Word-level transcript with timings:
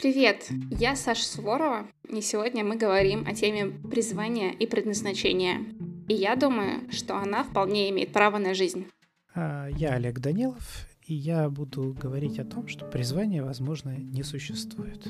Привет, 0.00 0.46
я 0.70 0.94
Саша 0.94 1.24
Суворова, 1.24 1.88
и 2.08 2.20
сегодня 2.20 2.62
мы 2.62 2.76
говорим 2.76 3.26
о 3.26 3.34
теме 3.34 3.66
призвания 3.90 4.52
и 4.52 4.64
предназначения. 4.64 5.62
И 6.06 6.14
я 6.14 6.36
думаю, 6.36 6.88
что 6.92 7.16
она 7.16 7.42
вполне 7.42 7.90
имеет 7.90 8.12
право 8.12 8.38
на 8.38 8.54
жизнь. 8.54 8.86
А, 9.34 9.66
я 9.66 9.94
Олег 9.94 10.20
Данилов, 10.20 10.86
и 11.04 11.14
я 11.14 11.48
буду 11.48 11.96
говорить 12.00 12.38
о 12.38 12.44
том, 12.44 12.68
что 12.68 12.84
призвания, 12.86 13.42
возможно, 13.42 13.96
не 13.98 14.22
существует. 14.22 15.04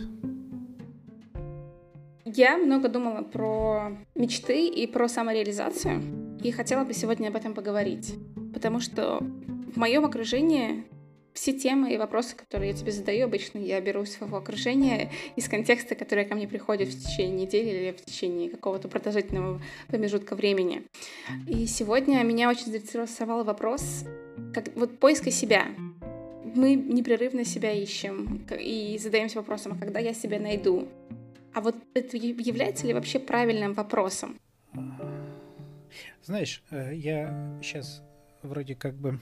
Я 2.24 2.56
много 2.56 2.88
думала 2.88 3.20
про 3.24 3.90
мечты 4.14 4.68
и 4.68 4.86
про 4.86 5.06
самореализацию, 5.06 6.38
и 6.42 6.50
хотела 6.50 6.84
бы 6.84 6.94
сегодня 6.94 7.28
об 7.28 7.36
этом 7.36 7.52
поговорить, 7.52 8.14
потому 8.54 8.80
что 8.80 9.18
в 9.20 9.76
моем 9.76 10.06
окружении 10.06 10.86
все 11.38 11.52
темы 11.52 11.94
и 11.94 11.96
вопросы, 11.96 12.34
которые 12.34 12.72
я 12.72 12.76
тебе 12.76 12.90
задаю, 12.90 13.26
обычно 13.26 13.58
я 13.58 13.80
беру 13.80 14.02
из 14.02 14.12
своего 14.12 14.38
окружения, 14.38 15.12
из 15.36 15.48
контекста, 15.48 15.94
который 15.94 16.24
ко 16.24 16.34
мне 16.34 16.48
приходит 16.48 16.88
в 16.88 17.00
течение 17.00 17.46
недели 17.46 17.68
или 17.68 17.92
в 17.92 18.04
течение 18.04 18.50
какого-то 18.50 18.88
продолжительного 18.88 19.62
промежутка 19.86 20.34
времени. 20.34 20.82
И 21.46 21.66
сегодня 21.66 22.22
меня 22.24 22.50
очень 22.50 22.72
заинтересовал 22.72 23.44
вопрос 23.44 24.04
как, 24.52 24.74
вот 24.74 24.98
поиска 24.98 25.30
себя. 25.30 25.66
Мы 26.56 26.74
непрерывно 26.74 27.44
себя 27.44 27.72
ищем 27.72 28.44
и 28.58 28.98
задаемся 29.00 29.38
вопросом, 29.38 29.74
а 29.74 29.78
когда 29.78 30.00
я 30.00 30.14
себя 30.14 30.40
найду? 30.40 30.88
А 31.54 31.60
вот 31.60 31.76
это 31.94 32.16
является 32.16 32.84
ли 32.86 32.94
вообще 32.94 33.20
правильным 33.20 33.74
вопросом? 33.74 34.40
Знаешь, 36.24 36.64
э, 36.70 36.94
я 36.94 37.58
сейчас 37.62 38.02
вроде 38.42 38.74
как 38.74 38.94
бы 38.94 39.18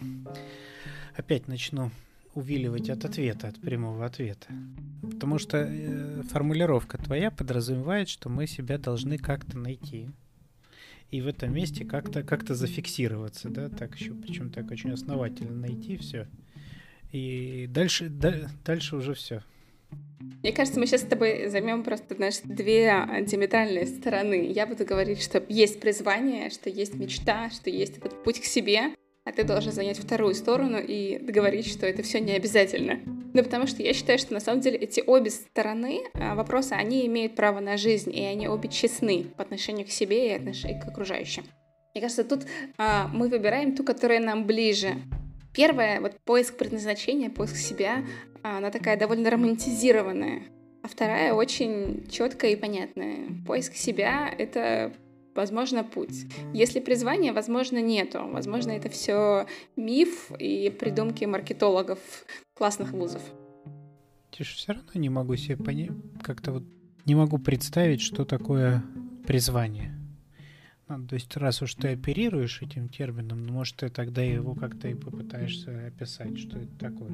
опять 1.14 1.47
начну 1.47 1.91
увиливать 2.37 2.91
от 2.91 3.05
ответа, 3.05 3.49
от 3.49 3.61
прямого 3.61 4.05
ответа. 4.05 4.47
Потому 5.03 5.39
что 5.39 5.59
э, 5.59 6.23
формулировка 6.31 6.98
твоя 6.98 7.31
подразумевает, 7.31 8.09
что 8.09 8.28
мы 8.28 8.47
себя 8.47 8.78
должны 8.78 9.19
как-то 9.19 9.59
найти. 9.59 10.11
И 11.11 11.23
в 11.23 11.28
этом 11.28 11.53
месте 11.53 11.84
как-то 11.84 12.23
как 12.23 12.47
зафиксироваться, 12.48 13.48
да, 13.48 13.69
так 13.69 13.97
еще, 13.98 14.12
причем 14.12 14.51
так 14.51 14.70
очень 14.70 14.91
основательно 14.91 15.56
найти 15.56 15.97
все. 15.97 16.28
И 17.12 17.67
дальше, 17.70 18.09
да, 18.11 18.50
дальше 18.65 18.97
уже 18.97 19.15
все. 19.15 19.43
Мне 20.43 20.53
кажется, 20.53 20.78
мы 20.78 20.87
сейчас 20.87 21.03
с 21.03 21.06
тобой 21.06 21.48
займем 21.48 21.84
просто 21.84 22.15
знаешь, 22.17 22.41
две 22.45 23.25
диаметральные 23.27 23.87
стороны. 23.87 24.50
Я 24.53 24.67
буду 24.67 24.84
говорить, 24.84 25.23
что 25.23 25.43
есть 25.48 25.81
призвание, 25.81 26.50
что 26.50 26.69
есть 26.69 26.95
мечта, 26.95 27.50
что 27.50 27.71
есть 27.71 27.98
этот 27.98 28.23
путь 28.25 28.41
к 28.41 28.45
себе, 28.45 28.95
а 29.27 29.32
ты 29.32 29.42
должен 29.42 29.72
занять 29.72 29.98
вторую 29.98 30.34
сторону 30.34 30.78
и 30.78 31.19
договорить, 31.19 31.66
что 31.66 31.84
это 31.84 32.05
все 32.05 32.20
не 32.20 32.32
обязательно. 32.32 33.00
Ну, 33.34 33.42
потому 33.42 33.66
что 33.66 33.82
я 33.82 33.92
считаю, 33.92 34.20
что 34.20 34.32
на 34.32 34.41
самом 34.41 34.60
деле 34.60 34.78
эти 34.78 35.02
обе 35.05 35.30
стороны 35.30 36.05
а, 36.14 36.36
вопроса, 36.36 36.77
они 36.77 37.05
имеют 37.06 37.34
право 37.34 37.58
на 37.58 37.77
жизнь, 37.77 38.16
и 38.16 38.22
они 38.22 38.48
обе 38.48 38.69
честны 38.69 39.27
по 39.36 39.42
отношению 39.42 39.84
к 39.84 39.91
себе 39.91 40.28
и, 40.28 40.36
отношению 40.36 40.80
к 40.80 40.86
окружающим. 40.86 41.44
Мне 41.92 42.02
кажется, 42.02 42.22
тут 42.22 42.47
а, 42.78 43.08
мы 43.08 43.28
выбираем 43.28 43.74
ту, 43.74 43.82
которая 43.82 44.20
нам 44.20 44.47
ближе. 44.47 44.94
Первое, 45.52 46.00
вот 46.00 46.20
поиск 46.24 46.56
предназначения, 46.56 47.28
поиск 47.28 47.56
себя, 47.56 48.04
а, 48.44 48.58
она 48.58 48.70
такая 48.70 48.97
довольно 48.97 49.28
романтизированная. 49.28 50.44
А 50.84 50.88
вторая 50.88 51.34
очень 51.34 52.08
четкая 52.08 52.52
и 52.52 52.56
понятная. 52.56 53.27
Поиск 53.44 53.74
себя— 53.74 54.32
это 54.38 54.92
возможно, 55.37 55.84
путь. 55.84 56.27
Если 56.53 56.81
призвания, 56.81 57.33
возможно, 57.33 57.81
нету. 57.81 58.27
Возможно, 58.27 58.73
это 58.73 58.89
все 58.89 59.47
миф 59.77 60.33
и 60.39 60.70
придумки 60.70 61.25
маркетологов 61.25 61.98
классных 62.55 62.93
вузов. 62.93 63.23
Я 64.39 64.45
все 64.45 64.73
равно 64.73 64.91
не 64.95 65.09
могу 65.09 65.37
себе 65.37 65.56
понять, 65.56 65.91
как-то 66.23 66.53
вот 66.53 66.65
не 67.06 67.15
могу 67.15 67.39
представить, 67.39 68.00
что 68.03 68.25
такое 68.25 68.83
призвание. 69.27 69.97
Ну, 70.88 71.06
то 71.06 71.15
есть, 71.15 71.37
раз 71.37 71.62
уж 71.62 71.75
ты 71.75 71.89
оперируешь 71.89 72.62
этим 72.62 72.89
термином, 72.89 73.44
ну, 73.44 73.53
может, 73.53 73.77
ты 73.77 73.89
тогда 73.89 74.22
его 74.22 74.55
как-то 74.55 74.89
и 74.89 74.94
попытаешься 74.94 75.87
описать, 75.89 76.39
что 76.39 76.59
это 76.59 76.78
такое. 76.78 77.12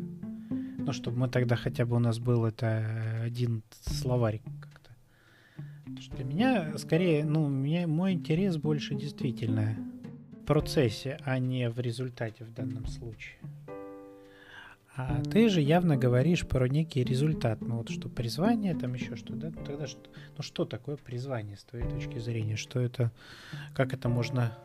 Ну, 0.79 0.93
чтобы 0.93 1.19
мы 1.19 1.29
тогда 1.29 1.57
хотя 1.57 1.87
бы 1.87 1.97
у 1.97 1.99
нас 1.99 2.19
был 2.19 2.45
это 2.45 3.23
один 3.23 3.63
словарик 3.71 4.43
для 6.11 6.25
меня, 6.25 6.77
скорее, 6.79 7.25
ну, 7.25 7.49
меня, 7.49 7.87
мой 7.87 8.13
интерес 8.13 8.57
больше 8.57 8.95
действительно 8.95 9.77
в 10.33 10.45
процессе, 10.45 11.19
а 11.25 11.39
не 11.39 11.69
в 11.71 11.79
результате 11.79 12.45
в 12.45 12.53
данном 12.53 12.87
случае. 12.87 13.39
А 14.95 15.23
ты 15.23 15.49
же 15.49 15.63
явно 15.63 15.97
говоришь 15.97 16.47
про 16.47 16.69
некий 16.69 17.03
результат. 17.03 17.63
Ну 17.63 17.79
вот 17.79 17.91
что 17.91 18.11
призвание, 18.11 18.75
там 18.75 18.93
еще 18.93 19.17
что, 19.17 19.35
да? 19.35 19.51
Ну, 19.51 19.65
тогда 19.65 19.87
что, 19.87 20.01
ну 20.37 20.43
что 20.43 20.67
такое 20.67 20.97
призвание 20.97 21.57
с 21.57 21.65
твоей 21.65 21.89
точки 21.89 22.19
зрения? 22.19 22.57
Что 22.57 22.79
это, 22.79 23.11
как 23.75 23.95
это 23.95 24.11
можно 24.11 24.59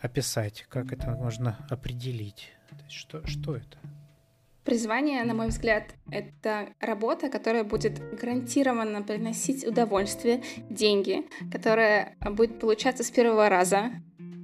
описать, 0.00 0.66
как 0.68 0.92
это 0.92 1.12
можно 1.12 1.64
определить? 1.70 2.52
Что, 2.88 3.24
что 3.26 3.54
это? 3.54 3.78
Призвание, 4.64 5.24
на 5.24 5.34
мой 5.34 5.48
взгляд, 5.48 5.94
это 6.10 6.68
работа, 6.80 7.28
которая 7.28 7.64
будет 7.64 8.00
гарантированно 8.16 9.02
приносить 9.02 9.66
удовольствие, 9.66 10.42
деньги, 10.70 11.24
которая 11.50 12.16
будет 12.30 12.60
получаться 12.60 13.02
с 13.02 13.10
первого 13.10 13.48
раза, 13.48 13.90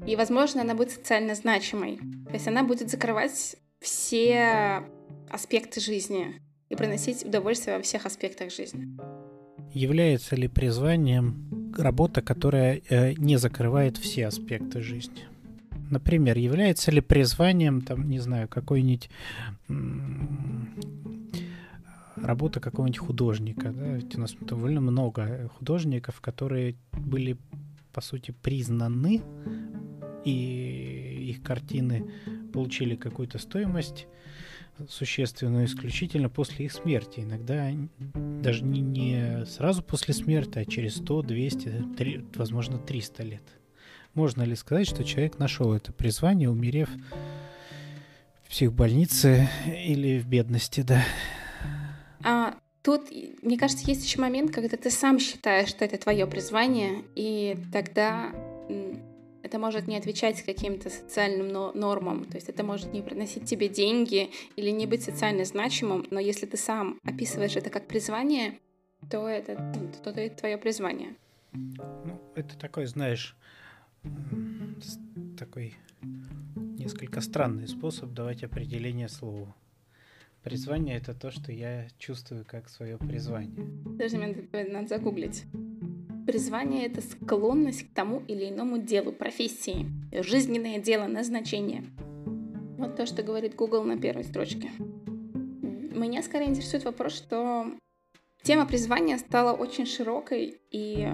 и, 0.07 0.17
возможно, 0.17 0.62
она 0.62 0.75
будет 0.75 0.91
социально 0.91 1.34
значимой. 1.34 1.99
То 2.27 2.34
есть 2.34 2.49
она 2.49 2.65
будет 2.65 2.91
закрывать 2.91 3.57
все 3.81 4.83
аспекты 5.31 5.81
жизни 5.81 6.41
и 6.69 6.75
приносить 6.75 7.25
удовольствие 7.25 7.77
во 7.77 7.83
всех 7.83 8.07
аспектах 8.07 8.53
жизни. 8.53 8.89
Является 9.73 10.34
ли 10.34 10.49
призванием 10.49 11.73
работа, 11.77 12.23
которая 12.23 12.81
э, 12.89 13.12
не 13.12 13.37
закрывает 13.37 13.99
все 13.99 14.27
аспекты 14.27 14.81
жизни? 14.81 15.28
Например, 15.91 16.37
является 16.37 16.91
ли 16.91 17.00
призванием, 17.00 17.81
там, 17.81 18.09
не 18.09 18.19
знаю, 18.19 18.49
какой-нибудь 18.49 19.10
работа 22.16 22.60
какого-нибудь 22.60 22.99
художника. 22.99 23.71
Да? 23.71 23.94
Ведь 23.94 24.16
у 24.16 24.21
нас 24.21 24.34
довольно 24.41 24.81
много 24.81 25.48
художников, 25.59 26.21
которые 26.21 26.77
были, 26.93 27.37
по 27.93 28.00
сути, 28.00 28.34
признаны, 28.43 29.22
и 30.25 31.31
их 31.31 31.43
картины 31.43 32.10
получили 32.53 32.97
какую-то 32.97 33.38
стоимость 33.38 34.06
существенную 34.88 35.66
исключительно 35.66 36.28
после 36.28 36.66
их 36.66 36.72
смерти. 36.72 37.21
Иногда 37.21 37.71
даже 38.43 38.65
не, 38.65 38.81
не 38.81 39.44
сразу 39.47 39.82
после 39.82 40.15
смерти, 40.15 40.59
а 40.59 40.65
через 40.65 40.97
100, 40.97 41.22
200, 41.22 41.84
3, 41.97 42.25
возможно, 42.34 42.78
300 42.78 43.22
лет. 43.25 43.43
Можно 44.15 44.43
ли 44.43 44.57
сказать, 44.57 44.89
что 44.89 45.05
человек 45.05 45.39
нашел 45.39 45.73
это 45.73 45.93
призвание, 45.93 46.51
умерев 46.51 46.89
в 48.45 48.51
психбольнице 48.51 49.49
или 49.67 50.19
в 50.19 50.27
бедности, 50.27 50.81
да? 50.81 51.03
А, 52.25 52.57
тут, 52.83 53.11
мне 53.43 53.59
кажется, 53.59 53.87
есть 53.87 54.05
еще 54.05 54.21
момент, 54.21 54.53
когда 54.53 54.77
ты 54.77 54.91
сам 54.91 55.19
считаешь, 55.19 55.69
что 55.69 55.85
это 55.85 55.99
твое 55.99 56.27
призвание, 56.27 57.05
и 57.15 57.57
тогда 57.73 58.33
это 59.43 59.59
может 59.59 59.87
не 59.87 59.97
отвечать 59.97 60.43
каким-то 60.43 60.91
социальным 60.91 61.73
нормам, 61.75 62.25
то 62.25 62.37
есть 62.37 62.49
это 62.49 62.65
может 62.65 62.93
не 62.93 63.03
приносить 63.03 63.45
тебе 63.45 63.69
деньги 63.69 64.31
или 64.57 64.71
не 64.71 64.87
быть 64.87 65.05
социально 65.05 65.45
значимым, 65.45 66.07
но 66.11 66.21
если 66.21 66.47
ты 66.47 66.57
сам 66.57 66.99
описываешь 67.05 67.57
это 67.57 67.71
как 67.71 67.87
призвание, 67.87 68.59
то 69.11 69.29
это, 69.29 69.55
то 70.03 70.11
это 70.11 70.37
твое 70.37 70.59
призвание. 70.59 71.15
Ну, 71.53 72.21
это 72.35 72.59
такой, 72.59 72.87
знаешь, 72.87 73.37
такой 75.38 75.75
несколько 76.78 77.20
странный 77.20 77.69
способ 77.69 78.12
давать 78.12 78.42
определение 78.42 79.09
слову. 79.09 79.54
Призвание 80.42 80.97
это 80.97 81.15
то, 81.15 81.30
что 81.30 81.53
я 81.53 81.89
чувствую 81.98 82.45
как 82.47 82.68
свое 82.68 82.98
призвание. 82.98 83.66
Даже 83.98 84.16
мне 84.16 84.47
надо 84.71 84.89
загуглить. 84.89 85.45
Призвание 86.27 86.86
это 86.86 87.00
склонность 87.00 87.84
к 87.84 87.95
тому 87.95 88.21
или 88.28 88.48
иному 88.48 88.78
делу, 88.78 89.12
профессии, 89.12 89.86
жизненное 90.12 90.78
дело, 90.78 91.06
назначение. 91.06 91.84
Вот 92.78 92.97
то, 92.97 93.06
что 93.06 93.22
говорит 93.22 93.54
Google 93.56 93.84
на 93.84 93.98
первой 93.98 94.24
строчке. 94.24 94.71
Меня 94.78 96.22
скорее 96.22 96.47
интересует 96.47 96.84
вопрос, 96.84 97.15
что 97.15 97.66
тема 98.42 98.66
призвания 98.66 99.18
стала 99.18 99.53
очень 99.53 99.86
широкой 99.86 100.60
и 100.71 101.09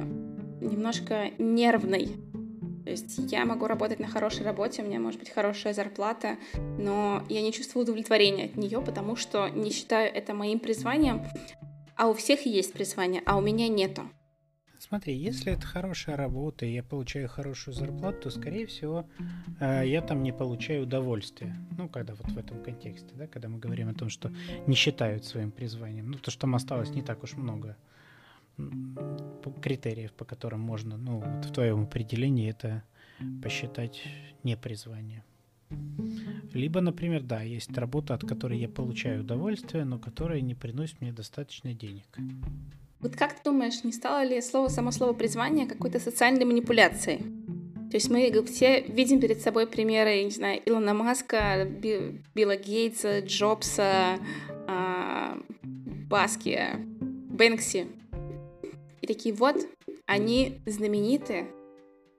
немножко 0.60 1.30
нервной 1.38 2.08
то 2.84 2.90
есть 2.90 3.18
я 3.32 3.44
могу 3.46 3.66
работать 3.66 3.98
на 3.98 4.08
хорошей 4.08 4.44
работе, 4.44 4.82
у 4.82 4.86
меня 4.86 5.00
может 5.00 5.18
быть 5.18 5.30
хорошая 5.30 5.72
зарплата, 5.72 6.36
но 6.78 7.24
я 7.28 7.40
не 7.40 7.52
чувствую 7.52 7.84
удовлетворения 7.84 8.44
от 8.44 8.56
нее, 8.56 8.82
потому 8.82 9.16
что 9.16 9.48
не 9.48 9.70
считаю 9.70 10.12
это 10.14 10.34
моим 10.34 10.58
призванием, 10.58 11.24
а 11.96 12.08
у 12.08 12.14
всех 12.14 12.44
есть 12.44 12.74
призвание, 12.74 13.22
а 13.24 13.36
у 13.36 13.40
меня 13.40 13.68
нету. 13.68 14.02
Смотри, 14.78 15.16
если 15.16 15.50
это 15.50 15.66
хорошая 15.66 16.14
работа, 16.14 16.66
и 16.66 16.74
я 16.74 16.82
получаю 16.82 17.26
хорошую 17.26 17.74
зарплату, 17.74 18.24
то, 18.24 18.30
скорее 18.30 18.66
всего, 18.66 19.08
э, 19.58 19.84
я 19.86 20.02
там 20.02 20.22
не 20.22 20.30
получаю 20.30 20.82
удовольствия. 20.82 21.56
Ну, 21.78 21.88
когда 21.88 22.14
вот 22.14 22.30
в 22.30 22.36
этом 22.36 22.62
контексте, 22.62 23.08
да, 23.14 23.26
когда 23.26 23.48
мы 23.48 23.58
говорим 23.58 23.88
о 23.88 23.94
том, 23.94 24.10
что 24.10 24.30
не 24.66 24.74
считают 24.74 25.24
своим 25.24 25.52
призванием. 25.52 26.10
Ну, 26.10 26.18
то, 26.18 26.30
что 26.30 26.42
там 26.42 26.54
осталось 26.54 26.90
не 26.90 27.00
так 27.00 27.22
уж 27.22 27.32
много 27.32 27.78
критериев, 29.62 30.12
по 30.12 30.24
которым 30.24 30.60
можно, 30.60 30.96
ну, 30.96 31.20
вот 31.20 31.44
в 31.44 31.52
твоем 31.52 31.82
определении 31.82 32.50
это 32.50 32.82
посчитать 33.42 34.02
не 34.42 34.56
призвание. 34.56 35.24
Либо, 36.52 36.80
например, 36.80 37.22
да, 37.22 37.42
есть 37.42 37.76
работа, 37.76 38.14
от 38.14 38.24
которой 38.26 38.58
я 38.58 38.68
получаю 38.68 39.22
удовольствие, 39.22 39.84
но 39.84 39.98
которая 39.98 40.40
не 40.40 40.54
приносит 40.54 41.00
мне 41.00 41.12
достаточно 41.12 41.72
денег. 41.72 42.06
Вот 43.00 43.16
как 43.16 43.34
ты 43.34 43.50
думаешь, 43.50 43.84
не 43.84 43.92
стало 43.92 44.24
ли 44.24 44.40
слово, 44.40 44.68
само 44.68 44.90
слово 44.90 45.12
призвание 45.12 45.66
какой-то 45.66 45.98
социальной 45.98 46.44
манипуляцией? 46.44 47.18
То 47.90 47.96
есть 47.96 48.10
мы 48.10 48.44
все 48.46 48.82
видим 48.82 49.20
перед 49.20 49.40
собой 49.40 49.66
примеры, 49.66 50.10
я 50.10 50.24
не 50.24 50.30
знаю, 50.30 50.60
Илона 50.64 50.94
Маска, 50.94 51.64
Билла 52.34 52.56
Гейтса, 52.56 53.20
Джобса, 53.20 54.18
а, 54.66 55.38
Баски, 55.62 56.58
Бэнкси. 57.00 57.86
И 59.04 59.06
такие 59.06 59.34
вот, 59.34 59.56
они 60.06 60.62
знамениты, 60.64 61.48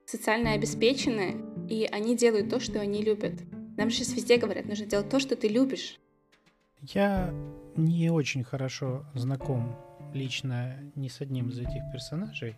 социально 0.04 0.52
обеспечены, 0.52 1.34
и 1.68 1.84
они 1.90 2.16
делают 2.16 2.48
то, 2.48 2.60
что 2.60 2.80
они 2.80 3.02
любят. 3.02 3.32
Нам 3.76 3.90
сейчас 3.90 4.14
везде 4.14 4.36
говорят, 4.36 4.66
нужно 4.66 4.86
делать 4.86 5.08
то, 5.08 5.18
что 5.18 5.34
ты 5.34 5.48
любишь. 5.48 5.98
Я 6.82 7.34
не 7.74 8.08
очень 8.10 8.44
хорошо 8.44 9.04
знаком 9.14 9.76
лично 10.14 10.76
ни 10.94 11.08
с 11.08 11.20
одним 11.20 11.48
из 11.48 11.58
этих 11.58 11.82
персонажей, 11.92 12.54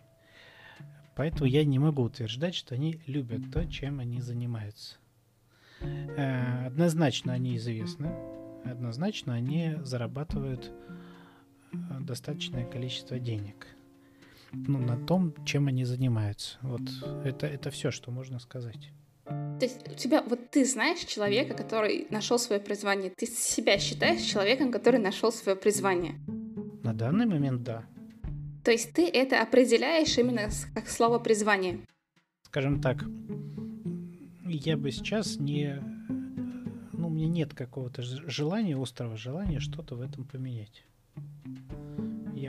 поэтому 1.15 1.45
я 1.45 1.65
не 1.65 1.79
могу 1.79 2.03
утверждать, 2.03 2.53
что 2.53 2.75
они 2.75 3.01
любят 3.07 3.51
то, 3.51 3.65
чем 3.65 3.99
они 3.99 4.21
занимаются. 4.21 4.97
Э, 5.81 6.67
однозначно 6.67 7.33
они 7.33 7.57
известны, 7.57 8.11
однозначно 8.63 9.33
они 9.33 9.77
зарабатывают 9.81 10.71
э, 11.71 11.77
достаточное 12.01 12.67
количество 12.67 13.17
денег 13.17 13.65
ну, 14.51 14.79
на 14.79 14.97
том, 14.97 15.33
чем 15.45 15.67
они 15.67 15.85
занимаются. 15.85 16.57
Вот 16.61 16.81
это, 17.23 17.47
это 17.47 17.69
все, 17.69 17.91
что 17.91 18.11
можно 18.11 18.39
сказать. 18.39 18.91
То 19.25 19.59
есть 19.65 19.87
у 19.87 19.93
тебя, 19.93 20.23
вот 20.23 20.49
ты 20.49 20.65
знаешь 20.65 20.99
человека, 20.99 21.53
который 21.53 22.07
нашел 22.09 22.39
свое 22.39 22.59
призвание, 22.59 23.11
ты 23.11 23.27
себя 23.27 23.77
считаешь 23.77 24.21
человеком, 24.21 24.71
который 24.71 24.99
нашел 24.99 25.31
свое 25.31 25.55
призвание? 25.55 26.15
На 26.83 26.93
данный 26.93 27.25
момент 27.25 27.63
да. 27.63 27.85
То 28.63 28.71
есть 28.71 28.93
ты 28.93 29.07
это 29.07 29.41
определяешь 29.41 30.17
именно 30.17 30.49
как 30.73 30.87
слово 30.87 31.19
призвание? 31.19 31.79
Скажем 32.43 32.81
так, 32.81 33.03
я 34.45 34.77
бы 34.77 34.91
сейчас 34.91 35.37
не... 35.37 35.79
Ну, 36.93 37.07
у 37.07 37.09
меня 37.11 37.27
нет 37.27 37.53
какого-то 37.53 38.01
желания, 38.01 38.75
острого 38.81 39.15
желания 39.15 39.59
что-то 39.59 39.95
в 39.95 40.01
этом 40.01 40.25
поменять. 40.25 40.83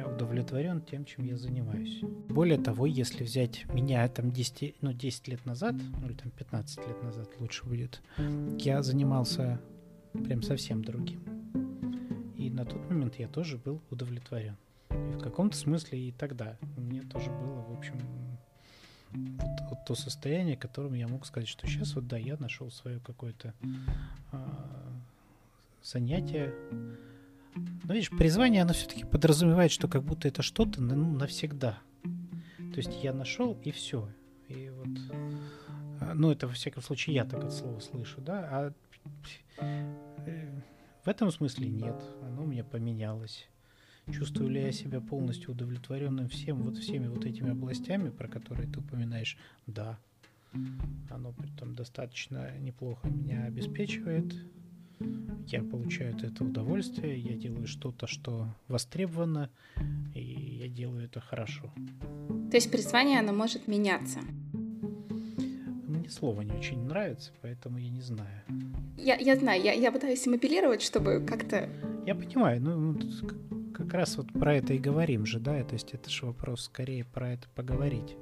Я 0.01 0.09
удовлетворен 0.09 0.81
тем, 0.81 1.05
чем 1.05 1.27
я 1.27 1.37
занимаюсь. 1.37 2.01
Более 2.31 2.57
того, 2.57 2.87
если 2.87 3.23
взять 3.23 3.67
меня 3.67 4.09
там 4.09 4.33
10, 4.33 4.77
ну, 4.81 4.95
10 4.95 5.29
лет 5.29 5.45
назад, 5.45 5.75
ну 5.75 6.07
или 6.07 6.15
там 6.15 6.31
15 6.31 6.89
лет 6.89 7.03
назад 7.03 7.29
лучше 7.39 7.67
будет, 7.67 8.01
я 8.57 8.83
занимался 8.83 9.61
прям 10.15 10.41
совсем 10.41 10.83
другим. 10.83 11.21
И 12.35 12.49
на 12.49 12.65
тот 12.65 12.89
момент 12.89 13.17
я 13.17 13.29
тоже 13.29 13.59
был 13.59 13.83
удовлетворен. 13.91 14.57
И 14.89 14.95
в 14.95 15.19
каком-то 15.19 15.55
смысле 15.55 15.99
и 15.99 16.13
тогда 16.13 16.57
мне 16.79 17.03
тоже 17.03 17.31
было, 17.31 17.61
в 17.61 17.77
общем, 17.77 18.01
вот, 19.13 19.61
вот 19.69 19.85
то 19.87 19.95
состояние, 19.95 20.57
которым 20.57 20.95
я 20.95 21.09
мог 21.09 21.27
сказать, 21.27 21.49
что 21.49 21.67
сейчас 21.67 21.95
вот 21.95 22.07
да, 22.07 22.17
я 22.17 22.39
нашел 22.39 22.71
свое 22.71 23.01
какое-то 23.01 23.53
а, 24.33 24.95
занятие. 25.83 26.55
Но 27.55 27.95
видишь, 27.95 28.11
призвание, 28.11 28.63
оно 28.63 28.73
все-таки 28.73 29.05
подразумевает, 29.05 29.73
что 29.73 29.89
как 29.89 30.05
будто 30.05 30.29
это 30.29 30.43
что-то 30.43 30.81
ну, 30.81 31.13
навсегда. 31.13 31.79
То 32.05 32.77
есть 32.77 33.03
я 33.03 33.13
нашел 33.13 33.59
и 33.65 33.71
все. 33.71 34.09
И 34.49 34.71
вот, 34.71 35.17
а, 36.01 36.15
ну 36.15 36.31
это 36.31 36.47
во 36.47 36.53
всяком 36.53 36.83
случае 36.83 37.17
я 37.17 37.25
так 37.25 37.45
от 37.45 37.53
слова 37.53 37.81
слышу, 37.81 38.21
да, 38.21 38.49
а 38.51 38.73
э, 40.27 40.61
в 41.05 41.09
этом 41.09 41.31
смысле 41.31 41.69
нет, 41.69 42.03
оно 42.23 42.43
у 42.43 42.47
меня 42.47 42.65
поменялось. 42.65 43.49
Чувствую 44.13 44.51
ли 44.51 44.63
я 44.63 44.73
себя 44.73 45.01
полностью 45.01 45.53
удовлетворенным 45.53 46.29
всем, 46.29 46.63
вот 46.63 46.79
всеми 46.79 47.07
вот 47.07 47.25
этими 47.25 47.51
областями, 47.51 48.11
про 48.11 48.29
которые 48.29 48.69
ты 48.69 48.81
упоминаешь? 48.81 49.39
Да. 49.67 49.99
Оно 51.11 51.33
при 51.33 51.49
том 51.51 51.75
достаточно 51.75 52.57
неплохо 52.59 53.09
меня 53.09 53.45
обеспечивает. 53.45 54.35
Я 55.47 55.63
получаю 55.63 56.15
от 56.15 56.23
этого 56.23 56.49
удовольствие, 56.49 57.19
я 57.19 57.37
делаю 57.37 57.67
что-то, 57.67 58.07
что 58.07 58.47
востребовано, 58.69 59.51
и 60.15 60.23
я 60.23 60.69
делаю 60.69 61.05
это 61.05 61.21
хорошо. 61.21 61.73
То 62.51 62.57
есть 62.57 62.71
призвание, 62.71 63.19
оно 63.19 63.33
может 63.33 63.67
меняться? 63.67 64.21
Мне 64.53 66.09
слово 66.09 66.43
не 66.43 66.53
очень 66.53 66.85
нравится, 66.85 67.33
поэтому 67.43 67.79
я 67.79 67.91
не 67.91 68.01
знаю. 68.01 68.43
Я, 68.97 69.17
я 69.17 69.37
знаю, 69.37 69.63
я, 69.63 69.73
я 69.73 69.91
пытаюсь 69.91 70.27
им 70.27 70.35
апеллировать, 70.35 70.83
чтобы 70.83 71.25
как-то... 71.27 71.69
Я 72.07 72.15
понимаю, 72.15 72.61
ну, 72.61 72.77
ну 72.77 72.99
как 73.75 73.95
раз 73.95 74.17
вот 74.19 74.33
про 74.33 74.55
это 74.55 74.75
и 74.75 74.79
говорим 74.79 75.27
же, 75.27 75.41
да, 75.41 75.65
то 75.65 75.73
есть 75.73 75.95
это 75.95 76.11
же 76.11 76.27
вопрос 76.27 76.65
скорее 76.65 77.05
про 77.05 77.33
это 77.33 77.49
поговорить, 77.55 78.17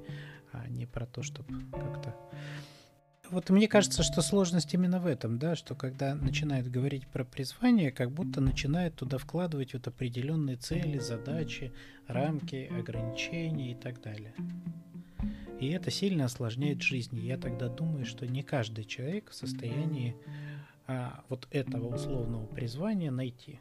а 0.53 0.69
не 0.69 0.87
про 0.87 1.05
то, 1.05 1.23
чтобы 1.23 1.49
как-то... 1.73 2.17
Вот 3.31 3.51
мне 3.51 3.69
кажется, 3.69 4.03
что 4.03 4.23
сложность 4.23 4.73
именно 4.73 5.01
в 5.01 5.07
этом, 5.07 5.39
да, 5.39 5.55
что 5.55 5.75
когда 5.75 6.15
начинают 6.15 6.69
говорить 6.69 7.07
про 7.09 7.25
призвание, 7.25 7.93
как 7.93 8.11
будто 8.11 8.41
начинают 8.41 8.97
туда 8.97 9.19
вкладывать 9.19 9.75
вот 9.75 9.87
определенные 9.87 10.57
цели, 10.57 10.99
задачи, 10.99 11.73
рамки, 12.07 12.71
ограничения 12.79 13.73
и 13.73 13.75
так 13.75 14.01
далее. 14.01 14.35
И 15.61 15.69
это 15.69 15.91
сильно 15.91 16.25
осложняет 16.25 16.83
жизнь. 16.83 17.19
Я 17.19 17.37
тогда 17.37 17.69
думаю, 17.69 18.07
что 18.07 18.27
не 18.27 18.43
каждый 18.43 18.85
человек 18.85 19.31
в 19.31 19.35
состоянии 19.35 20.17
а, 20.87 21.23
вот 21.29 21.49
этого 21.51 21.95
условного 21.95 22.47
призвания 22.47 23.11
найти, 23.11 23.61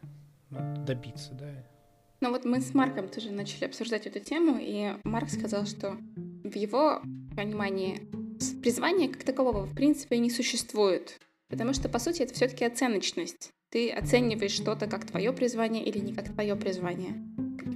вот, 0.50 0.86
добиться, 0.86 1.34
да. 1.34 1.52
Ну 2.22 2.32
вот 2.32 2.46
мы 2.46 2.62
с 2.62 2.74
Марком 2.74 3.10
тоже 3.10 3.32
начали 3.32 3.66
обсуждать 3.66 4.08
эту 4.08 4.20
тему, 4.20 4.58
и 4.60 4.96
Марк 5.04 5.30
сказал, 5.30 5.66
что 5.66 5.98
в 6.44 6.56
его 6.56 7.02
понимании 7.36 8.08
призвания 8.68 9.08
как 9.08 9.24
такового 9.24 9.64
в 9.64 9.74
принципе 9.74 10.18
не 10.18 10.30
существует, 10.30 11.18
потому 11.48 11.72
что 11.72 11.88
по 11.88 12.00
сути 12.00 12.24
это 12.24 12.34
все-таки 12.34 12.66
оценочность. 12.66 13.50
Ты 13.72 13.90
оцениваешь 13.90 14.52
что-то 14.52 14.88
как 14.88 15.06
твое 15.06 15.32
призвание 15.32 15.86
или 15.86 16.00
не 16.00 16.14
как 16.14 16.34
твое 16.34 16.54
призвание. 16.58 17.14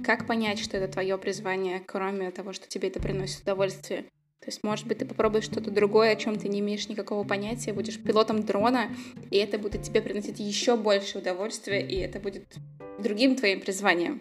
Как 0.04 0.26
понять, 0.26 0.58
что 0.58 0.76
это 0.76 0.92
твое 0.92 1.16
призвание, 1.16 1.80
кроме 1.80 2.30
того, 2.30 2.52
что 2.52 2.68
тебе 2.68 2.88
это 2.88 3.00
приносит 3.00 3.40
удовольствие? 3.40 4.02
То 4.40 4.48
есть, 4.48 4.62
может 4.62 4.86
быть, 4.86 4.98
ты 4.98 5.06
попробуешь 5.06 5.44
что-то 5.44 5.70
другое, 5.70 6.10
о 6.12 6.16
чем 6.16 6.38
ты 6.38 6.50
не 6.50 6.60
имеешь 6.60 6.86
никакого 6.90 7.24
понятия, 7.24 7.72
будешь 7.72 7.98
пилотом 7.98 8.42
дрона, 8.42 8.94
и 9.30 9.38
это 9.38 9.58
будет 9.58 9.84
тебе 9.84 10.02
приносить 10.02 10.40
еще 10.40 10.76
больше 10.76 11.20
удовольствия, 11.20 11.80
и 11.80 11.96
это 11.96 12.20
будет 12.20 12.54
другим 12.98 13.34
твоим 13.36 13.62
призванием. 13.62 14.18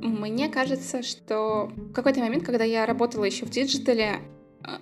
Мне 0.00 0.48
кажется, 0.48 1.02
что 1.02 1.70
в 1.76 1.92
какой-то 1.92 2.20
момент, 2.20 2.46
когда 2.46 2.64
я 2.64 2.86
работала 2.86 3.24
еще 3.24 3.44
в 3.44 3.50
digital 3.50 4.04
е, 4.04 4.20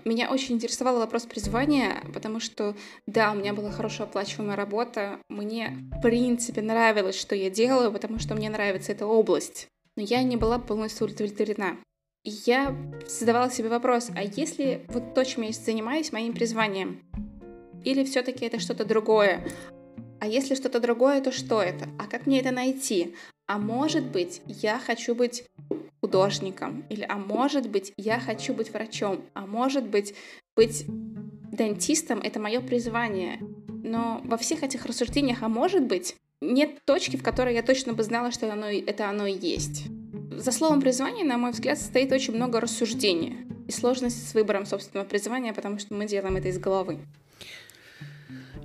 меня 0.05 0.31
очень 0.31 0.57
интересовал 0.57 0.99
вопрос 0.99 1.25
призвания, 1.25 2.03
потому 2.13 2.41
что, 2.41 2.75
да, 3.07 3.33
у 3.33 3.35
меня 3.35 3.55
была 3.55 3.71
хорошо 3.71 4.05
оплачиваемая 4.05 4.57
работа, 4.57 5.19
мне, 5.29 5.79
в 5.93 6.01
принципе, 6.01 6.63
нравилось, 6.63 7.19
что 7.19 7.35
я 7.35 7.51
делаю, 7.51 7.93
потому 7.93 8.19
что 8.19 8.35
мне 8.35 8.51
нравится 8.51 8.93
эта 8.93 9.07
область, 9.07 9.69
но 9.97 10.03
я 10.03 10.23
не 10.23 10.37
была 10.37 10.59
полностью 10.59 11.07
удовлетворена 11.07 11.77
я 12.25 12.77
задавала 13.07 13.51
себе 13.51 13.69
вопрос, 13.69 14.11
а 14.15 14.23
если 14.23 14.87
вот 14.89 15.15
то, 15.15 15.25
чем 15.25 15.43
я 15.43 15.53
занимаюсь, 15.53 16.13
моим 16.13 16.35
призванием? 16.35 17.03
Или 17.85 18.05
все-таки 18.05 18.45
это 18.45 18.61
что-то 18.61 18.85
другое? 18.85 19.45
А 20.21 20.29
если 20.29 20.55
что-то 20.55 20.79
другое, 20.79 21.21
то 21.21 21.33
что 21.33 21.61
это? 21.61 21.89
А 21.99 22.07
как 22.07 22.27
мне 22.27 22.41
это 22.41 22.53
найти? 22.53 23.17
А 23.47 23.59
может 23.59 24.05
быть, 24.11 24.43
я 24.47 24.79
хочу 24.79 25.15
быть 25.15 25.45
художником? 26.01 26.85
Или 26.89 27.05
а 27.09 27.17
может 27.17 27.69
быть, 27.69 27.93
я 27.97 28.19
хочу 28.19 28.55
быть 28.55 28.73
врачом? 28.73 29.23
А 29.35 29.47
может 29.47 29.85
быть, 29.85 30.15
быть 30.57 30.85
дантистом— 31.53 32.21
это 32.23 32.41
мое 32.41 32.61
призвание? 32.61 33.39
Но 33.69 34.21
во 34.25 34.37
всех 34.37 34.63
этих 34.63 34.87
рассуждениях, 34.87 35.43
а 35.43 35.49
может 35.49 35.85
быть, 35.85 36.17
нет 36.41 36.85
точки, 36.85 37.17
в 37.17 37.23
которой 37.23 37.55
я 37.55 37.63
точно 37.63 37.93
бы 37.93 38.03
знала, 38.03 38.31
что 38.33 38.53
оно, 38.53 38.67
это 38.67 39.09
оно 39.09 39.27
и 39.27 39.39
есть. 39.39 39.85
За 40.31 40.51
словом 40.51 40.81
призвание, 40.81 41.25
на 41.25 41.39
мой 41.39 41.53
взгляд, 41.53 41.79
стоит 41.79 42.11
очень 42.11 42.35
много 42.35 42.61
рассуждения 42.61 43.47
и 43.69 43.71
сложности 43.71 44.25
с 44.25 44.35
выбором 44.35 44.67
собственного 44.67 45.07
призвания, 45.07 45.53
потому 45.53 45.79
что 45.79 45.95
мы 45.95 46.07
делаем 46.07 46.37
это 46.37 46.49
из 46.49 46.59
головы. 46.59 46.99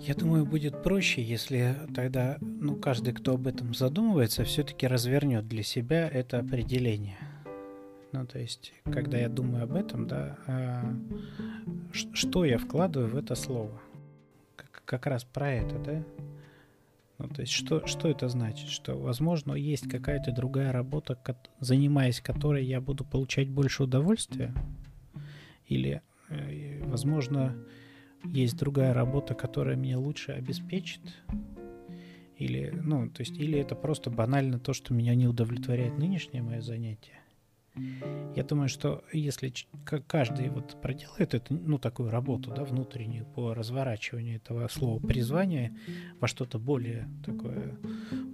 Я 0.08 0.16
думаю, 0.16 0.46
будет 0.46 0.84
проще, 0.84 1.22
если 1.22 1.76
тогда 1.94 2.38
ну, 2.40 2.78
каждый, 2.78 3.14
кто 3.14 3.34
об 3.34 3.46
этом 3.46 3.74
задумывается, 3.74 4.46
все-таки 4.46 4.88
развернет 4.88 5.50
для 5.50 5.64
себя 5.64 6.08
это 6.08 6.40
определение. 6.40 7.18
Ну, 8.14 8.26
то 8.26 8.40
есть, 8.40 8.72
когда 8.86 9.18
я 9.18 9.28
думаю 9.28 9.66
об 9.66 9.76
этом, 9.76 10.08
да, 10.08 10.38
а, 10.48 10.96
что 11.92 12.46
я 12.46 12.58
вкладываю 12.58 13.10
в 13.10 13.18
это 13.18 13.36
слово? 13.36 13.82
Как, 14.56 14.82
как 14.86 15.08
раз 15.08 15.26
про 15.26 15.52
это, 15.52 15.78
да? 15.78 16.04
Ну, 17.18 17.28
то 17.28 17.42
есть, 17.42 17.52
что, 17.52 17.86
что 17.86 18.08
это 18.08 18.30
значит? 18.30 18.70
Что, 18.70 18.96
возможно, 18.96 19.56
есть 19.56 19.90
какая-то 19.90 20.32
другая 20.32 20.72
работа, 20.72 21.20
занимаясь 21.60 22.22
которой 22.22 22.64
я 22.64 22.80
буду 22.80 23.04
получать 23.04 23.50
больше 23.50 23.84
удовольствия? 23.84 24.54
Или, 25.66 26.02
э, 26.30 26.82
возможно, 26.86 27.58
есть 28.34 28.58
другая 28.58 28.94
работа, 28.94 29.34
которая 29.34 29.76
меня 29.76 30.00
лучше 30.00 30.32
обеспечит? 30.32 31.02
Или, 32.38 32.72
ну, 32.84 33.10
то 33.10 33.22
есть, 33.22 33.38
или 33.38 33.58
это 33.60 33.76
просто 33.76 34.12
банально 34.12 34.60
то, 34.60 34.74
что 34.74 34.94
меня 34.94 35.16
не 35.16 35.28
удовлетворяет 35.28 35.98
нынешнее 35.98 36.44
мое 36.44 36.62
занятие? 36.62 37.14
Я 38.36 38.44
думаю, 38.44 38.70
что 38.70 39.04
если 39.12 39.52
каждый 40.08 40.50
вот 40.50 40.80
проделает 40.82 41.34
эту, 41.34 41.56
ну, 41.56 41.80
такую 41.80 42.12
работу, 42.12 42.52
да, 42.56 42.64
внутреннюю 42.64 43.26
по 43.26 43.54
разворачиванию 43.54 44.36
этого 44.38 44.68
слова 44.68 45.00
призвания 45.00 45.76
во 46.20 46.28
что-то 46.28 46.60
более 46.60 47.08
такое 47.26 47.78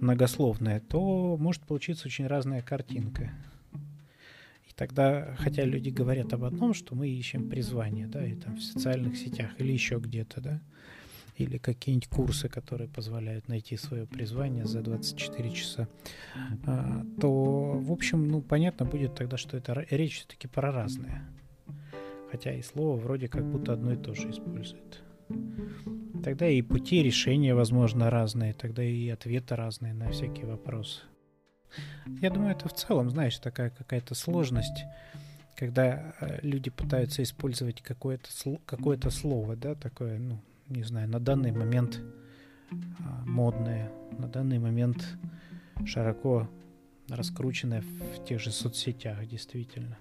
многословное, 0.00 0.80
то 0.80 1.36
может 1.38 1.62
получиться 1.62 2.06
очень 2.06 2.26
разная 2.26 2.60
картинка. 2.60 3.30
И 4.68 4.72
тогда, 4.74 5.34
хотя 5.38 5.64
люди 5.64 5.90
говорят 5.90 6.32
об 6.32 6.44
одном, 6.44 6.74
что 6.74 6.94
мы 6.94 7.08
ищем 7.08 7.48
призвание, 7.48 8.06
да, 8.06 8.24
и 8.26 8.34
там 8.34 8.56
в 8.56 8.62
социальных 8.62 9.16
сетях 9.16 9.50
или 9.58 9.72
еще 9.72 9.98
где-то, 9.98 10.40
да, 10.40 10.62
или 11.36 11.58
какие-нибудь 11.58 12.08
курсы, 12.08 12.48
которые 12.48 12.88
позволяют 12.88 13.48
найти 13.48 13.76
свое 13.76 14.06
призвание 14.06 14.64
за 14.64 14.82
24 14.82 15.50
часа, 15.50 15.88
а, 16.66 17.04
то, 17.20 17.72
в 17.78 17.92
общем, 17.92 18.28
ну, 18.28 18.40
понятно 18.40 18.86
будет 18.86 19.14
тогда, 19.14 19.36
что 19.36 19.56
это 19.56 19.86
речь 19.90 20.18
все-таки 20.18 20.46
про 20.46 20.70
разное. 20.70 21.28
Хотя 22.30 22.52
и 22.52 22.62
слово 22.62 22.96
вроде 22.96 23.28
как 23.28 23.44
будто 23.44 23.72
одно 23.72 23.92
и 23.92 23.96
то 23.96 24.14
же 24.14 24.30
использует. 24.30 25.02
Тогда 26.24 26.48
и 26.48 26.62
пути 26.62 27.02
решения, 27.02 27.54
возможно, 27.54 28.10
разные, 28.10 28.54
тогда 28.54 28.82
и 28.82 29.08
ответы 29.08 29.56
разные 29.56 29.92
на 29.92 30.10
всякие 30.10 30.46
вопросы. 30.46 31.02
Я 32.20 32.30
думаю, 32.30 32.52
это 32.52 32.68
в 32.68 32.74
целом, 32.74 33.10
знаешь, 33.10 33.38
такая 33.38 33.70
какая-то 33.70 34.14
сложность, 34.14 34.84
когда 35.56 36.14
э, 36.20 36.40
люди 36.42 36.70
пытаются 36.70 37.22
использовать 37.22 37.82
какое-то 37.82 38.30
какое 38.66 38.98
слово, 39.10 39.56
да, 39.56 39.74
такое, 39.74 40.18
ну, 40.18 40.40
не 40.68 40.82
знаю, 40.82 41.08
на 41.08 41.20
данный 41.20 41.52
момент 41.52 42.00
а, 42.72 43.24
модное, 43.24 43.92
на 44.18 44.28
данный 44.28 44.58
момент 44.58 45.06
широко 45.84 46.48
раскрученное 47.08 47.82
в 47.82 48.24
тех 48.24 48.40
же 48.40 48.50
соцсетях, 48.50 49.26
действительно. 49.26 49.96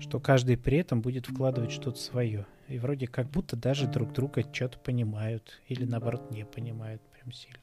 Что 0.00 0.20
каждый 0.20 0.56
при 0.56 0.78
этом 0.78 1.02
будет 1.02 1.26
вкладывать 1.26 1.72
что-то 1.72 1.98
свое. 1.98 2.46
И 2.68 2.78
вроде 2.78 3.06
как 3.06 3.30
будто 3.30 3.56
даже 3.56 3.86
друг 3.86 4.12
друга 4.12 4.42
что-то 4.52 4.78
понимают. 4.78 5.60
Или 5.68 5.84
наоборот 5.84 6.30
не 6.30 6.44
понимают 6.44 7.02
прям 7.02 7.32
сильно. 7.32 7.58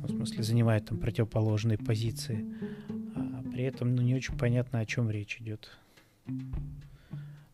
Ну, 0.00 0.06
в 0.06 0.10
смысле, 0.10 0.42
занимают 0.42 0.86
там 0.86 0.98
противоположные 0.98 1.78
позиции. 1.78 2.44
А 3.14 3.42
при 3.52 3.64
этом 3.64 3.94
ну, 3.94 4.02
не 4.02 4.14
очень 4.14 4.36
понятно, 4.36 4.80
о 4.80 4.86
чем 4.86 5.10
речь 5.10 5.38
идет 5.40 5.70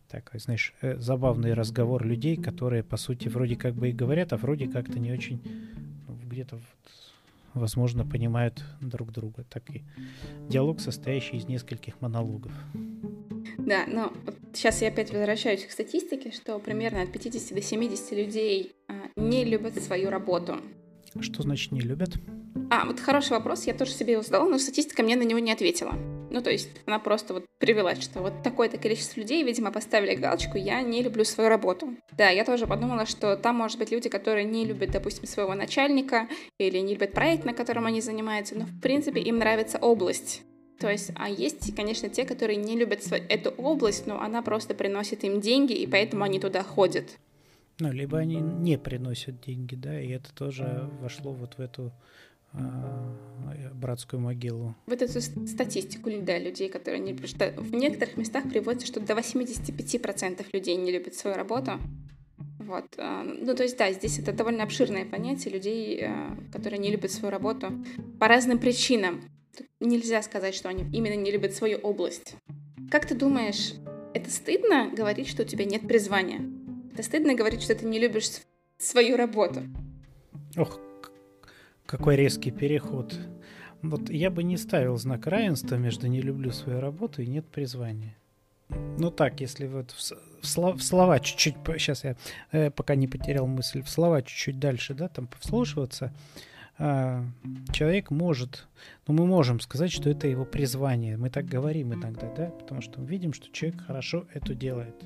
такой, 0.09 0.39
знаешь, 0.39 0.73
э, 0.81 0.97
забавный 0.97 1.53
разговор 1.53 2.05
людей, 2.05 2.35
которые, 2.35 2.83
по 2.83 2.97
сути, 2.97 3.27
вроде 3.27 3.55
как 3.55 3.75
бы 3.75 3.89
и 3.89 3.93
говорят, 3.93 4.33
а 4.33 4.37
вроде 4.37 4.67
как-то 4.67 4.99
не 4.99 5.11
очень, 5.11 5.39
ну, 6.07 6.15
где-то, 6.25 6.55
вот, 6.55 6.63
возможно, 7.53 8.05
понимают 8.05 8.63
друг 8.81 9.11
друга. 9.11 9.45
Так 9.49 9.69
и 9.69 9.83
диалог, 10.49 10.81
состоящий 10.81 11.37
из 11.37 11.45
нескольких 11.47 12.01
монологов. 12.01 12.51
Да, 13.57 13.85
но 13.87 14.11
вот 14.25 14.35
сейчас 14.53 14.81
я 14.81 14.87
опять 14.87 15.11
возвращаюсь 15.11 15.65
к 15.65 15.71
статистике, 15.71 16.31
что 16.31 16.59
примерно 16.59 17.01
от 17.01 17.11
50 17.11 17.53
до 17.53 17.61
70 17.61 18.11
людей 18.13 18.75
а, 18.87 18.93
не 19.15 19.45
любят 19.45 19.81
свою 19.81 20.09
работу. 20.09 20.57
Что 21.21 21.43
значит 21.43 21.71
не 21.71 21.81
любят? 21.81 22.11
А, 22.69 22.85
вот 22.85 22.99
хороший 22.99 23.31
вопрос, 23.31 23.65
я 23.65 23.73
тоже 23.73 23.91
себе 23.91 24.13
его 24.13 24.21
задала, 24.21 24.45
но 24.45 24.57
статистика 24.59 25.01
мне 25.03 25.15
на 25.15 25.23
него 25.23 25.39
не 25.39 25.51
ответила. 25.51 25.93
Ну, 26.31 26.41
то 26.41 26.51
есть 26.51 26.69
она 26.85 26.99
просто 26.99 27.33
вот 27.33 27.45
привела, 27.57 27.95
что 27.95 28.21
вот 28.21 28.43
такое-то 28.43 28.77
количество 28.77 29.19
людей, 29.19 29.43
видимо, 29.43 29.71
поставили 29.71 30.13
галочку 30.13 30.57
«я 30.57 30.81
не 30.81 31.01
люблю 31.01 31.23
свою 31.25 31.49
работу». 31.49 31.95
Да, 32.15 32.29
я 32.29 32.45
тоже 32.45 32.67
подумала, 32.67 33.07
что 33.07 33.35
там, 33.35 33.55
может 33.55 33.79
быть, 33.79 33.91
люди, 33.91 34.09
которые 34.09 34.45
не 34.45 34.65
любят, 34.65 34.91
допустим, 34.91 35.25
своего 35.25 35.55
начальника 35.55 36.27
или 36.59 36.77
не 36.77 36.93
любят 36.93 37.13
проект, 37.13 37.45
на 37.45 37.53
котором 37.53 37.87
они 37.87 38.01
занимаются, 38.01 38.55
но, 38.55 38.65
в 38.65 38.79
принципе, 38.79 39.21
им 39.21 39.39
нравится 39.39 39.79
область. 39.79 40.43
То 40.79 40.89
есть, 40.89 41.11
а 41.15 41.29
есть, 41.29 41.75
конечно, 41.75 42.07
те, 42.07 42.23
которые 42.23 42.55
не 42.55 42.77
любят 42.77 43.03
эту 43.27 43.49
область, 43.49 44.07
но 44.07 44.21
она 44.21 44.41
просто 44.41 44.73
приносит 44.73 45.23
им 45.23 45.41
деньги, 45.41 45.73
и 45.73 45.87
поэтому 45.87 46.23
они 46.23 46.39
туда 46.39 46.63
ходят. 46.63 47.05
Ну, 47.79 47.91
либо 47.93 48.17
они 48.17 48.35
не 48.35 48.77
приносят 48.77 49.41
деньги, 49.41 49.75
да, 49.75 49.99
и 50.01 50.09
это 50.09 50.33
тоже 50.33 50.89
вошло 50.99 51.31
вот 51.31 51.53
в 51.57 51.61
эту 51.61 51.93
а, 52.51 53.15
братскую 53.73 54.19
могилу. 54.19 54.75
Вот 54.87 55.01
эту 55.01 55.21
статистику 55.21 56.09
да, 56.21 56.37
людей, 56.37 56.69
которые 56.69 56.99
не... 56.99 57.15
Что 57.25 57.53
в 57.57 57.73
некоторых 57.73 58.17
местах 58.17 58.49
приводится, 58.49 58.87
что 58.87 58.99
до 58.99 59.13
85% 59.13 60.45
людей 60.51 60.75
не 60.75 60.91
любят 60.91 61.15
свою 61.15 61.37
работу. 61.37 61.73
Вот. 62.59 62.85
А, 62.97 63.23
ну, 63.23 63.55
то 63.55 63.63
есть, 63.63 63.77
да, 63.77 63.91
здесь 63.93 64.19
это 64.19 64.33
довольно 64.33 64.63
обширное 64.63 65.05
понятие 65.05 65.53
людей, 65.53 66.03
а, 66.03 66.37
которые 66.51 66.79
не 66.79 66.91
любят 66.91 67.11
свою 67.11 67.31
работу 67.31 67.71
по 68.19 68.27
разным 68.27 68.59
причинам. 68.59 69.21
Тут 69.57 69.67
нельзя 69.79 70.21
сказать, 70.21 70.53
что 70.53 70.69
они 70.69 70.83
именно 70.91 71.15
не 71.15 71.31
любят 71.31 71.53
свою 71.53 71.77
область. 71.77 72.35
Как 72.91 73.05
ты 73.05 73.15
думаешь, 73.15 73.73
это 74.13 74.29
стыдно 74.31 74.89
говорить, 74.91 75.27
что 75.27 75.43
у 75.43 75.45
тебя 75.45 75.65
нет 75.65 75.87
призвания? 75.87 76.41
Это 76.99 77.07
стыдно 77.07 77.33
говорить, 77.33 77.61
что 77.61 77.73
ты 77.75 77.85
не 77.85 77.97
любишь 77.97 78.29
свою 78.77 79.15
работу? 79.15 79.61
Ох, 80.57 80.81
какой 81.85 82.17
резкий 82.17 82.51
переход. 82.51 83.17
Вот 83.81 84.09
я 84.09 84.29
бы 84.29 84.43
не 84.43 84.57
ставил 84.57 84.97
знак 84.97 85.25
равенства 85.25 85.75
между 85.75 86.07
«не 86.07 86.19
люблю 86.19 86.51
свою 86.51 86.81
работу» 86.81 87.21
и 87.21 87.25
«нет 87.25 87.47
призвания». 87.47 88.17
Ну 88.67 89.11
так, 89.11 89.39
если 89.39 89.65
вот 89.65 89.91
в, 89.91 90.41
в, 90.41 90.45
слов, 90.45 90.75
в 90.75 90.83
слова 90.83 91.21
чуть-чуть, 91.21 91.55
сейчас 91.77 92.03
я 92.03 92.17
э, 92.51 92.69
пока 92.69 92.95
не 92.95 93.07
потерял 93.07 93.47
мысль, 93.47 93.81
в 93.81 93.89
слова 93.89 94.21
чуть-чуть 94.21 94.59
дальше, 94.59 94.93
да, 94.93 95.07
там 95.07 95.29
вслушиваться, 95.39 96.13
э, 96.79 97.23
человек 97.71 98.11
может, 98.11 98.67
ну 99.07 99.13
мы 99.13 99.25
можем 99.25 99.61
сказать, 99.61 99.93
что 99.93 100.09
это 100.09 100.27
его 100.27 100.43
призвание, 100.43 101.15
мы 101.15 101.29
так 101.29 101.45
говорим 101.45 101.93
иногда, 101.93 102.29
да, 102.35 102.47
потому 102.47 102.81
что 102.81 102.99
мы 102.99 103.07
видим, 103.07 103.31
что 103.31 103.49
человек 103.53 103.85
хорошо 103.85 104.25
это 104.33 104.53
делает. 104.53 105.01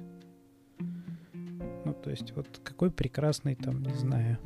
Ну, 1.86 1.94
то 1.94 2.10
есть 2.10 2.32
вот 2.32 2.62
какой 2.64 2.92
прекрасный 2.92 3.56
там, 3.56 3.84
не 3.84 3.94
знаю, 3.94 4.38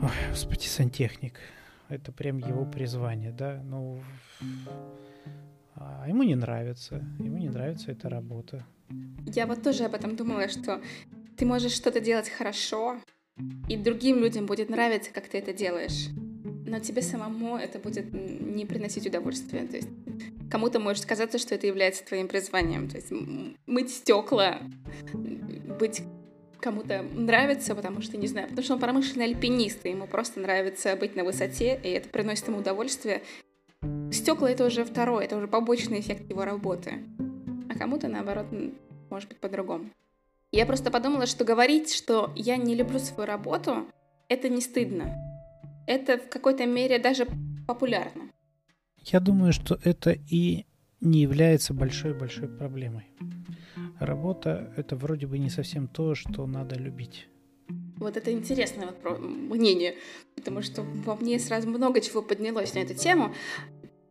Ой, 0.00 0.10
господи, 0.30 0.64
сантехник. 0.64 1.38
Это 1.90 2.12
прям 2.12 2.38
его 2.38 2.64
призвание, 2.64 3.30
да? 3.30 3.60
Ну, 3.62 4.00
а 5.74 6.06
ему 6.08 6.22
не 6.22 6.34
нравится. 6.34 7.04
Ему 7.18 7.36
не 7.36 7.50
нравится 7.50 7.92
эта 7.92 8.08
работа. 8.08 8.64
Я 9.26 9.46
вот 9.46 9.62
тоже 9.62 9.84
об 9.84 9.94
этом 9.94 10.16
думала, 10.16 10.48
что 10.48 10.80
ты 11.36 11.44
можешь 11.44 11.72
что-то 11.72 12.00
делать 12.00 12.30
хорошо, 12.30 12.96
и 13.68 13.76
другим 13.76 14.20
людям 14.20 14.46
будет 14.46 14.70
нравиться, 14.70 15.12
как 15.12 15.28
ты 15.28 15.38
это 15.38 15.52
делаешь. 15.52 16.08
Но 16.72 16.80
тебе 16.80 17.02
самому 17.02 17.58
это 17.58 17.78
будет 17.78 18.14
не 18.14 18.64
приносить 18.64 19.06
удовольствия. 19.06 19.66
То 19.66 19.76
есть 19.76 19.88
кому-то 20.50 20.80
может 20.80 21.04
казаться, 21.04 21.36
что 21.36 21.54
это 21.54 21.66
является 21.66 22.02
твоим 22.02 22.28
призванием. 22.28 22.88
То 22.88 22.96
есть 22.96 23.12
мыть 23.66 23.90
стекла, 23.90 24.58
быть 25.78 26.02
кому-то 26.60 27.02
нравится, 27.02 27.74
потому 27.74 28.00
что, 28.00 28.16
не 28.16 28.26
знаю, 28.26 28.48
потому 28.48 28.64
что 28.64 28.72
он 28.72 28.80
промышленный 28.80 29.26
альпинист, 29.26 29.84
и 29.84 29.90
ему 29.90 30.06
просто 30.06 30.40
нравится 30.40 30.96
быть 30.96 31.14
на 31.14 31.24
высоте, 31.24 31.78
и 31.84 31.90
это 31.90 32.08
приносит 32.08 32.48
ему 32.48 32.60
удовольствие. 32.60 33.20
Стекла— 34.10 34.50
это 34.50 34.64
уже 34.64 34.86
второе, 34.86 35.26
это 35.26 35.36
уже 35.36 35.48
побочный 35.48 36.00
эффект 36.00 36.30
его 36.30 36.46
работы. 36.46 37.04
А 37.68 37.78
кому-то, 37.78 38.08
наоборот, 38.08 38.46
может 39.10 39.28
быть 39.28 39.40
по-другому. 39.40 39.90
Я 40.52 40.64
просто 40.64 40.90
подумала, 40.90 41.26
что 41.26 41.44
говорить, 41.44 41.92
что 41.92 42.32
я 42.34 42.56
не 42.56 42.74
люблю 42.74 42.98
свою 42.98 43.26
работу, 43.26 43.86
это 44.28 44.48
не 44.48 44.62
стыдно. 44.62 45.31
Это 45.86 46.18
в 46.18 46.28
какой-то 46.28 46.66
мере 46.66 46.98
даже 46.98 47.26
популярно. 47.66 48.30
Я 48.98 49.20
думаю, 49.20 49.52
что 49.52 49.78
это 49.82 50.16
и 50.30 50.66
не 51.00 51.22
является 51.22 51.74
большой-большой 51.74 52.48
проблемой 52.48 53.06
работа— 54.04 54.72
это 54.76 54.96
вроде 54.96 55.26
бы 55.26 55.38
не 55.38 55.50
совсем 55.50 55.88
то, 55.88 56.14
что 56.14 56.46
надо 56.46 56.76
любить. 56.76 57.28
Вот 57.96 58.16
это 58.16 58.32
интересное 58.32 58.88
вот 59.02 59.20
мнение, 59.20 59.96
потому 60.34 60.62
что 60.62 60.82
во 60.82 61.16
мне 61.16 61.38
сразу 61.38 61.68
много 61.68 62.00
чего 62.00 62.22
поднялось 62.22 62.74
на 62.74 62.80
эту 62.80 62.94
тему. 62.94 63.34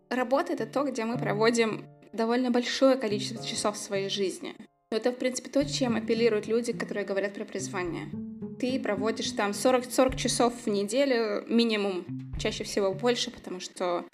Работа— 0.09 0.53
это 0.53 0.65
то, 0.65 0.83
где 0.83 1.05
мы 1.05 1.17
проводим 1.17 1.85
довольно 2.13 2.51
большое 2.51 2.95
количество 2.95 3.45
часов 3.45 3.77
своей 3.77 4.09
жизни. 4.09 4.55
Но 4.91 4.97
это, 4.97 5.11
в 5.11 5.17
принципе, 5.17 5.49
то, 5.49 5.63
чем 5.65 5.95
апеллируют 5.95 6.47
люди, 6.47 6.73
которые 6.73 7.05
говорят 7.05 7.33
про 7.33 7.45
призвание. 7.45 8.07
Ты 8.61 8.79
проводишь 8.79 9.31
там 9.31 9.55
40, 9.55 9.91
40 9.91 10.15
часов 10.15 10.53
в 10.65 10.69
неделю 10.69 11.43
минимум, 11.47 12.05
чаще 12.39 12.63
всего 12.63 12.93
больше, 12.93 13.31
потому 13.31 13.59
что 13.59 14.05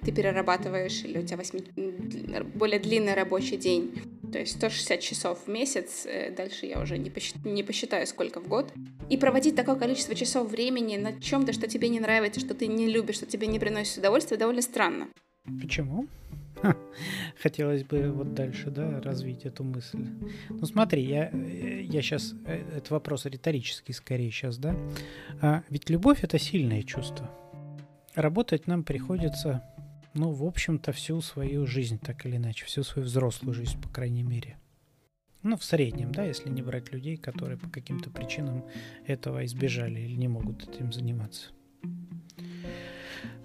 ты 0.00 0.12
перерабатываешь, 0.12 1.02
или 1.02 1.18
у 1.18 1.26
тебя 1.26 1.38
8, 1.38 2.44
более 2.54 2.78
длинный 2.78 3.14
рабочий 3.14 3.56
день, 3.56 4.00
то 4.32 4.38
есть 4.38 4.54
160 4.58 5.00
часов 5.00 5.40
в 5.46 5.48
месяц, 5.48 6.06
э, 6.06 6.30
дальше 6.30 6.66
я 6.66 6.80
уже 6.80 6.98
не, 6.98 7.10
посчитаю, 7.10 7.52
не 7.52 7.64
посчитаю, 7.64 8.06
сколько 8.06 8.40
в 8.40 8.46
год. 8.46 8.72
И 9.10 9.16
проводить 9.16 9.56
такое 9.56 9.74
количество 9.74 10.14
часов 10.14 10.48
времени 10.48 10.96
на 10.96 11.20
чем-то, 11.20 11.52
что 11.52 11.66
тебе 11.66 11.88
не 11.88 11.98
нравится, 11.98 12.38
что 12.38 12.54
ты 12.54 12.68
не 12.68 12.86
любишь, 12.86 13.16
что 13.16 13.26
тебе 13.26 13.48
не 13.48 13.58
приносит 13.58 13.98
удовольствия, 13.98 14.36
довольно 14.36 14.62
странно. 14.62 15.08
Почему? 15.60 16.06
Хотелось 17.42 17.84
бы 17.84 18.10
вот 18.10 18.34
дальше, 18.34 18.70
да, 18.70 19.00
развить 19.00 19.44
эту 19.44 19.64
мысль. 19.64 20.06
Ну 20.48 20.66
смотри, 20.66 21.02
я, 21.04 21.30
я 21.30 22.02
сейчас, 22.02 22.34
это 22.46 22.94
вопрос 22.94 23.26
риторический 23.26 23.92
скорее 23.92 24.30
сейчас, 24.30 24.58
да. 24.58 24.76
А, 25.40 25.62
ведь 25.68 25.90
любовь 25.90 26.24
это 26.24 26.38
сильное 26.38 26.82
чувство. 26.82 27.30
Работать 28.14 28.66
нам 28.66 28.82
приходится, 28.82 29.62
ну, 30.14 30.30
в 30.30 30.44
общем-то, 30.44 30.92
всю 30.92 31.20
свою 31.20 31.66
жизнь, 31.66 31.98
так 31.98 32.24
или 32.24 32.36
иначе, 32.36 32.64
всю 32.64 32.82
свою 32.82 33.06
взрослую 33.06 33.54
жизнь, 33.54 33.80
по 33.80 33.88
крайней 33.88 34.22
мере. 34.22 34.56
Ну, 35.42 35.56
в 35.56 35.64
среднем, 35.64 36.12
да, 36.12 36.24
если 36.24 36.48
не 36.48 36.62
брать 36.62 36.92
людей, 36.92 37.16
которые 37.16 37.58
по 37.58 37.68
каким-то 37.68 38.10
причинам 38.10 38.64
этого 39.06 39.44
избежали 39.44 40.00
или 40.00 40.16
не 40.16 40.28
могут 40.28 40.68
этим 40.68 40.92
заниматься. 40.92 41.50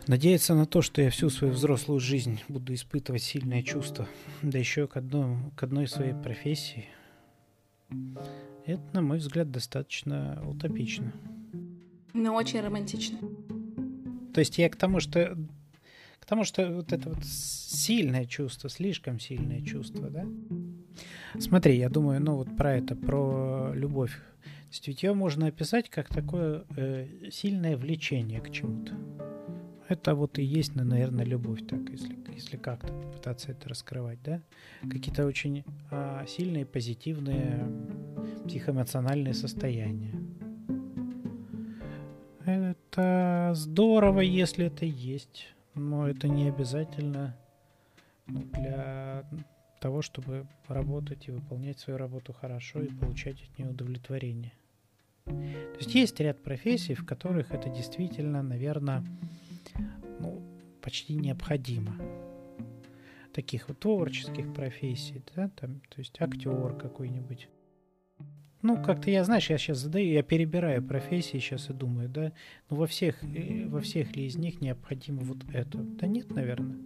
Надеяться 0.08 0.56
на 0.56 0.66
то, 0.66 0.82
что 0.82 1.02
я 1.02 1.10
всю 1.10 1.30
свою 1.30 1.54
взрослую 1.54 2.00
жизнь 2.00 2.40
буду 2.48 2.74
испытывать 2.74 3.22
сильное 3.22 3.62
чувство, 3.62 4.08
да 4.42 4.58
еще 4.58 4.88
к, 4.88 4.98
одной, 4.98 5.38
к 5.56 5.64
одной 5.64 5.88
своей 5.88 6.14
профессии, 6.14 6.88
это, 8.66 8.82
на 8.94 9.02
мой 9.02 9.20
взгляд, 9.20 9.52
достаточно 9.52 10.42
утопично. 10.48 11.12
Но 12.14 12.34
очень 12.34 12.62
романтично. 12.62 13.20
То 14.34 14.40
есть 14.40 14.58
я 14.58 14.70
к 14.70 14.76
тому, 14.76 15.00
что 15.00 15.38
к 16.20 16.26
тому, 16.26 16.44
что 16.46 16.70
вот 16.72 16.94
это 16.94 17.10
вот 17.10 17.24
сильное 17.26 18.26
чувство, 18.26 18.70
слишком 18.70 19.20
сильное 19.20 19.62
чувство, 19.62 20.10
да? 20.10 20.26
Смотри, 21.40 21.78
я 21.78 21.90
думаю, 21.90 22.22
ну 22.22 22.36
вот 22.36 22.56
про 22.56 22.76
это, 22.76 22.96
про 22.96 23.72
любовь. 23.74 24.14
То 24.14 24.74
есть 24.74 24.88
ведь 24.88 25.04
ее 25.04 25.14
можно 25.14 25.48
описать 25.48 25.90
как 25.90 26.08
такое 26.08 26.64
э, 26.78 27.30
сильное 27.32 27.76
влечение 27.76 28.40
к 28.40 28.52
чему-то. 28.52 28.94
Это 29.92 30.16
вот 30.16 30.40
и 30.40 30.42
есть, 30.42 30.74
наверное, 30.74 31.26
любовь, 31.26 31.68
так, 31.68 31.82
если, 31.90 32.18
если 32.34 32.56
как-то 32.56 32.94
пытаться 32.94 33.52
это 33.52 33.68
раскрывать, 33.68 34.20
да? 34.24 34.42
Какие-то 34.90 35.26
очень 35.26 35.66
а, 35.90 36.26
сильные, 36.26 36.66
позитивные 36.66 37.70
психоэмоциональные 38.46 39.34
состояния. 39.34 40.14
Это 42.46 43.52
здорово, 43.54 44.22
если 44.22 44.68
это 44.68 44.86
есть, 44.86 45.48
но 45.76 46.08
это 46.08 46.30
не 46.30 46.48
обязательно 46.48 47.36
ну, 48.28 48.44
для 48.54 49.26
того, 49.82 50.02
чтобы 50.02 50.48
работать 50.70 51.28
и 51.28 51.32
выполнять 51.32 51.80
свою 51.80 52.00
работу 52.00 52.32
хорошо 52.32 52.82
и 52.82 52.88
получать 52.88 53.44
от 53.44 53.60
нее 53.60 53.70
удовлетворение. 53.70 54.54
То 55.26 55.78
есть 55.80 55.94
есть 55.96 56.18
ряд 56.22 56.42
профессий, 56.42 56.94
в 56.94 57.06
которых 57.06 57.52
это 57.52 57.68
действительно, 57.68 58.42
наверное, 58.42 59.02
ну, 59.02 59.08
почти 60.82 61.16
необходимо. 61.16 61.96
Таких 63.34 63.70
вот 63.70 63.80
творческих 63.80 64.54
профессий, 64.54 65.24
да, 65.36 65.50
там, 65.50 65.82
то 65.90 66.00
есть 66.00 66.20
актер 66.20 66.76
какой-нибудь. 66.76 67.48
Ну, 68.62 68.82
как-то 68.82 69.10
я, 69.10 69.24
знаешь, 69.24 69.50
я 69.50 69.58
сейчас 69.58 69.80
задаю, 69.80 70.12
я 70.12 70.22
перебираю 70.22 70.84
профессии 70.84 71.38
сейчас 71.38 71.70
и 71.70 71.74
думаю, 71.74 72.10
да, 72.10 72.32
ну 72.70 72.76
во 72.78 72.86
всех, 72.86 73.24
э, 73.24 73.66
во 73.68 73.80
всех 73.80 74.16
ли 74.16 74.28
из 74.28 74.36
них 74.36 74.62
необходимо 74.62 75.22
вот 75.22 75.38
это? 75.52 75.80
Да 75.80 76.06
нет, 76.06 76.30
наверное. 76.30 76.78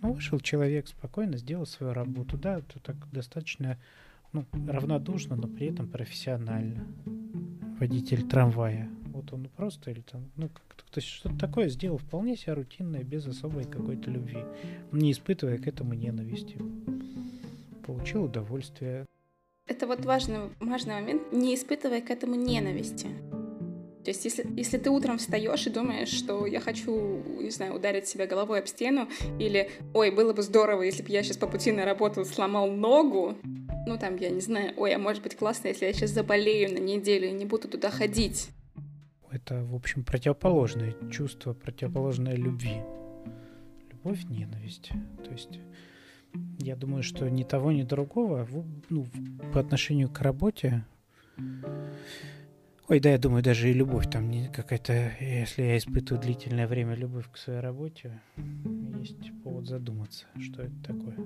Ну, 0.00 0.12
вышел 0.12 0.40
человек 0.40 0.88
спокойно, 0.88 1.36
сделал 1.36 1.66
свою 1.66 1.92
работу, 1.92 2.38
да, 2.38 2.58
это 2.58 2.80
так 2.80 2.96
достаточно 3.10 3.78
ну, 4.32 4.46
равнодушно, 4.66 5.36
но 5.36 5.48
при 5.48 5.66
этом 5.66 5.88
профессионально. 5.88 6.86
Водитель 7.78 8.26
трамвая. 8.26 8.88
Вот 9.16 9.32
он 9.32 9.48
просто 9.56 9.90
или 9.90 10.02
там, 10.02 10.30
ну, 10.36 10.50
как-то 10.50 10.84
то 10.92 11.00
есть 11.00 11.08
что-то 11.08 11.38
такое 11.38 11.68
сделал 11.68 11.96
вполне 11.96 12.36
себе 12.36 12.52
рутинное, 12.52 13.02
без 13.02 13.26
особой 13.26 13.64
какой-то 13.64 14.10
любви, 14.10 14.44
не 14.92 15.10
испытывая 15.10 15.56
к 15.56 15.66
этому 15.66 15.94
ненависти. 15.94 16.58
Получил 17.86 18.24
удовольствие. 18.24 19.06
Это 19.66 19.86
вот 19.86 20.04
важный, 20.04 20.50
важный 20.60 20.94
момент, 20.94 21.32
не 21.32 21.54
испытывая 21.54 22.02
к 22.02 22.10
этому 22.10 22.34
ненависти. 22.34 23.06
То 24.04 24.10
есть, 24.10 24.24
если, 24.26 24.46
если 24.54 24.76
ты 24.76 24.90
утром 24.90 25.16
встаешь 25.16 25.66
и 25.66 25.70
думаешь, 25.70 26.10
что 26.10 26.44
я 26.44 26.60
хочу, 26.60 27.22
не 27.40 27.50
знаю, 27.50 27.74
ударить 27.74 28.06
себя 28.06 28.26
головой 28.26 28.58
об 28.58 28.66
стену, 28.66 29.08
или, 29.40 29.70
ой, 29.94 30.10
было 30.10 30.34
бы 30.34 30.42
здорово, 30.42 30.82
если 30.82 31.02
бы 31.02 31.10
я 31.10 31.22
сейчас 31.22 31.38
по 31.38 31.48
пути 31.48 31.72
на 31.72 31.86
работу 31.86 32.24
сломал 32.26 32.70
ногу, 32.70 33.34
ну 33.86 33.98
там, 33.98 34.16
я 34.16 34.28
не 34.28 34.40
знаю, 34.40 34.74
ой, 34.76 34.94
а 34.94 34.98
может 34.98 35.22
быть 35.22 35.36
классно, 35.36 35.68
если 35.68 35.86
я 35.86 35.92
сейчас 35.94 36.10
заболею 36.10 36.72
на 36.72 36.78
неделю 36.78 37.28
и 37.28 37.32
не 37.32 37.46
буду 37.46 37.66
туда 37.66 37.90
ходить. 37.90 38.50
Это, 39.30 39.64
в 39.64 39.74
общем, 39.74 40.04
противоположное 40.04 40.94
чувство, 41.10 41.52
противоположное 41.52 42.36
любви. 42.36 42.82
Любовь, 43.90 44.24
ненависть. 44.24 44.90
То 45.24 45.32
есть 45.32 45.60
я 46.58 46.76
думаю, 46.76 47.02
что 47.02 47.28
ни 47.30 47.44
того, 47.44 47.72
ни 47.72 47.82
другого 47.82 48.46
ну, 48.88 49.06
по 49.52 49.60
отношению 49.60 50.08
к 50.10 50.20
работе 50.20 50.84
Ой, 52.88 53.00
да, 53.00 53.10
я 53.10 53.18
думаю, 53.18 53.42
даже 53.42 53.68
и 53.68 53.72
любовь 53.72 54.08
там 54.08 54.30
не 54.30 54.48
какая-то, 54.48 55.10
если 55.20 55.62
я 55.62 55.76
испытываю 55.76 56.22
длительное 56.22 56.68
время 56.68 56.94
любовь 56.94 57.28
к 57.32 57.36
своей 57.36 57.58
работе, 57.58 58.20
есть 59.00 59.32
повод 59.42 59.66
задуматься, 59.66 60.26
что 60.40 60.62
это 60.62 60.74
такое. 60.84 61.16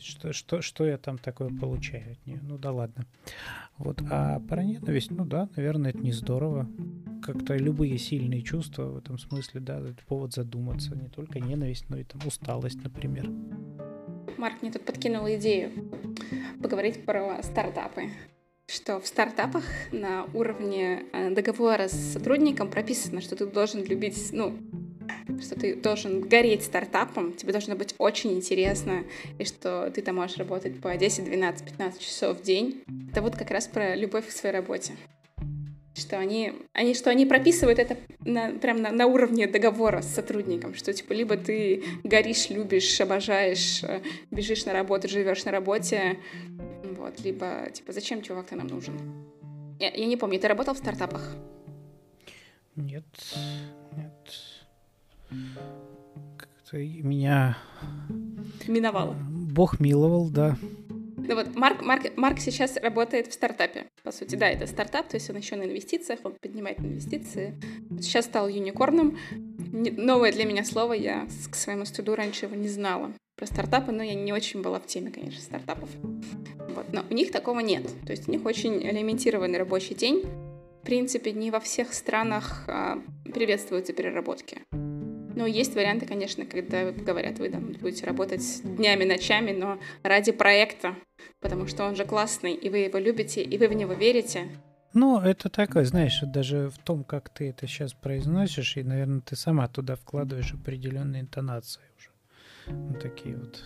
Есть, 0.00 0.12
что, 0.12 0.32
что, 0.32 0.62
что 0.62 0.86
я 0.86 0.96
там 0.96 1.18
такое 1.18 1.50
получаю 1.50 2.12
от 2.12 2.26
нее. 2.26 2.40
Ну 2.42 2.56
да 2.56 2.72
ладно. 2.72 3.04
Вот. 3.76 4.00
А 4.10 4.40
про 4.40 4.64
ненависть, 4.64 5.10
ну 5.10 5.26
да, 5.26 5.48
наверное, 5.56 5.90
это 5.90 5.98
не 5.98 6.12
здорово. 6.12 6.66
Как-то 7.22 7.54
любые 7.56 7.98
сильные 7.98 8.40
чувства 8.42 8.84
в 8.84 8.96
этом 8.96 9.18
смысле, 9.18 9.60
да, 9.60 9.78
это 9.78 10.02
повод 10.06 10.32
задуматься. 10.32 10.96
Не 10.96 11.08
только 11.08 11.38
ненависть, 11.38 11.90
но 11.90 11.98
и 11.98 12.04
там 12.04 12.20
усталость, 12.26 12.82
например. 12.82 13.28
Марк 14.38 14.62
мне 14.62 14.72
тут 14.72 14.86
подкинул 14.86 15.26
идею 15.28 15.70
поговорить 16.62 17.04
про 17.04 17.42
стартапы 17.42 18.10
что 18.66 19.00
в 19.00 19.06
стартапах 19.06 19.64
на 19.90 20.26
уровне 20.32 21.02
э, 21.12 21.30
договора 21.30 21.88
с 21.88 22.12
сотрудником 22.12 22.70
прописано, 22.70 23.20
что 23.20 23.34
ты 23.34 23.46
должен 23.46 23.84
любить, 23.84 24.30
ну, 24.32 24.56
что 25.40 25.58
ты 25.58 25.74
должен 25.74 26.20
гореть 26.20 26.64
стартапом, 26.64 27.32
тебе 27.32 27.52
должно 27.52 27.76
быть 27.76 27.94
очень 27.98 28.32
интересно, 28.32 29.04
и 29.38 29.44
что 29.44 29.90
ты 29.90 30.02
там 30.02 30.16
можешь 30.16 30.36
работать 30.38 30.80
по 30.80 30.96
10, 30.96 31.24
12, 31.24 31.64
15 31.64 32.00
часов 32.00 32.38
в 32.38 32.42
день. 32.42 32.82
Это 33.10 33.22
вот 33.22 33.36
как 33.36 33.50
раз 33.50 33.66
про 33.68 33.94
любовь 33.94 34.26
к 34.26 34.30
своей 34.30 34.54
работе. 34.54 34.92
Что 35.96 36.18
они, 36.18 36.52
они, 36.72 36.94
что 36.94 37.10
они 37.10 37.26
прописывают 37.26 37.78
это 37.78 37.96
на, 38.20 38.52
прям 38.52 38.80
на, 38.80 38.90
на 38.90 39.06
уровне 39.06 39.46
договора 39.46 40.02
с 40.02 40.14
сотрудником, 40.14 40.74
что 40.74 40.92
типа 40.92 41.12
либо 41.12 41.36
ты 41.36 41.82
горишь, 42.04 42.48
любишь, 42.48 43.00
обожаешь, 43.00 43.82
э, 43.82 44.00
бежишь 44.30 44.64
на 44.64 44.72
работу, 44.72 45.08
живешь 45.08 45.44
на 45.44 45.50
работе, 45.50 46.18
вот, 47.00 47.20
либо, 47.20 47.68
типа, 47.72 47.92
зачем, 47.92 48.22
чувак, 48.22 48.46
ты 48.46 48.56
нам 48.56 48.66
нужен? 48.66 48.94
Я, 49.78 49.90
я 49.90 50.06
не 50.06 50.16
помню, 50.16 50.38
ты 50.38 50.48
работал 50.48 50.74
в 50.74 50.78
стартапах? 50.78 51.34
Нет, 52.76 53.04
нет. 53.34 53.79
Как-то 56.36 56.76
меня... 56.78 57.56
Миновало. 58.66 59.16
Бог 59.30 59.80
миловал, 59.80 60.30
да. 60.30 60.56
Ну 61.16 61.34
вот, 61.34 61.54
Марк, 61.54 61.82
Марк, 61.82 62.16
Марк 62.16 62.40
сейчас 62.40 62.76
работает 62.76 63.28
в 63.28 63.32
стартапе, 63.32 63.86
по 64.02 64.10
сути. 64.10 64.36
Да, 64.36 64.48
это 64.48 64.66
стартап, 64.66 65.08
то 65.08 65.16
есть 65.16 65.28
он 65.30 65.36
еще 65.36 65.56
на 65.56 65.64
инвестициях, 65.64 66.20
он 66.24 66.34
поднимает 66.40 66.80
инвестиции. 66.80 67.54
Сейчас 68.00 68.24
стал 68.24 68.48
юникорном. 68.48 69.16
Новое 69.72 70.32
для 70.32 70.44
меня 70.44 70.64
слово, 70.64 70.94
я 70.94 71.28
к 71.50 71.54
своему 71.54 71.84
студу 71.84 72.16
раньше 72.16 72.46
его 72.46 72.56
не 72.56 72.68
знала 72.68 73.12
про 73.36 73.46
стартапы, 73.46 73.92
но 73.92 74.02
я 74.02 74.14
не 74.14 74.32
очень 74.32 74.60
была 74.60 74.80
в 74.80 74.86
теме, 74.86 75.10
конечно, 75.10 75.40
стартапов. 75.40 75.88
Вот. 76.74 76.92
Но 76.92 77.04
у 77.08 77.14
них 77.14 77.32
такого 77.32 77.60
нет. 77.60 77.86
То 78.04 78.12
есть 78.12 78.28
у 78.28 78.32
них 78.32 78.44
очень 78.44 78.82
элементированный 78.82 79.58
рабочий 79.58 79.94
день. 79.94 80.24
В 80.82 80.84
принципе, 80.84 81.32
не 81.32 81.50
во 81.50 81.60
всех 81.60 81.92
странах 81.92 82.64
а, 82.68 82.98
приветствуются 83.32 83.92
переработки. 83.92 84.58
Но 85.34 85.46
есть 85.46 85.74
варианты, 85.74 86.06
конечно, 86.06 86.44
когда 86.44 86.90
говорят, 86.90 87.38
вы 87.38 87.50
там 87.50 87.72
будете 87.80 88.06
работать 88.06 88.62
днями, 88.64 89.04
ночами, 89.04 89.52
но 89.52 89.78
ради 90.02 90.32
проекта, 90.32 90.94
потому 91.40 91.66
что 91.66 91.84
он 91.84 91.96
же 91.96 92.04
классный, 92.04 92.54
и 92.54 92.68
вы 92.68 92.78
его 92.78 92.98
любите, 92.98 93.42
и 93.42 93.58
вы 93.58 93.68
в 93.68 93.74
него 93.74 93.92
верите. 93.92 94.48
Ну, 94.92 95.20
это 95.20 95.48
такое, 95.48 95.84
знаешь, 95.84 96.20
даже 96.22 96.68
в 96.70 96.78
том, 96.78 97.04
как 97.04 97.28
ты 97.28 97.50
это 97.50 97.66
сейчас 97.68 97.92
произносишь, 97.92 98.76
и, 98.76 98.82
наверное, 98.82 99.20
ты 99.20 99.36
сама 99.36 99.68
туда 99.68 99.94
вкладываешь 99.94 100.52
определенные 100.52 101.22
интонации 101.22 101.82
уже. 101.96 102.10
Вот 102.76 103.00
такие 103.00 103.36
вот. 103.36 103.62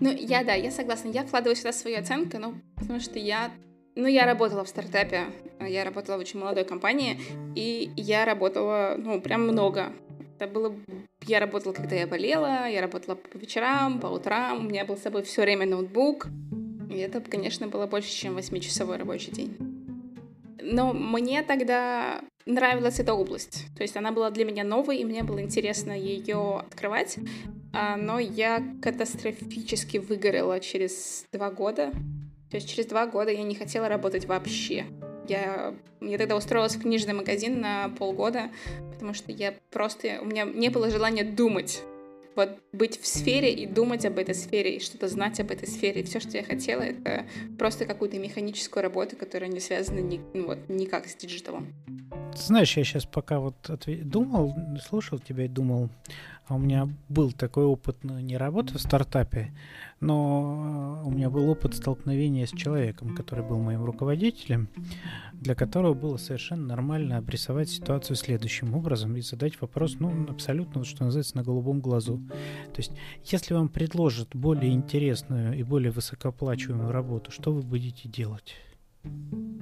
Ну, 0.00 0.10
я, 0.10 0.44
да, 0.44 0.52
я 0.52 0.70
согласна. 0.70 1.08
Я 1.08 1.24
вкладываю 1.24 1.56
сюда 1.56 1.72
свою 1.72 1.98
оценку, 1.98 2.38
ну, 2.38 2.54
потому 2.76 3.00
что 3.00 3.18
я 3.18 3.50
Ну, 3.94 4.06
я 4.06 4.24
работала 4.24 4.64
в 4.64 4.68
стартапе, 4.68 5.26
я 5.60 5.84
работала 5.84 6.16
в 6.16 6.20
очень 6.20 6.40
молодой 6.40 6.64
компании, 6.64 7.18
и 7.54 7.90
я 7.96 8.24
работала, 8.24 8.94
ну, 8.96 9.20
прям 9.20 9.42
много. 9.46 9.92
Это 10.42 10.52
было... 10.52 10.74
Я 11.24 11.38
работала, 11.38 11.72
когда 11.72 11.94
я 11.94 12.08
болела, 12.08 12.66
я 12.66 12.80
работала 12.80 13.14
по 13.14 13.38
вечерам, 13.38 14.00
по 14.00 14.08
утрам, 14.08 14.58
у 14.58 14.68
меня 14.68 14.84
был 14.84 14.96
с 14.96 15.02
собой 15.02 15.22
все 15.22 15.42
время 15.42 15.66
ноутбук, 15.66 16.26
и 16.90 16.96
это, 16.96 17.20
конечно, 17.20 17.68
было 17.68 17.86
больше, 17.86 18.10
чем 18.10 18.36
8-часовой 18.36 18.96
рабочий 18.96 19.30
день. 19.30 19.56
Но 20.60 20.92
мне 20.92 21.44
тогда 21.44 22.22
нравилась 22.44 22.98
эта 22.98 23.14
область. 23.14 23.66
То 23.76 23.82
есть 23.82 23.96
она 23.96 24.10
была 24.10 24.32
для 24.32 24.44
меня 24.44 24.64
новой, 24.64 24.96
и 24.96 25.04
мне 25.04 25.22
было 25.22 25.40
интересно 25.40 25.92
ее 25.92 26.58
открывать. 26.58 27.18
А, 27.72 27.96
но 27.96 28.18
я 28.18 28.64
катастрофически 28.82 29.98
выгорела 29.98 30.58
через 30.58 31.24
два 31.32 31.52
года. 31.52 31.92
То 32.50 32.56
есть 32.56 32.68
через 32.68 32.86
два 32.86 33.06
года 33.06 33.30
я 33.30 33.44
не 33.44 33.54
хотела 33.54 33.88
работать 33.88 34.24
вообще. 34.24 34.86
Я, 35.28 35.74
я 36.00 36.18
тогда 36.18 36.36
устроилась 36.36 36.74
в 36.74 36.82
книжный 36.82 37.14
магазин 37.14 37.60
на 37.60 37.90
полгода, 37.90 38.50
потому 39.02 39.14
что 39.14 39.32
я 39.32 39.52
просто... 39.72 40.20
У 40.22 40.26
меня 40.26 40.44
не 40.44 40.68
было 40.68 40.88
желания 40.88 41.24
думать. 41.24 41.82
Вот 42.36 42.50
быть 42.72 43.00
в 43.00 43.06
сфере 43.06 43.52
и 43.52 43.66
думать 43.66 44.06
об 44.06 44.16
этой 44.16 44.32
сфере, 44.32 44.76
и 44.76 44.80
что-то 44.80 45.08
знать 45.08 45.40
об 45.40 45.50
этой 45.50 45.66
сфере. 45.66 46.02
И 46.02 46.04
все, 46.04 46.20
что 46.20 46.36
я 46.36 46.44
хотела, 46.44 46.82
это 46.82 47.26
просто 47.58 47.84
какую-то 47.84 48.20
механическую 48.20 48.80
работу, 48.80 49.16
которая 49.16 49.50
не 49.50 49.58
связана 49.58 49.98
ни, 49.98 50.20
ну, 50.34 50.46
вот, 50.46 50.68
никак 50.68 51.08
с 51.08 51.16
digital 51.16 51.57
ом. 51.57 51.74
Знаешь, 52.36 52.76
я 52.76 52.84
сейчас 52.84 53.04
пока 53.04 53.40
вот 53.40 53.68
отв... 53.68 53.88
думал, 53.88 54.54
слушал 54.88 55.18
тебя 55.18 55.46
и 55.46 55.48
думал, 55.48 55.90
а 56.46 56.54
у 56.54 56.58
меня 56.58 56.88
был 57.08 57.32
такой 57.32 57.64
опыт 57.64 57.96
ну, 58.04 58.20
не 58.20 58.36
работы 58.36 58.74
в 58.74 58.80
стартапе, 58.80 59.50
но 60.02 61.00
у 61.06 61.10
меня 61.10 61.30
был 61.30 61.48
опыт 61.48 61.74
столкновения 61.74 62.44
с 62.44 62.50
человеком, 62.50 63.14
который 63.14 63.46
был 63.46 63.58
моим 63.60 63.84
руководителем, 63.84 64.68
для 65.32 65.54
которого 65.54 65.94
было 65.94 66.16
совершенно 66.16 66.66
нормально 66.66 67.18
обрисовать 67.18 67.70
ситуацию 67.70 68.16
следующим 68.16 68.74
образом 68.74 69.16
и 69.16 69.20
задать 69.20 69.60
вопрос, 69.60 69.96
ну, 70.00 70.26
абсолютно, 70.28 70.84
что 70.84 71.04
называется, 71.04 71.36
на 71.36 71.44
голубом 71.44 71.80
глазу. 71.80 72.20
То 72.72 72.78
есть, 72.78 72.92
если 73.24 73.54
вам 73.54 73.68
предложат 73.68 74.34
более 74.34 74.72
интересную 74.72 75.56
и 75.56 75.62
более 75.62 75.92
высокооплачиваемую 75.92 76.90
работу, 76.90 77.30
что 77.30 77.52
вы 77.52 77.62
будете 77.62 78.08
делать? 78.08 78.56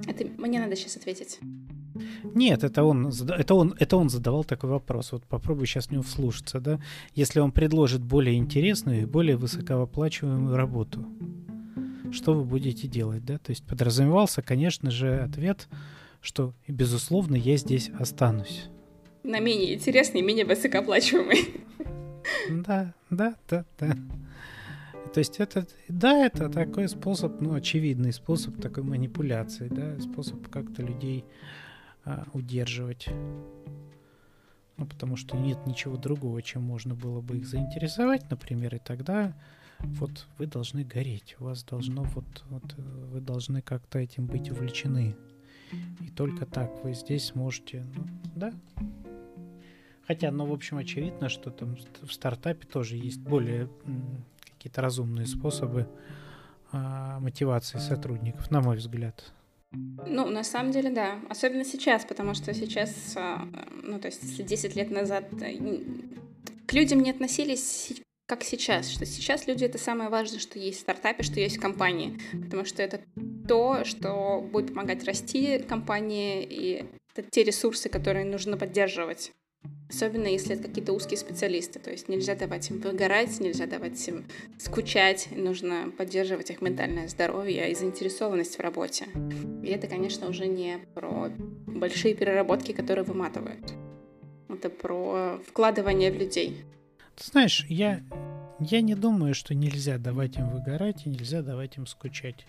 Это 0.07 0.25
мне 0.37 0.59
надо 0.59 0.75
сейчас 0.75 0.97
ответить. 0.97 1.39
Нет, 2.35 2.63
это 2.63 2.83
он, 2.83 3.07
это, 3.07 3.55
он, 3.55 3.75
это 3.79 3.97
он 3.97 4.09
задавал 4.09 4.43
такой 4.43 4.69
вопрос. 4.69 5.11
Вот 5.11 5.23
попробуй 5.23 5.67
сейчас 5.67 5.87
в 5.87 5.91
него 5.91 6.03
вслушаться, 6.03 6.59
да? 6.59 6.79
Если 7.15 7.39
он 7.39 7.51
предложит 7.51 8.01
более 8.01 8.37
интересную 8.37 9.01
и 9.01 9.05
более 9.05 9.37
высокооплачиваемую 9.37 10.55
работу, 10.55 11.05
что 12.11 12.33
вы 12.33 12.43
будете 12.43 12.87
делать, 12.87 13.25
да? 13.25 13.37
То 13.37 13.51
есть 13.51 13.63
подразумевался, 13.65 14.41
конечно 14.41 14.91
же, 14.91 15.19
ответ, 15.19 15.67
что, 16.21 16.53
безусловно, 16.67 17.35
я 17.35 17.57
здесь 17.57 17.89
останусь. 17.97 18.69
На 19.23 19.39
менее 19.39 19.75
интересный, 19.75 20.21
менее 20.21 20.45
высокооплачиваемый. 20.45 21.61
Да, 22.49 22.93
да, 23.09 23.35
да, 23.49 23.65
да. 23.79 23.97
То 25.13 25.19
есть 25.19 25.39
это, 25.39 25.67
да, 25.89 26.25
это 26.25 26.49
такой 26.49 26.87
способ, 26.87 27.41
ну, 27.41 27.53
очевидный 27.53 28.13
способ 28.13 28.61
такой 28.61 28.83
манипуляции, 28.83 29.67
да, 29.67 29.99
способ 29.99 30.47
как-то 30.47 30.83
людей 30.83 31.25
а, 32.05 32.25
удерживать. 32.33 33.07
Ну, 34.77 34.85
потому 34.85 35.15
что 35.15 35.37
нет 35.37 35.65
ничего 35.67 35.97
другого, 35.97 36.41
чем 36.41 36.63
можно 36.63 36.95
было 36.95 37.21
бы 37.21 37.37
их 37.37 37.47
заинтересовать, 37.47 38.29
например, 38.31 38.75
и 38.75 38.79
тогда 38.79 39.35
вот 39.79 40.27
вы 40.37 40.47
должны 40.47 40.83
гореть, 40.83 41.35
у 41.39 41.45
вас 41.45 41.63
должно 41.63 42.03
вот, 42.03 42.43
вот 42.49 42.73
вы 42.73 43.19
должны 43.19 43.61
как-то 43.61 43.99
этим 43.99 44.25
быть 44.25 44.49
увлечены. 44.49 45.15
И 46.01 46.09
только 46.09 46.45
так 46.45 46.83
вы 46.83 46.93
здесь 46.93 47.27
сможете, 47.27 47.85
ну, 47.95 48.03
да. 48.35 48.53
Хотя, 50.05 50.31
ну, 50.31 50.45
в 50.45 50.51
общем, 50.51 50.77
очевидно, 50.77 51.29
что 51.29 51.49
там 51.51 51.77
в 52.01 52.11
стартапе 52.11 52.67
тоже 52.67 52.97
есть 52.97 53.21
более 53.21 53.69
какие-то 54.53 54.81
разумные 54.81 55.25
способы 55.25 55.87
а, 56.71 57.19
мотивации 57.19 57.77
сотрудников, 57.77 58.51
на 58.51 58.61
мой 58.61 58.77
взгляд. 58.77 59.31
Ну, 59.73 60.27
на 60.29 60.43
самом 60.43 60.71
деле, 60.71 60.89
да. 60.89 61.19
Особенно 61.29 61.63
сейчас, 61.63 62.05
потому 62.05 62.33
что 62.33 62.53
сейчас, 62.53 63.13
а, 63.15 63.47
ну, 63.83 63.99
то 63.99 64.07
есть, 64.07 64.21
если 64.23 64.43
10 64.43 64.75
лет 64.75 64.91
назад 64.91 65.25
э, 65.41 65.57
к 66.65 66.73
людям 66.73 67.01
не 67.01 67.11
относились 67.11 67.93
как 68.27 68.43
сейчас, 68.43 68.89
что 68.89 69.05
сейчас 69.05 69.45
люди— 69.45 69.65
это 69.65 69.77
самое 69.77 70.09
важное, 70.09 70.39
что 70.39 70.57
есть 70.57 70.79
в 70.79 70.81
стартапе, 70.81 71.21
что 71.21 71.41
есть 71.41 71.57
в 71.57 71.61
компании, 71.61 72.17
потому 72.31 72.63
что 72.63 72.81
это 72.81 73.01
то, 73.45 73.83
что 73.83 74.39
будет 74.39 74.67
помогать 74.69 75.03
расти 75.03 75.59
компании, 75.59 76.47
и 76.49 76.85
это 77.13 77.29
те 77.29 77.43
ресурсы, 77.43 77.89
которые 77.89 78.23
нужно 78.23 78.55
поддерживать. 78.55 79.33
Особенно 79.91 80.27
если 80.27 80.55
это 80.55 80.69
какие-то 80.69 80.93
узкие 80.93 81.17
специалисты. 81.17 81.77
То 81.79 81.91
есть 81.91 82.07
нельзя 82.07 82.33
давать 82.33 82.69
им 82.69 82.79
выгорать, 82.79 83.41
нельзя 83.41 83.65
давать 83.67 84.07
им 84.07 84.25
скучать. 84.57 85.27
Нужно 85.35 85.91
поддерживать 85.97 86.49
их 86.49 86.61
ментальное 86.61 87.09
здоровье 87.09 87.69
и 87.69 87.75
заинтересованность 87.75 88.57
в 88.57 88.61
работе. 88.61 89.07
И 89.61 89.67
это, 89.67 89.87
конечно, 89.87 90.29
уже 90.29 90.47
не 90.47 90.79
про 90.95 91.29
большие 91.67 92.15
переработки, 92.15 92.71
которые 92.71 93.03
выматывают. 93.03 93.73
Это 94.47 94.69
про 94.69 95.41
вкладывание 95.45 96.09
в 96.11 96.15
людей. 96.15 96.63
Ты 97.17 97.25
знаешь, 97.25 97.65
я, 97.67 98.01
я 98.59 98.79
не 98.79 98.95
думаю, 98.95 99.33
что 99.33 99.53
нельзя 99.53 99.97
давать 99.97 100.37
им 100.37 100.49
выгорать 100.51 101.05
и 101.05 101.09
нельзя 101.09 101.41
давать 101.41 101.75
им 101.75 101.85
скучать. 101.85 102.45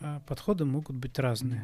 А 0.00 0.20
подходы 0.20 0.64
могут 0.64 0.96
быть 0.96 1.18
разные. 1.18 1.62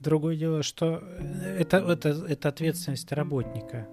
Другое 0.00 0.34
дело, 0.34 0.62
что 0.62 1.02
э, 1.02 1.58
это, 1.60 1.76
это, 1.78 2.08
это 2.08 2.48
ответственность 2.48 3.12
работника. 3.12 3.86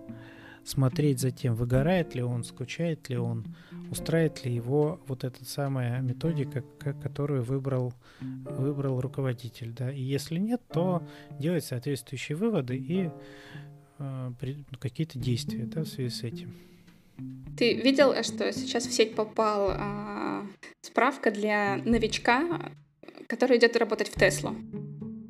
Смотреть 0.63 1.19
за 1.19 1.31
тем, 1.31 1.55
выгорает 1.55 2.15
ли 2.15 2.21
он, 2.21 2.43
скучает 2.43 3.09
ли 3.09 3.17
он, 3.17 3.55
устраивает 3.89 4.43
ли 4.43 4.53
его 4.53 4.99
вот 5.07 5.23
эта 5.23 5.45
самая 5.45 6.01
методика, 6.01 6.63
которую 7.01 7.43
выбрал, 7.43 7.93
выбрал 8.21 8.99
руководитель. 8.99 9.73
Да? 9.73 9.91
И 9.91 10.01
если 10.01 10.39
нет, 10.39 10.61
то 10.71 11.03
делать 11.39 11.65
соответствующие 11.65 12.37
выводы 12.37 12.77
и 12.77 13.09
э, 13.99 14.31
какие-то 14.79 15.19
действия 15.19 15.65
да, 15.65 15.83
в 15.83 15.87
связи 15.87 16.09
с 16.09 16.23
этим. 16.23 16.53
Ты 17.57 17.81
видел, 17.81 18.13
что 18.23 18.51
сейчас 18.53 18.85
в 18.87 18.93
сеть 18.93 19.15
попал 19.15 19.71
э, 19.71 20.47
справка 20.81 21.31
для 21.31 21.77
новичка, 21.77 22.71
который 23.27 23.57
идет 23.57 23.75
работать 23.75 24.09
в 24.09 24.19
Теслу? 24.19 24.55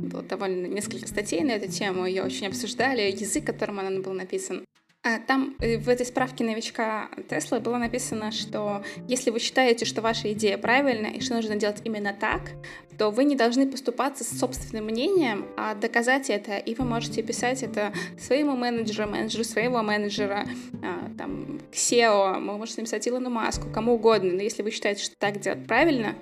Было 0.07 0.23
довольно 0.23 0.67
несколько 0.67 1.07
статей 1.07 1.41
на 1.43 1.51
эту 1.51 1.71
тему, 1.71 2.05
ее 2.05 2.23
очень 2.23 2.47
обсуждали, 2.47 3.01
язык, 3.11 3.45
которым 3.45 3.79
она 3.79 3.99
был 3.99 4.13
написан. 4.13 4.63
А 5.03 5.19
там 5.19 5.55
э, 5.59 5.77
в 5.77 5.87
этой 5.87 6.05
справке 6.05 6.43
новичка 6.43 7.09
Тесла 7.29 7.59
было 7.59 7.77
написано, 7.77 8.31
что 8.31 8.83
если 9.07 9.29
вы 9.29 9.39
считаете, 9.39 9.85
что 9.85 10.01
ваша 10.01 10.33
идея 10.33 10.57
правильная 10.57 11.11
и 11.11 11.21
что 11.21 11.35
нужно 11.35 11.55
делать 11.55 11.81
именно 11.85 12.13
так, 12.13 12.41
то 12.97 13.09
вы 13.09 13.23
не 13.23 13.35
должны 13.35 13.69
поступаться 13.69 14.25
с 14.25 14.37
собственным 14.37 14.85
мнением, 14.85 15.45
а 15.55 15.75
доказать 15.75 16.29
это, 16.29 16.57
и 16.57 16.75
вы 16.75 16.83
можете 16.83 17.21
писать 17.21 17.63
это 17.63 17.93
своему 18.19 18.57
менеджеру, 18.57 19.07
менеджеру 19.07 19.43
своего 19.43 19.81
менеджера, 19.81 20.45
а, 20.83 21.09
там, 21.17 21.61
SEO, 21.71 22.33
вы 22.33 22.57
можете 22.57 22.81
написать 22.81 23.07
Илону 23.07 23.29
Маску, 23.29 23.69
кому 23.69 23.93
угодно, 23.93 24.33
но 24.33 24.41
если 24.41 24.63
вы 24.63 24.71
считаете, 24.71 25.03
что 25.03 25.15
так 25.17 25.39
делать 25.39 25.67
правильно, 25.67 26.15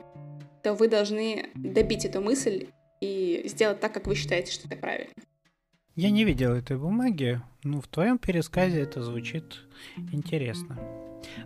то 0.61 0.73
вы 0.73 0.89
должны 0.89 1.49
добить 1.55 2.05
эту 2.05 2.21
мысль 2.21 2.67
и 3.05 3.47
сделать 3.47 3.79
так, 3.79 3.93
как 3.93 4.07
вы 4.07 4.15
считаете, 4.15 4.51
что 4.51 4.67
это 4.67 4.77
правильно. 4.77 5.13
Я 5.95 6.09
не 6.09 6.25
видел 6.25 6.53
этой 6.53 6.77
бумаги, 6.77 7.41
но 7.63 7.79
в 7.79 7.87
твоем 7.87 8.17
пересказе 8.17 8.81
это 8.81 9.01
звучит 9.01 9.61
интересно. 10.11 10.77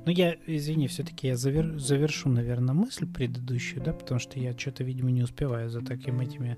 Но 0.06 0.12
я, 0.12 0.36
извини, 0.48 0.88
все-таки 0.88 1.28
я 1.28 1.36
завер, 1.36 1.78
завершу, 1.78 2.30
наверное, 2.30 2.74
мысль 2.74 3.06
предыдущую, 3.06 3.84
да, 3.84 3.94
потому 3.94 4.20
что 4.20 4.40
я 4.40 4.58
что-то, 4.58 4.84
видимо, 4.84 5.12
не 5.12 5.22
успеваю 5.22 5.70
за 5.70 5.82
такими 5.82 6.26
этими 6.26 6.58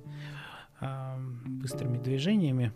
э, 0.80 1.18
быстрыми 1.46 1.98
движениями 1.98 2.72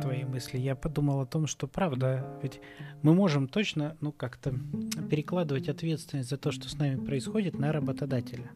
твои 0.00 0.24
мысли. 0.24 0.58
Я 0.58 0.74
подумал 0.74 1.20
о 1.20 1.26
том, 1.26 1.46
что 1.46 1.66
правда, 1.66 2.26
ведь 2.42 2.60
мы 3.02 3.14
можем 3.14 3.46
точно, 3.48 3.96
ну, 4.00 4.12
как-то 4.12 4.54
перекладывать 5.10 5.68
ответственность 5.68 6.30
за 6.30 6.38
то, 6.38 6.50
что 6.50 6.68
с 6.68 6.78
нами 6.78 6.96
происходит, 7.04 7.58
на 7.58 7.72
работодателя. 7.72 8.50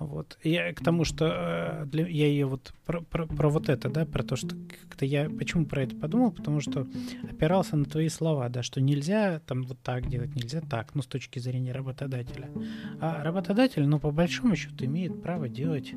Вот. 0.00 0.38
Я 0.42 0.72
к 0.72 0.82
тому, 0.82 1.04
что 1.04 1.26
э, 1.26 1.84
для, 1.84 2.06
я 2.08 2.26
ее 2.26 2.46
вот 2.46 2.72
про, 2.86 3.02
про, 3.02 3.26
про 3.26 3.50
вот 3.50 3.68
это, 3.68 3.90
да, 3.90 4.06
про 4.06 4.22
то, 4.22 4.34
что 4.34 4.56
как-то 4.80 5.04
я 5.04 5.28
почему 5.28 5.66
про 5.66 5.82
это 5.82 5.94
подумал, 5.94 6.32
потому 6.32 6.60
что 6.60 6.86
опирался 7.30 7.76
на 7.76 7.84
твои 7.84 8.08
слова, 8.08 8.48
да, 8.48 8.62
что 8.62 8.80
нельзя 8.80 9.40
там 9.40 9.62
вот 9.62 9.78
так 9.82 10.08
делать, 10.08 10.34
нельзя 10.34 10.62
так, 10.62 10.94
ну, 10.94 11.02
с 11.02 11.06
точки 11.06 11.38
зрения 11.38 11.72
работодателя. 11.72 12.48
А 12.98 13.22
работодатель, 13.22 13.86
ну, 13.86 14.00
по 14.00 14.10
большому 14.10 14.56
счету, 14.56 14.86
имеет 14.86 15.22
право 15.22 15.50
делать, 15.50 15.92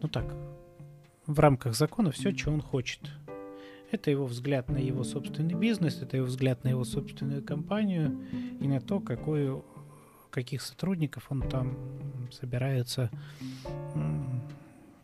ну, 0.00 0.08
так, 0.08 0.34
в 1.26 1.38
рамках 1.38 1.74
закона 1.74 2.12
все, 2.12 2.34
что 2.34 2.50
он 2.50 2.62
хочет. 2.62 3.10
Это 3.90 4.10
его 4.10 4.24
взгляд 4.24 4.70
на 4.70 4.78
его 4.78 5.04
собственный 5.04 5.54
бизнес, 5.54 6.00
это 6.00 6.16
его 6.16 6.26
взгляд 6.26 6.64
на 6.64 6.68
его 6.68 6.84
собственную 6.84 7.44
компанию 7.44 8.18
и 8.58 8.66
на 8.66 8.80
то, 8.80 9.00
какую 9.00 9.66
каких 10.30 10.62
сотрудников 10.62 11.26
он 11.28 11.42
там 11.42 11.76
собирается 12.32 13.10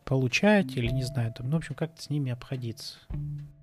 получать 0.04 0.76
или 0.76 0.88
не 0.88 1.04
знаю, 1.04 1.32
там, 1.32 1.48
ну, 1.48 1.52
в 1.52 1.58
общем, 1.58 1.76
как-то 1.76 2.02
с 2.02 2.10
ними 2.10 2.32
обходиться. 2.32 2.98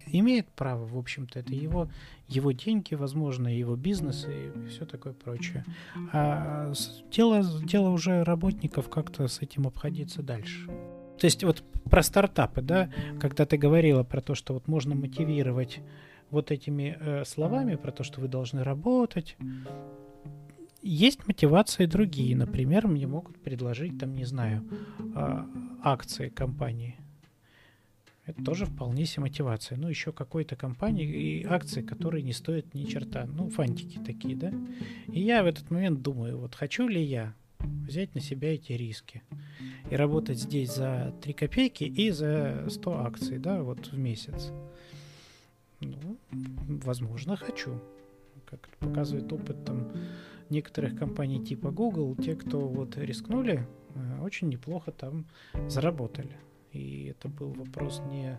Имеет 0.05 0.47
право, 0.47 0.85
в 0.85 0.97
общем-то, 0.97 1.39
это 1.39 1.53
его, 1.53 1.89
его 2.29 2.53
деньги, 2.53 2.93
возможно, 2.95 3.49
его 3.49 3.75
бизнес 3.75 4.25
и 4.29 4.69
все 4.69 4.85
такое 4.85 5.11
прочее. 5.11 5.65
А 6.13 6.71
дело, 7.11 7.43
дело 7.63 7.89
уже 7.89 8.23
работников 8.23 8.89
как-то 8.89 9.27
с 9.27 9.41
этим 9.41 9.67
обходиться 9.67 10.23
дальше. 10.23 10.67
То 11.19 11.25
есть 11.25 11.43
вот 11.43 11.63
про 11.89 12.01
стартапы, 12.01 12.61
да, 12.61 12.89
когда 13.19 13.45
ты 13.45 13.57
говорила 13.57 14.03
про 14.03 14.21
то, 14.21 14.33
что 14.33 14.53
вот 14.53 14.67
можно 14.69 14.95
мотивировать 14.95 15.81
вот 16.29 16.51
этими 16.51 16.97
э, 16.99 17.25
словами 17.25 17.75
про 17.75 17.91
то, 17.91 18.03
что 18.03 18.21
вы 18.21 18.27
должны 18.27 18.63
работать, 18.63 19.35
есть 20.81 21.27
мотивации 21.27 21.85
другие. 21.85 22.35
Например, 22.35 22.87
мне 22.87 23.07
могут 23.07 23.37
предложить, 23.41 23.99
там, 23.99 24.15
не 24.15 24.25
знаю, 24.25 24.63
э, 25.15 25.43
акции 25.83 26.29
компании. 26.29 26.95
Это 28.25 28.43
тоже 28.43 28.65
вполне 28.65 29.05
себе 29.05 29.23
мотивация. 29.23 29.77
Ну, 29.77 29.87
еще 29.87 30.11
какой-то 30.11 30.57
компании 30.57 31.07
и 31.07 31.45
акции, 31.45 31.81
которые 31.81 32.23
не 32.23 32.33
стоят 32.33 32.73
ни 32.73 32.83
черта. 32.83 33.25
Ну, 33.25 33.49
фантики 33.49 33.99
такие, 33.99 34.35
да? 34.35 34.51
И 35.07 35.21
я 35.21 35.43
в 35.43 35.45
этот 35.45 35.71
момент 35.71 36.01
думаю, 36.01 36.37
вот 36.37 36.53
хочу 36.53 36.89
ли 36.89 37.01
я 37.01 37.33
взять 37.59 38.13
на 38.15 38.21
себя 38.21 38.53
эти 38.53 38.73
риски 38.73 39.23
и 39.89 39.95
работать 39.95 40.39
здесь 40.39 40.75
за 40.75 41.15
3 41.21 41.33
копейки 41.33 41.85
и 41.85 42.11
за 42.11 42.65
100 42.69 42.99
акций, 42.99 43.37
да, 43.39 43.63
вот 43.63 43.87
в 43.87 43.97
месяц. 43.97 44.51
Ну, 45.79 46.17
возможно, 46.67 47.37
хочу. 47.37 47.79
Как 48.45 48.67
показывает 48.79 49.31
опыт 49.31 49.63
там 49.63 49.91
некоторых 50.49 50.97
компаний 50.97 51.43
типа 51.43 51.71
Google, 51.71 52.15
те, 52.15 52.35
кто 52.35 52.67
вот 52.67 52.97
рискнули, 52.97 53.67
э, 53.95 54.21
очень 54.21 54.49
неплохо 54.49 54.91
там 54.91 55.25
заработали. 55.67 56.37
И 56.71 57.05
это 57.05 57.29
был 57.29 57.53
вопрос 57.53 58.01
не 58.09 58.37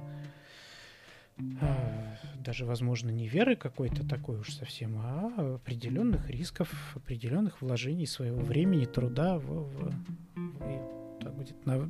а, 1.61 2.16
даже, 2.38 2.64
возможно, 2.64 3.11
не 3.11 3.29
веры 3.29 3.55
какой-то 3.55 4.07
такой 4.07 4.38
уж 4.38 4.53
совсем, 4.53 4.99
а 4.99 5.55
определенных 5.57 6.29
рисков, 6.29 6.97
определенных 6.97 7.62
вложений 7.62 8.07
своего 8.07 8.40
времени, 8.40 8.87
труда 8.87 9.38
в, 9.38 9.44
в, 9.44 9.92
в 10.35 11.18
так 11.21 11.35
будет 11.35 11.64
на, 11.64 11.88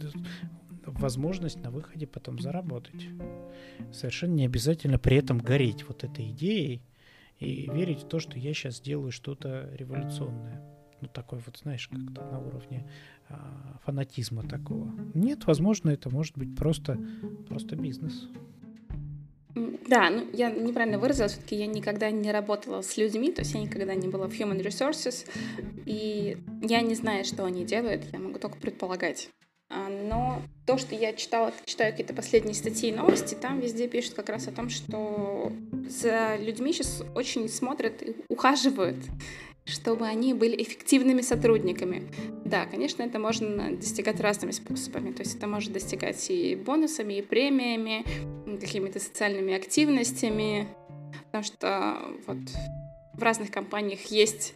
возможность 0.85 1.61
на 1.63 1.71
выходе 1.71 2.07
потом 2.07 2.39
заработать. 2.41 3.09
Совершенно 3.93 4.35
не 4.35 4.45
обязательно 4.45 4.99
при 4.99 5.17
этом 5.17 5.39
гореть 5.39 5.87
вот 5.89 6.05
этой 6.05 6.31
идеей 6.31 6.83
и 7.39 7.71
верить 7.71 8.03
в 8.03 8.09
то, 8.09 8.19
что 8.19 8.39
я 8.39 8.53
сейчас 8.53 8.81
делаю 8.81 9.13
что-то 9.13 9.69
революционное. 9.75 10.63
Ну, 11.01 11.09
такой 11.09 11.39
вот, 11.47 11.57
знаешь, 11.59 11.87
как-то 11.89 12.25
на 12.25 12.41
уровне 12.41 12.91
а, 13.29 13.79
фанатизма 13.85 14.43
такого. 14.43 14.93
Нет, 15.15 15.47
возможно, 15.47 15.91
это 15.91 16.11
может 16.11 16.37
быть 16.37 16.57
просто, 16.57 16.99
просто 17.49 17.77
бизнес. 17.77 18.29
Да, 19.89 20.11
ну 20.11 20.29
я 20.33 20.51
неправильно 20.51 20.99
выразилась, 20.99 21.33
все-таки 21.33 21.57
я 21.57 21.67
никогда 21.67 22.11
не 22.11 22.31
работала 22.31 22.83
с 22.83 22.97
людьми, 22.97 23.33
то 23.33 23.41
есть 23.41 23.55
я 23.55 23.61
никогда 23.61 23.95
не 23.95 24.09
была 24.09 24.29
в 24.29 24.33
Human 24.33 24.61
Resources, 24.63 25.27
и 25.87 26.37
я 26.63 26.81
не 26.83 26.95
знаю, 26.95 27.25
что 27.25 27.45
они 27.45 27.65
делают, 27.65 28.05
я 28.13 28.19
могу 28.19 28.39
только 28.39 28.59
предполагать. 28.59 29.31
А, 29.71 29.89
но 29.89 30.43
то, 30.67 30.79
что 30.79 30.95
я 30.95 31.13
читала, 31.13 31.53
читаю 31.67 31.93
какие-то 31.93 32.15
последние 32.15 32.55
статьи 32.55 32.91
и 32.91 32.95
новости, 32.95 33.35
там 33.35 33.61
везде 33.61 33.87
пишут 33.87 34.15
как 34.15 34.29
раз 34.31 34.49
о 34.49 34.53
том, 34.53 34.71
что 34.71 35.53
за 35.89 36.37
людьми 36.37 36.73
сейчас 36.73 37.03
очень 37.15 37.49
смотрят 37.49 38.03
и 38.03 38.17
ухаживают, 38.29 38.97
чтобы 39.67 40.07
они 40.07 40.33
были 40.33 40.63
эффективными 40.63 41.21
сотрудниками. 41.21 42.11
Да, 42.47 42.65
конечно, 42.65 43.03
это 43.03 43.19
можно 43.19 43.77
достигать 43.77 44.21
разными 44.21 44.53
способами. 44.53 45.13
То 45.13 45.21
есть 45.21 45.37
это 45.37 45.47
может 45.47 45.73
достигать 45.73 46.31
и 46.31 46.57
бонусами, 46.57 47.19
и 47.19 47.23
премиями, 47.23 48.05
какими-то 48.59 48.99
социальными 49.01 49.53
активностями, 49.55 50.67
потому 51.27 51.45
что 51.45 51.99
вот 52.27 52.39
в 53.13 53.23
разных 53.23 53.51
компаниях 53.51 54.07
есть 54.07 54.55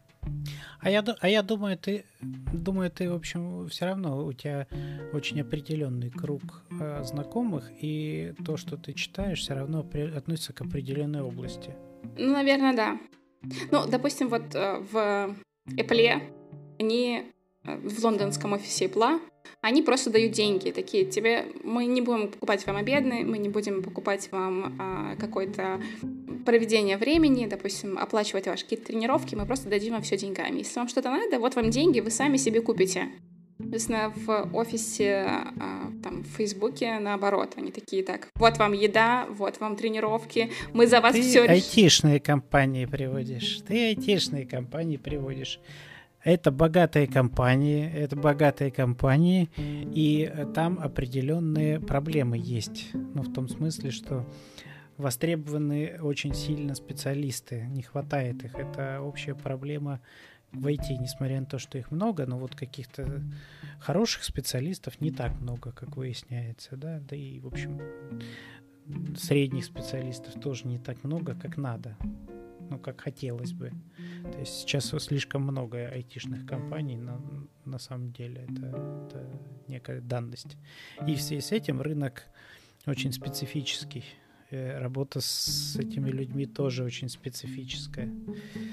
а 0.81 0.91
я, 0.91 1.05
а 1.21 1.29
я 1.29 1.43
думаю, 1.43 1.79
ты, 1.79 2.05
думаю, 2.21 2.91
ты, 2.91 3.11
в 3.11 3.15
общем, 3.15 3.69
все 3.69 3.87
равно 3.87 4.25
у 4.25 4.33
тебя 4.33 4.67
очень 5.13 5.41
определенный 5.41 6.11
круг 6.11 6.43
э, 6.81 7.05
знакомых, 7.05 7.71
и 7.81 8.35
то, 8.45 8.57
что 8.57 8.77
ты 8.77 8.93
читаешь, 8.93 9.41
все 9.41 9.55
равно 9.55 9.85
при, 9.85 10.03
относится 10.03 10.53
к 10.53 10.61
определенной 10.61 11.23
области. 11.23 11.75
Ну, 12.19 12.33
наверное, 12.33 12.75
да. 12.75 12.99
Ну, 13.71 13.87
допустим, 13.89 14.29
вот 14.29 14.55
э, 14.55 14.79
в 14.81 15.37
Apple 15.69 16.23
они 16.79 17.33
э, 17.65 17.77
в 17.77 18.05
лондонском 18.05 18.53
офисе 18.53 18.87
Apple, 18.87 19.21
они 19.61 19.83
просто 19.83 20.11
дают 20.11 20.33
деньги, 20.33 20.71
такие, 20.71 21.05
тебе, 21.05 21.47
мы 21.63 21.87
не 21.87 22.01
будем 22.01 22.29
покупать 22.29 22.67
вам 22.67 22.77
обедны, 22.77 23.25
мы 23.25 23.39
не 23.39 23.49
будем 23.49 23.83
покупать 23.83 24.29
вам 24.33 24.77
а, 24.79 25.17
какой-то 25.17 25.81
проведение 26.45 26.97
времени, 26.97 27.47
допустим, 27.47 27.97
оплачивать 27.97 28.47
ваши 28.47 28.65
какие-то 28.65 28.87
тренировки, 28.87 29.35
мы 29.35 29.47
просто 29.47 29.69
дадим 29.69 29.93
вам 29.93 30.03
все 30.03 30.17
деньгами. 30.17 30.59
Если 30.59 30.79
вам 30.79 30.89
что-то 30.89 31.11
надо, 31.11 31.39
вот 31.39 31.55
вам 31.55 31.71
деньги, 31.71 32.01
вы 32.01 32.11
сами 32.11 32.37
себе 32.37 32.61
купите. 32.61 33.09
Соответственно, 33.59 34.13
в 34.17 34.51
офисе, 34.53 35.25
а, 35.29 35.93
там, 36.03 36.23
в 36.23 36.37
Фейсбуке, 36.37 36.99
наоборот, 36.99 37.53
они 37.57 37.71
такие, 37.71 38.03
так, 38.03 38.29
вот 38.35 38.59
вам 38.59 38.73
еда, 38.73 39.27
вот 39.31 39.61
вам 39.61 39.77
тренировки, 39.77 40.51
мы 40.73 40.89
за 40.89 41.01
вас 41.01 41.15
ты 41.15 41.23
все... 41.23 41.47
Ты 41.47 41.53
айтишные 41.53 42.19
компании 42.19 42.87
приводишь, 42.87 43.61
ты 43.67 43.91
айтишные 43.91 44.47
компании 44.47 44.97
приводишь. 44.97 45.61
Это 46.25 46.53
богатые 46.53 47.07
компании, 47.09 47.91
это 47.93 48.15
богатые 48.17 48.71
компании, 48.71 49.51
и 49.57 50.33
там 50.55 50.79
определенные 50.79 51.81
проблемы 51.81 52.39
есть. 52.39 52.91
Ну, 52.95 53.23
в 53.23 53.33
том 53.33 53.49
смысле, 53.49 53.91
что 53.91 54.25
востребованы 54.97 55.99
очень 56.01 56.35
сильно 56.35 56.75
специалисты, 56.75 57.67
не 57.67 57.83
хватает 57.83 58.45
их. 58.45 58.55
Это 58.55 59.01
общая 59.01 59.35
проблема 59.35 60.01
в 60.53 60.67
IT, 60.67 60.99
несмотря 61.01 61.41
на 61.41 61.47
то, 61.47 61.59
что 61.59 61.79
их 61.79 61.91
много, 61.91 62.27
но 62.27 62.39
вот 62.39 62.55
каких-то 62.55 63.23
хороших 63.81 64.23
специалистов 64.23 65.01
не 65.01 65.11
так 65.11 65.41
много, 65.41 65.73
как 65.73 65.97
выясняется, 65.97 66.77
да, 66.77 67.01
да 67.01 67.17
и, 67.17 67.41
в 67.41 67.47
общем, 67.47 67.81
средних 69.17 69.65
специалистов 69.65 70.41
тоже 70.41 70.67
не 70.67 70.79
так 70.79 71.03
много, 71.05 71.35
как 71.35 71.57
надо, 71.57 71.97
ну, 72.71 72.79
как 72.79 73.01
хотелось 73.01 73.53
бы. 73.53 73.73
То 74.33 74.39
есть 74.39 74.61
сейчас 74.61 74.95
слишком 75.03 75.43
много 75.43 75.89
айтишных 75.89 76.47
компаний, 76.47 76.97
но 76.97 77.21
на 77.65 77.79
самом 77.79 78.13
деле 78.13 78.47
это, 78.49 78.67
это 79.07 79.41
некая 79.69 80.01
данность. 80.01 80.57
И 81.07 81.15
в 81.15 81.23
связи 81.23 81.41
с 81.41 81.53
этим 81.53 81.81
рынок 81.81 82.25
очень 82.87 83.13
специфический. 83.13 84.05
Э, 84.53 84.79
работа 84.79 85.23
с 85.23 85.77
этими 85.79 86.11
людьми 86.11 86.45
тоже 86.45 86.85
очень 86.85 87.09
специфическая. 87.09 88.11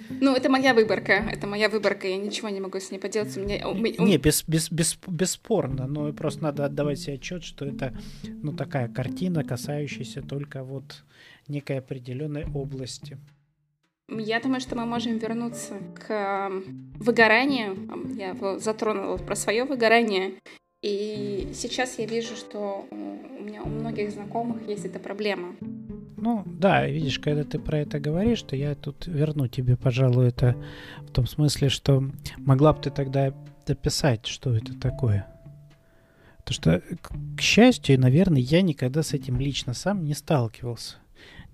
Ну, 0.10 0.36
это 0.36 0.50
моя 0.50 0.74
выборка, 0.74 1.14
это 1.14 1.48
моя 1.48 1.70
выборка, 1.70 2.06
я 2.06 2.18
ничего 2.18 2.50
не 2.50 2.60
могу 2.60 2.80
с 2.80 2.92
ней 2.92 3.00
поделать. 3.00 3.38
У 3.38 3.40
меня, 3.40 3.64
Не, 3.98 4.18
без, 4.18 4.44
без, 4.46 4.70
без, 4.70 5.00
бесспорно, 5.08 5.88
но 5.88 6.12
просто 6.12 6.44
надо 6.44 6.66
отдавать 6.66 7.00
себе 7.00 7.14
отчет, 7.14 7.46
что 7.46 7.66
это 7.66 7.98
ну, 8.44 8.52
такая 8.52 8.90
картина, 8.90 9.46
касающаяся 9.46 10.22
только 10.22 10.66
вот 10.66 11.06
некой 11.48 11.80
определенной 11.80 12.44
области. 12.44 13.18
Я 14.12 14.40
думаю, 14.40 14.60
что 14.60 14.76
мы 14.76 14.86
можем 14.86 15.18
вернуться 15.18 15.76
к 15.96 16.52
выгоранию. 16.96 17.78
Я 18.16 18.36
затронула 18.60 19.18
про 19.18 19.36
свое 19.36 19.64
выгорание. 19.66 20.34
И 20.82 21.52
сейчас 21.54 22.00
я 22.00 22.06
вижу, 22.06 22.36
что 22.36 22.86
у 22.90 23.44
меня 23.44 23.62
у 23.64 23.70
многих 23.70 24.12
знакомых 24.12 24.68
есть 24.68 24.86
эта 24.86 25.00
проблема. 25.00 25.56
Ну, 26.16 26.44
да, 26.46 26.88
видишь, 26.88 27.20
когда 27.20 27.44
ты 27.44 27.60
про 27.60 27.80
это 27.80 28.00
говоришь, 28.00 28.42
то 28.42 28.56
я 28.56 28.76
тут 28.76 29.08
верну 29.08 29.48
тебе, 29.48 29.78
пожалуй, 29.78 30.28
это 30.28 30.56
в 31.02 31.12
том 31.12 31.28
смысле, 31.28 31.70
что 31.70 32.04
могла 32.38 32.74
бы 32.74 32.82
ты 32.82 32.90
тогда 32.90 33.34
дописать, 33.66 34.26
что 34.26 34.56
это 34.56 34.78
такое. 34.78 35.28
Потому 36.40 36.54
что, 36.54 36.82
к 37.38 37.42
счастью, 37.42 38.00
наверное, 38.00 38.42
я 38.42 38.62
никогда 38.62 39.04
с 39.04 39.14
этим 39.14 39.40
лично 39.40 39.74
сам 39.74 40.04
не 40.04 40.14
сталкивался. 40.14 40.98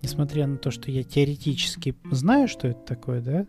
Несмотря 0.01 0.47
на 0.47 0.57
то, 0.57 0.71
что 0.71 0.91
я 0.91 1.03
теоретически 1.03 1.95
знаю, 2.11 2.47
что 2.47 2.67
это 2.67 2.79
такое, 2.81 3.21
да, 3.21 3.47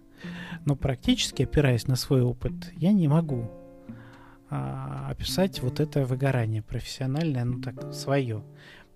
но 0.64 0.76
практически, 0.76 1.42
опираясь 1.42 1.87
на 1.87 1.96
свой 1.96 2.22
опыт, 2.22 2.52
я 2.76 2.92
не 2.92 3.09
могу 3.09 3.50
а, 4.48 5.09
описать 5.11 5.61
вот 5.61 5.80
это 5.80 6.04
выгорание 6.04 6.62
профессиональное, 6.62 7.44
ну 7.44 7.61
так, 7.61 7.92
свое. 7.92 8.44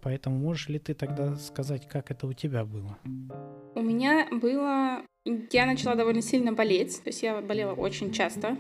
Поэтому 0.02 0.38
можешь 0.38 0.68
ли 0.68 0.78
ты 0.78 0.94
тогда 0.94 1.36
сказать, 1.36 1.86
как 1.86 2.10
это 2.10 2.26
у 2.26 2.32
тебя 2.32 2.64
было? 2.64 2.98
У 3.74 3.82
меня 3.82 4.28
было... 4.30 5.02
Я 5.52 5.66
начала 5.66 5.94
довольно 5.94 6.22
сильно 6.22 6.52
болеть, 6.52 7.02
то 7.02 7.10
есть 7.10 7.22
я 7.22 7.42
болела 7.42 7.74
очень 7.74 8.10
часто, 8.10 8.56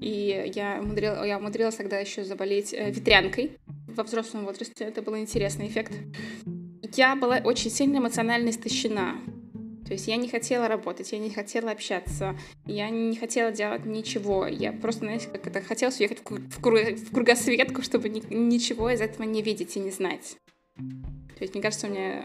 и 0.00 0.50
я, 0.54 0.80
умудрила, 0.82 1.24
я 1.24 1.38
умудрилась 1.38 1.76
тогда 1.76 1.98
еще 1.98 2.24
заболеть 2.24 2.74
э, 2.74 2.90
ветрянкой 2.90 3.52
во 3.86 4.02
взрослом 4.02 4.44
возрасте. 4.44 4.84
Это 4.84 5.00
был 5.00 5.16
интересный 5.16 5.68
эффект. 5.68 5.92
Я 6.94 7.16
была 7.16 7.38
очень 7.38 7.70
сильно 7.70 7.98
эмоционально 7.98 8.50
истощена. 8.50 9.16
То 9.86 9.92
есть 9.92 10.08
я 10.08 10.16
не 10.16 10.28
хотела 10.28 10.68
работать, 10.68 11.12
я 11.12 11.18
не 11.18 11.30
хотела 11.30 11.70
общаться, 11.70 12.34
я 12.64 12.88
не 12.88 13.16
хотела 13.16 13.52
делать 13.52 13.84
ничего. 13.84 14.46
Я 14.46 14.72
просто, 14.72 15.00
знаете, 15.00 15.28
как 15.28 15.46
это, 15.46 15.60
хотела 15.60 15.90
уехать 15.98 16.20
в, 16.24 16.30
в, 16.30 16.58
в 16.58 17.12
кругосветку, 17.12 17.82
чтобы 17.82 18.08
ни, 18.08 18.22
ничего 18.32 18.90
из 18.90 19.00
этого 19.00 19.24
не 19.24 19.42
видеть 19.42 19.76
и 19.76 19.80
не 19.80 19.90
знать. 19.90 20.36
То 20.76 21.40
есть, 21.40 21.54
мне 21.54 21.62
кажется, 21.62 21.88
у 21.88 21.90
меня 21.90 22.24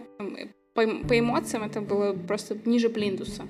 по, 0.73 0.86
по 1.08 1.19
эмоциям 1.19 1.63
это 1.63 1.82
было 1.82 2.13
просто 2.13 2.58
ниже 2.65 2.89
плинтуса. 2.89 3.47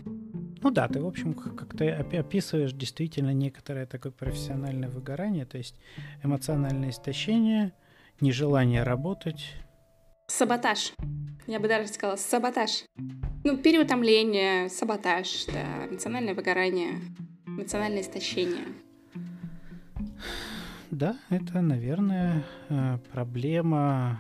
Ну 0.64 0.72
да, 0.72 0.88
ты, 0.88 1.02
в 1.02 1.06
общем, 1.06 1.34
как 1.34 1.78
ты 1.78 1.90
описываешь 1.90 2.74
действительно 2.74 3.34
некоторое 3.34 3.86
такое 3.86 4.12
профессиональное 4.12 4.90
выгорание, 4.90 5.46
то 5.46 5.58
есть 5.58 5.76
эмоциональное 6.24 6.90
истощение, 6.90 7.74
нежелание 8.20 8.84
работать. 8.84 9.54
Саботаж. 10.28 10.94
Я 11.48 11.60
бы 11.60 11.68
даже 11.68 11.88
сказала 11.88 12.18
саботаж. 12.18 12.86
Ну, 13.44 13.58
переутомление, 13.58 14.70
саботаж, 14.70 15.46
да, 15.46 15.88
эмоциональное 15.88 16.34
выгорание, 16.34 17.00
эмоциональное 17.46 18.02
истощение. 18.02 18.66
Да, 20.92 21.18
это, 21.30 21.62
наверное, 21.62 22.44
э, 22.70 22.98
проблема 23.12 24.20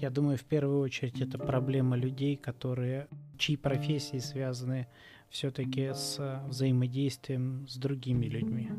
я 0.00 0.10
думаю, 0.10 0.38
в 0.38 0.44
первую 0.44 0.78
очередь 0.78 1.20
это 1.20 1.38
проблема 1.38 1.96
людей, 1.96 2.36
которые, 2.36 3.08
чьи 3.36 3.56
профессии 3.56 4.18
связаны 4.18 4.86
все-таки 5.28 5.90
с 5.92 6.40
взаимодействием 6.46 7.66
с 7.66 7.76
другими 7.76 8.26
людьми. 8.26 8.70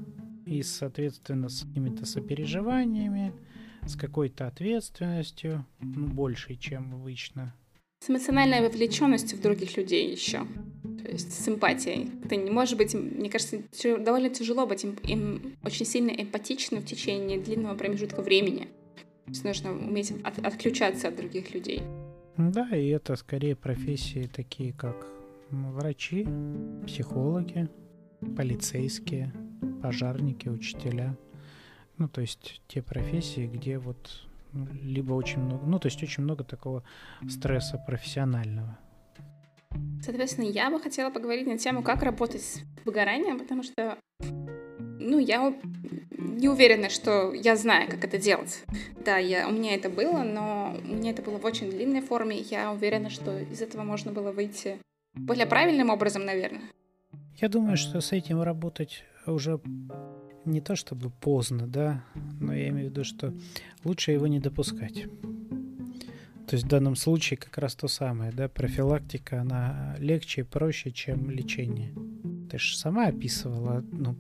И, 0.45 0.63
соответственно, 0.63 1.49
с 1.49 1.63
какими-то 1.63 2.05
сопереживаниями, 2.05 3.33
с 3.85 3.95
какой-то 3.95 4.47
ответственностью, 4.47 5.65
ну, 5.79 6.07
большей, 6.07 6.55
чем 6.57 6.93
обычно. 6.93 7.53
С 8.01 8.09
эмоциональной 8.09 8.61
вовлеченностью 8.61 9.37
в 9.37 9.41
других 9.41 9.75
людей 9.75 10.09
еще. 10.11 10.45
То 11.03 11.11
есть 11.11 11.33
с 11.33 11.47
эмпатией. 11.47 12.09
Это 12.23 12.35
не 12.37 12.49
может 12.49 12.77
быть, 12.77 12.93
мне 12.93 13.29
кажется, 13.29 13.57
довольно 13.99 14.29
тяжело 14.29 14.65
быть 14.65 14.83
им, 14.83 14.95
им 15.03 15.57
очень 15.63 15.85
сильно 15.85 16.11
эмпатичным 16.11 16.81
в 16.81 16.85
течение 16.85 17.39
длинного 17.39 17.75
промежутка 17.75 18.21
времени. 18.21 18.67
То 19.25 19.31
есть 19.31 19.43
нужно 19.43 19.71
уметь 19.71 20.11
от, 20.23 20.39
отключаться 20.39 21.09
от 21.09 21.17
других 21.17 21.53
людей. 21.53 21.81
Да, 22.37 22.69
и 22.75 22.87
это 22.87 23.15
скорее 23.17 23.55
профессии 23.55 24.29
такие, 24.33 24.71
как 24.71 25.05
врачи, 25.51 26.25
психологи, 26.87 27.69
полицейские, 28.37 29.33
пожарники, 29.81 30.47
учителя. 30.47 31.17
Ну, 31.99 32.07
то 32.07 32.21
есть 32.21 32.61
те 32.67 32.81
профессии, 32.81 33.45
где 33.45 33.77
вот 33.77 34.25
ну, 34.53 34.67
либо 34.81 35.13
очень 35.13 35.39
много, 35.39 35.65
ну, 35.65 35.79
то 35.79 35.87
есть 35.87 36.01
очень 36.01 36.23
много 36.23 36.43
такого 36.43 36.83
стресса 37.29 37.77
профессионального. 37.77 38.77
Соответственно, 40.01 40.45
я 40.45 40.71
бы 40.71 40.79
хотела 40.79 41.11
поговорить 41.11 41.45
на 41.45 41.57
тему, 41.57 41.83
как 41.83 42.01
работать 42.01 42.41
с 42.41 42.61
выгоранием, 42.85 43.37
потому 43.37 43.63
что, 43.63 43.97
ну, 44.19 45.19
я 45.19 45.53
не 46.11 46.47
уверена, 46.47 46.89
что 46.89 47.33
я 47.33 47.57
знаю, 47.57 47.89
как 47.89 48.05
это 48.05 48.17
делать. 48.17 48.63
Да, 49.03 49.17
я, 49.17 49.47
у 49.47 49.51
меня 49.51 49.75
это 49.75 49.89
было, 49.89 50.23
но 50.23 50.77
у 50.81 50.95
меня 50.95 51.11
это 51.11 51.21
было 51.21 51.37
в 51.37 51.43
очень 51.43 51.69
длинной 51.69 52.01
форме. 52.01 52.39
Я 52.39 52.71
уверена, 52.71 53.09
что 53.09 53.37
из 53.37 53.61
этого 53.61 53.83
можно 53.83 54.13
было 54.13 54.31
выйти 54.31 54.79
более 55.13 55.45
правильным 55.45 55.89
образом, 55.89 56.25
наверное. 56.25 56.63
Я 57.35 57.49
думаю, 57.49 57.75
что 57.75 57.99
с 57.99 58.13
этим 58.13 58.41
работать 58.41 59.03
уже 59.27 59.59
не 60.45 60.61
то 60.61 60.75
чтобы 60.75 61.09
поздно, 61.09 61.67
да, 61.67 62.03
но 62.39 62.53
я 62.53 62.69
имею 62.69 62.87
в 62.87 62.91
виду, 62.91 63.03
что 63.03 63.33
лучше 63.83 64.11
его 64.11 64.27
не 64.27 64.39
допускать. 64.39 65.05
То 66.47 66.55
есть 66.55 66.65
в 66.65 66.67
данном 66.67 66.95
случае 66.95 67.37
как 67.37 67.57
раз 67.59 67.75
то 67.75 67.87
самое, 67.87 68.31
да, 68.31 68.49
профилактика, 68.49 69.41
она 69.41 69.95
легче 69.99 70.41
и 70.41 70.43
проще, 70.43 70.91
чем 70.91 71.29
лечение. 71.29 71.93
Ты 72.49 72.57
же 72.57 72.75
сама 72.75 73.07
описывала, 73.07 73.85
ну, 73.91 74.15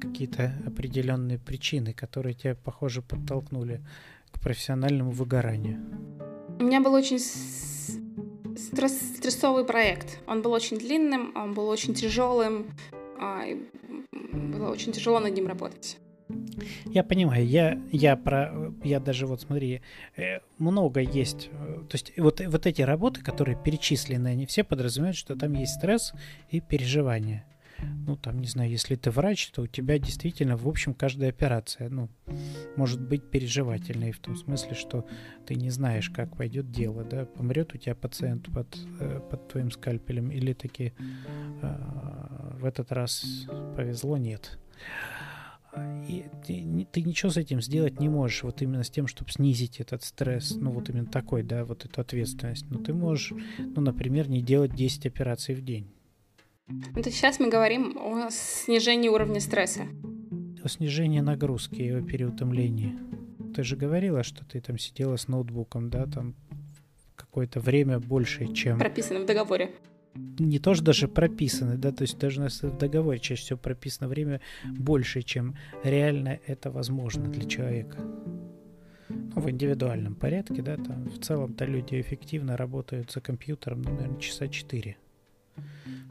какие-то 0.00 0.54
определенные 0.64 1.38
причины, 1.38 1.92
которые 1.92 2.34
тебя, 2.34 2.54
похоже, 2.54 3.02
подтолкнули 3.02 3.82
к 4.30 4.40
профессиональному 4.40 5.10
выгоранию? 5.10 5.80
У 6.58 6.64
меня 6.64 6.80
был 6.80 6.94
очень 6.94 7.18
стресс 7.18 8.98
стрессовый 9.16 9.66
проект. 9.66 10.20
Он 10.26 10.40
был 10.40 10.52
очень 10.52 10.78
длинным, 10.78 11.36
он 11.36 11.52
был 11.52 11.68
очень 11.68 11.92
тяжелым, 11.92 12.68
а, 13.18 13.44
было 14.56 14.70
очень 14.70 14.92
тяжело 14.92 15.20
над 15.20 15.34
ним 15.34 15.46
работать. 15.46 15.98
Я 16.86 17.04
понимаю, 17.04 17.46
я, 17.46 17.80
я 17.92 18.16
про, 18.16 18.72
я 18.82 18.98
даже 18.98 19.26
вот 19.26 19.42
смотри, 19.42 19.82
э, 20.16 20.40
много 20.58 21.00
есть, 21.00 21.50
э, 21.52 21.82
то 21.88 21.94
есть 21.94 22.12
вот, 22.16 22.40
вот 22.40 22.66
эти 22.66 22.82
работы, 22.82 23.22
которые 23.22 23.56
перечислены, 23.56 24.28
они 24.28 24.44
все 24.46 24.64
подразумевают, 24.64 25.16
что 25.16 25.36
там 25.36 25.52
есть 25.52 25.74
стресс 25.74 26.12
и 26.50 26.60
переживания 26.60 27.44
ну, 28.06 28.16
там, 28.16 28.40
не 28.40 28.46
знаю, 28.46 28.70
если 28.70 28.94
ты 28.94 29.10
врач, 29.10 29.50
то 29.50 29.62
у 29.62 29.66
тебя 29.66 29.98
действительно, 29.98 30.56
в 30.56 30.68
общем, 30.68 30.94
каждая 30.94 31.30
операция, 31.30 31.88
ну, 31.88 32.08
может 32.76 33.00
быть 33.00 33.30
переживательной 33.30 34.12
в 34.12 34.18
том 34.18 34.36
смысле, 34.36 34.74
что 34.74 35.06
ты 35.46 35.54
не 35.54 35.70
знаешь, 35.70 36.10
как 36.10 36.36
пойдет 36.36 36.70
дело, 36.70 37.04
да, 37.04 37.24
помрет 37.24 37.74
у 37.74 37.78
тебя 37.78 37.94
пациент 37.94 38.46
под, 38.52 38.76
э, 39.00 39.20
под 39.30 39.48
твоим 39.48 39.70
скальпелем 39.70 40.30
или 40.30 40.52
таки 40.52 40.92
э, 41.62 42.56
в 42.58 42.64
этот 42.64 42.92
раз 42.92 43.24
повезло, 43.76 44.16
нет. 44.16 44.58
И 46.08 46.24
ты, 46.46 46.86
ты 46.90 47.02
ничего 47.02 47.30
с 47.30 47.36
этим 47.36 47.60
сделать 47.60 48.00
не 48.00 48.08
можешь, 48.08 48.44
вот 48.44 48.62
именно 48.62 48.82
с 48.82 48.88
тем, 48.88 49.06
чтобы 49.06 49.30
снизить 49.30 49.78
этот 49.78 50.02
стресс, 50.04 50.56
ну 50.56 50.70
вот 50.70 50.88
именно 50.88 51.06
такой, 51.06 51.42
да, 51.42 51.66
вот 51.66 51.84
эту 51.84 52.00
ответственность. 52.00 52.64
Но 52.70 52.78
ты 52.78 52.94
можешь, 52.94 53.34
ну, 53.58 53.82
например, 53.82 54.30
не 54.30 54.40
делать 54.40 54.74
10 54.74 55.04
операций 55.04 55.54
в 55.54 55.62
день 55.62 55.92
ну, 56.68 57.02
то 57.02 57.10
сейчас 57.10 57.38
мы 57.38 57.48
говорим 57.48 57.96
о 57.98 58.30
снижении 58.30 59.08
уровня 59.08 59.40
стресса. 59.40 59.82
О 60.62 60.68
снижении 60.68 61.20
нагрузки 61.20 61.80
и 61.80 61.90
о 61.90 62.02
переутомлении. 62.02 62.98
Ты 63.54 63.62
же 63.62 63.76
говорила, 63.76 64.22
что 64.22 64.44
ты 64.44 64.60
там 64.60 64.78
сидела 64.78 65.16
с 65.16 65.28
ноутбуком, 65.28 65.90
да, 65.90 66.06
там 66.06 66.34
какое-то 67.14 67.60
время 67.60 68.00
больше, 68.00 68.52
чем... 68.52 68.78
Прописано 68.78 69.20
в 69.20 69.26
договоре. 69.26 69.70
Не 70.38 70.58
то, 70.58 70.74
что 70.74 70.84
даже 70.84 71.08
прописано, 71.08 71.76
да, 71.76 71.92
то 71.92 72.02
есть 72.02 72.18
даже 72.18 72.40
у 72.40 72.44
нас 72.44 72.62
в 72.62 72.76
договоре 72.76 73.18
чаще 73.18 73.42
всего 73.42 73.58
прописано 73.58 74.08
время 74.08 74.40
больше, 74.64 75.22
чем 75.22 75.56
реально 75.84 76.40
это 76.46 76.70
возможно 76.70 77.28
для 77.28 77.44
человека. 77.44 77.98
Ну, 79.08 79.40
в 79.40 79.50
индивидуальном 79.50 80.14
порядке, 80.14 80.62
да, 80.62 80.76
там 80.76 81.04
в 81.08 81.20
целом-то 81.20 81.64
люди 81.64 82.00
эффективно 82.00 82.56
работают 82.56 83.12
за 83.12 83.20
компьютером, 83.20 83.82
ну, 83.82 83.90
наверное, 83.90 84.18
часа 84.18 84.48
четыре. 84.48 84.96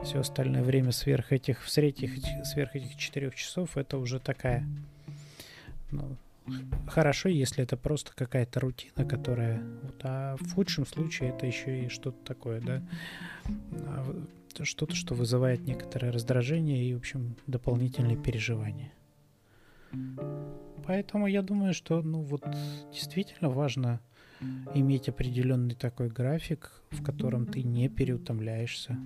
Все 0.03 0.19
остальное 0.19 0.63
время 0.63 0.91
сверх 0.91 1.31
этих, 1.31 1.67
средь 1.67 2.03
этих, 2.03 2.45
сверх 2.45 2.75
этих 2.75 2.95
четырех 2.97 3.35
часов 3.35 3.77
это 3.77 3.97
уже 3.97 4.19
такая, 4.19 4.67
ну, 5.91 6.17
хорошо, 6.87 7.29
если 7.29 7.63
это 7.63 7.77
просто 7.77 8.11
какая-то 8.15 8.59
рутина, 8.59 9.05
которая, 9.05 9.61
вот, 9.81 9.95
а 10.03 10.35
в 10.37 10.53
худшем 10.53 10.85
случае 10.85 11.29
это 11.29 11.45
еще 11.45 11.85
и 11.85 11.89
что-то 11.89 12.17
такое, 12.23 12.61
да, 12.61 12.83
а 13.87 14.05
что-то, 14.63 14.95
что 14.95 15.15
вызывает 15.15 15.61
некоторое 15.61 16.11
раздражение 16.11 16.83
и, 16.83 16.93
в 16.93 16.97
общем, 16.97 17.35
дополнительные 17.47 18.17
переживания. 18.17 18.93
Поэтому 20.85 21.27
я 21.27 21.41
думаю, 21.41 21.73
что, 21.73 22.01
ну 22.01 22.21
вот, 22.21 22.45
действительно 22.91 23.49
важно 23.49 23.99
иметь 24.73 25.09
определенный 25.09 25.75
такой 25.75 26.09
график, 26.09 26.71
в 26.91 27.03
котором 27.03 27.45
ты 27.45 27.63
не 27.63 27.89
переутомляешься. 27.89 28.97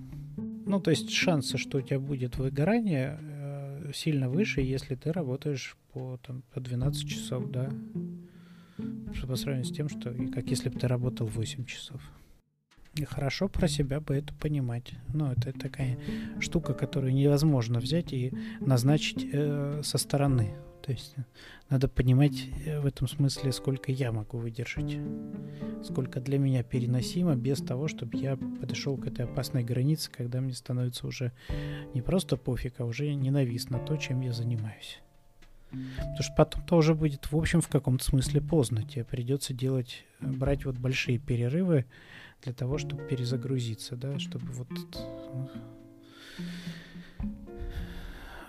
Ну, 0.65 0.79
то 0.79 0.91
есть 0.91 1.11
шансы, 1.11 1.57
что 1.57 1.79
у 1.79 1.81
тебя 1.81 1.99
будет 1.99 2.37
выгорание, 2.37 3.17
э, 3.19 3.91
сильно 3.93 4.29
выше, 4.29 4.61
если 4.61 4.95
ты 4.95 5.11
работаешь 5.11 5.77
по, 5.93 6.19
там, 6.25 6.43
по 6.53 6.59
12 6.59 7.07
часов, 7.07 7.49
да, 7.49 7.71
по 9.27 9.35
сравнению 9.35 9.71
с 9.71 9.75
тем, 9.75 9.89
что 9.89 10.13
как 10.33 10.49
если 10.49 10.69
бы 10.69 10.79
ты 10.79 10.87
работал 10.87 11.27
8 11.27 11.65
часов. 11.65 12.01
И 12.95 13.05
хорошо 13.05 13.47
про 13.47 13.67
себя 13.67 13.99
бы 13.99 14.15
это 14.15 14.33
понимать. 14.33 14.93
Ну, 15.13 15.31
это 15.31 15.53
такая 15.53 15.97
штука, 16.39 16.73
которую 16.73 17.13
невозможно 17.13 17.79
взять 17.79 18.13
и 18.13 18.33
назначить 18.59 19.27
э, 19.31 19.81
со 19.83 19.97
стороны. 19.97 20.55
То 20.81 20.93
есть 20.93 21.15
надо 21.69 21.87
понимать 21.87 22.47
э, 22.65 22.79
в 22.79 22.85
этом 22.87 23.07
смысле, 23.07 23.51
сколько 23.51 23.91
я 23.91 24.11
могу 24.11 24.39
выдержать, 24.39 24.97
сколько 25.83 26.19
для 26.19 26.39
меня 26.39 26.63
переносимо 26.63 27.35
без 27.35 27.59
того, 27.59 27.87
чтобы 27.87 28.17
я 28.17 28.37
подошел 28.37 28.97
к 28.97 29.05
этой 29.05 29.25
опасной 29.25 29.63
границе, 29.63 30.09
когда 30.09 30.41
мне 30.41 30.53
становится 30.53 31.05
уже 31.05 31.31
не 31.93 32.01
просто 32.01 32.37
пофиг, 32.37 32.79
а 32.79 32.85
уже 32.85 33.13
ненавистно 33.13 33.77
то, 33.77 33.97
чем 33.97 34.21
я 34.21 34.33
занимаюсь. 34.33 34.99
Потому 35.69 36.23
что 36.23 36.33
потом-то 36.35 36.77
уже 36.77 36.95
будет, 36.95 37.31
в 37.31 37.37
общем, 37.37 37.61
в 37.61 37.67
каком-то 37.67 38.03
смысле 38.03 38.41
поздно. 38.41 38.83
Тебе 38.83 39.03
придется 39.03 39.53
делать, 39.53 40.03
э, 40.19 40.25
брать 40.25 40.65
вот 40.65 40.77
большие 40.77 41.19
перерывы 41.19 41.85
для 42.43 42.53
того, 42.53 42.77
чтобы 42.77 43.03
перезагрузиться, 43.03 43.95
да, 43.95 44.19
чтобы 44.19 44.47
вот 44.51 44.67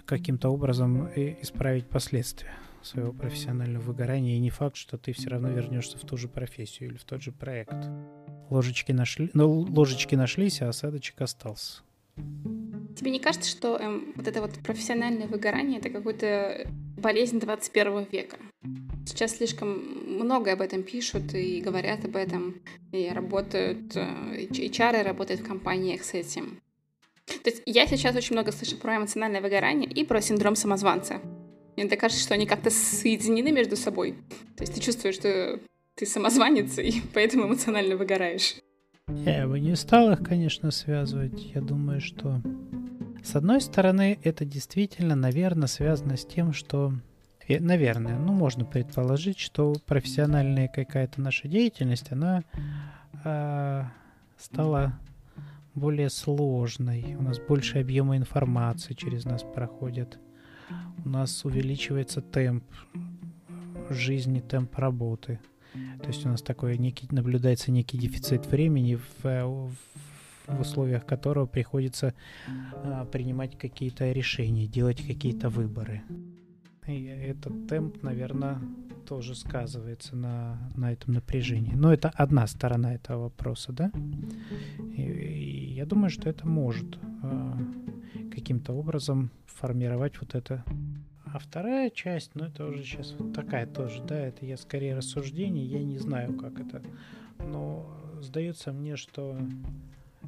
каким-то 0.07 0.49
образом 0.51 1.09
исправить 1.43 1.87
последствия. 1.87 2.53
своего 2.83 3.13
профессионального 3.13 3.83
выгорания, 3.83 4.37
и 4.37 4.41
не 4.41 4.49
факт, 4.49 4.77
что 4.77 4.97
ты 4.97 5.13
все 5.13 5.29
равно 5.29 5.51
вернешься 5.51 5.99
в 5.99 6.01
ту 6.01 6.17
же 6.17 6.29
профессию 6.29 6.89
или 6.89 6.97
в 6.97 7.05
тот 7.05 7.23
же 7.23 7.31
проект. 7.31 7.77
Ложечки, 8.49 8.93
нашли, 8.93 9.31
ну, 9.35 9.51
ложечки 9.51 10.15
нашлись, 10.15 10.63
а 10.63 10.69
осадочек 10.71 11.21
остался. 11.21 11.83
Тебе 12.97 13.11
не 13.11 13.21
кажется, 13.21 13.51
что 13.51 13.77
эм, 13.77 14.13
вот 14.17 14.27
это 14.27 14.41
вот 14.41 14.53
профессиональное 14.65 15.27
выгорание 15.27 15.79
это 15.79 15.91
какая-то 15.91 16.71
болезнь 16.97 17.39
21 17.39 18.07
века? 18.11 18.37
Сейчас 19.07 19.37
слишком 19.37 19.69
много 20.07 20.53
об 20.53 20.61
этом 20.61 20.83
пишут 20.83 21.35
и 21.35 21.61
говорят 21.61 22.05
об 22.05 22.17
этом, 22.17 22.61
и 22.93 23.09
работают, 23.09 23.97
э, 23.97 24.43
и 24.43 24.69
HR 24.69 25.03
работают 25.03 25.41
в 25.41 25.47
компаниях 25.47 26.05
с 26.05 26.15
этим. 26.15 26.61
То 27.27 27.51
есть 27.51 27.63
я 27.65 27.87
сейчас 27.87 28.15
очень 28.17 28.35
много 28.35 28.53
слышу 28.53 28.77
про 28.77 28.97
эмоциональное 28.97 29.41
выгорание 29.41 29.91
и 29.91 30.05
про 30.05 30.21
синдром 30.21 30.57
самозванца. 30.57 31.21
Мне 31.77 31.89
так 31.89 31.99
кажется, 31.99 32.23
что 32.23 32.35
они 32.35 32.47
как-то 32.47 32.71
соединены 32.71 33.53
между 33.53 33.77
собой. 33.77 34.17
То 34.57 34.63
есть 34.63 34.75
ты 34.75 34.81
чувствуешь, 34.81 35.15
что 35.15 35.59
ты 35.95 36.07
самозванец, 36.07 36.79
и 36.79 37.01
поэтому 37.15 37.47
эмоционально 37.47 37.97
выгораешь. 37.97 38.57
Я 39.09 39.49
бы 39.49 39.59
не 39.59 39.75
стал 39.77 40.13
их, 40.13 40.23
конечно, 40.23 40.71
связывать. 40.71 41.53
Я 41.55 41.61
думаю, 41.61 42.01
что 42.01 42.43
с 43.23 43.37
одной 43.37 43.61
стороны, 43.61 44.19
это 44.23 44.45
действительно, 44.45 45.15
наверное, 45.15 45.69
связано 45.69 46.17
с 46.17 46.25
тем, 46.25 46.53
что 46.53 46.93
наверное, 47.59 48.19
ну, 48.19 48.33
можно 48.33 48.65
предположить, 48.65 49.39
что 49.39 49.75
профессиональная 49.87 50.69
какая-то 50.69 51.21
наша 51.21 51.49
деятельность, 51.49 52.13
она 52.13 52.45
э, 53.25 53.85
стала 54.39 54.99
более 55.75 56.11
сложной. 56.11 57.17
У 57.19 57.23
нас 57.23 57.39
больше 57.39 57.79
объема 57.79 58.17
информации 58.17 58.95
через 58.95 59.25
нас 59.25 59.43
проходит. 59.43 60.19
У 61.05 61.09
нас 61.09 61.45
увеличивается 61.45 62.21
темп 62.21 62.65
жизни, 63.89 64.41
темп 64.41 64.79
работы. 64.79 65.41
То 66.03 66.09
есть 66.09 66.27
у 66.27 66.29
нас 66.29 66.43
такой 66.43 66.79
некий, 66.79 67.07
наблюдается 67.11 67.71
некий 67.71 67.97
дефицит 67.97 68.47
времени, 68.47 68.97
в, 68.97 69.25
в, 69.25 69.73
в 70.47 70.61
условиях 70.61 71.07
которого 71.07 71.47
приходится 71.47 72.15
а, 72.75 73.05
принимать 73.05 73.57
какие-то 73.57 74.11
решения, 74.11 74.67
делать 74.67 75.07
какие-то 75.07 75.49
выборы. 75.49 76.03
И 76.87 77.05
этот 77.05 77.69
темп, 77.69 78.03
наверное, 78.03 78.61
тоже 79.07 79.35
сказывается 79.35 80.17
на, 80.17 80.59
на 80.77 80.93
этом 80.93 81.15
напряжении. 81.15 81.73
Но 81.75 81.93
это 81.93 82.09
одна 82.11 82.47
сторона 82.47 82.95
этого 82.95 83.25
вопроса, 83.25 83.73
да? 83.73 83.91
И, 84.97 85.03
и 85.03 85.73
я 85.75 85.87
думаю, 85.87 86.11
что 86.11 86.29
это 86.29 86.47
может 86.47 86.99
э, 87.23 87.53
каким-то 88.33 88.73
образом 88.73 89.31
формировать 89.47 90.21
вот 90.21 90.35
это. 90.35 90.65
А 91.25 91.39
вторая 91.39 91.91
часть, 91.91 92.35
ну 92.35 92.45
это 92.45 92.67
уже 92.67 92.83
сейчас 92.83 93.15
вот 93.19 93.33
такая 93.35 93.67
тоже, 93.67 94.03
да, 94.03 94.19
это 94.19 94.45
я 94.47 94.57
скорее 94.57 94.97
рассуждение, 94.97 95.65
я 95.65 95.83
не 95.83 95.99
знаю, 95.99 96.35
как 96.35 96.59
это. 96.59 96.83
Но 97.39 97.89
сдается 98.21 98.73
мне, 98.73 98.97
что 98.97 99.37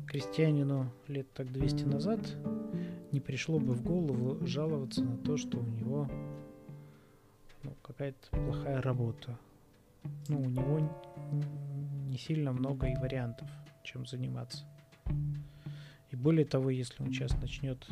крестьянину 0.07 0.93
лет 1.09 1.33
так 1.33 1.53
200 1.53 1.85
назад 1.85 2.21
не 3.11 3.21
пришло 3.21 3.59
бы 3.59 3.75
в 3.75 3.83
голову 3.83 4.45
жаловаться 4.47 5.03
на 5.03 5.17
то, 5.17 5.37
что 5.37 5.59
у 5.59 5.67
него 5.67 6.09
ну, 7.63 7.77
какая-то 7.83 8.31
плохая 8.31 8.81
работа. 8.83 9.39
Ну, 10.29 10.41
у 10.41 10.49
него 10.49 10.81
не 12.09 12.19
сильно 12.19 12.53
много 12.53 12.89
и 12.89 12.97
вариантов, 12.97 13.49
чем 13.85 14.07
заниматься. 14.07 14.65
И 16.11 16.17
более 16.17 16.45
того, 16.45 16.71
если 16.71 17.03
он 17.03 17.13
сейчас 17.13 17.33
начнет 17.41 17.87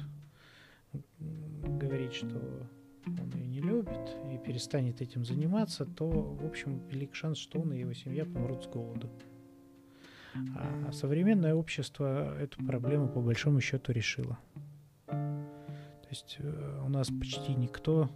говорить, 1.20 2.14
что 2.14 2.66
он 3.06 3.30
ее 3.34 3.46
не 3.46 3.60
любит 3.60 4.16
и 4.32 4.38
перестанет 4.38 5.00
этим 5.00 5.24
заниматься, 5.24 5.86
то, 5.86 6.08
в 6.08 6.44
общем, 6.44 6.86
велик 6.88 7.14
шанс, 7.14 7.38
что 7.38 7.60
он 7.60 7.72
и 7.72 7.78
его 7.78 7.92
семья 7.92 8.24
помрут 8.24 8.64
с 8.64 8.66
голоду. 8.66 9.10
А 10.56 10.92
современное 10.92 11.54
общество 11.54 12.38
эту 12.38 12.64
проблему 12.64 13.08
по 13.08 13.20
большому 13.20 13.60
счету 13.60 13.92
решило. 13.92 14.38
То 15.06 16.08
есть 16.08 16.36
э, 16.38 16.82
у 16.84 16.88
нас 16.88 17.08
почти 17.08 17.54
никто 17.54 18.10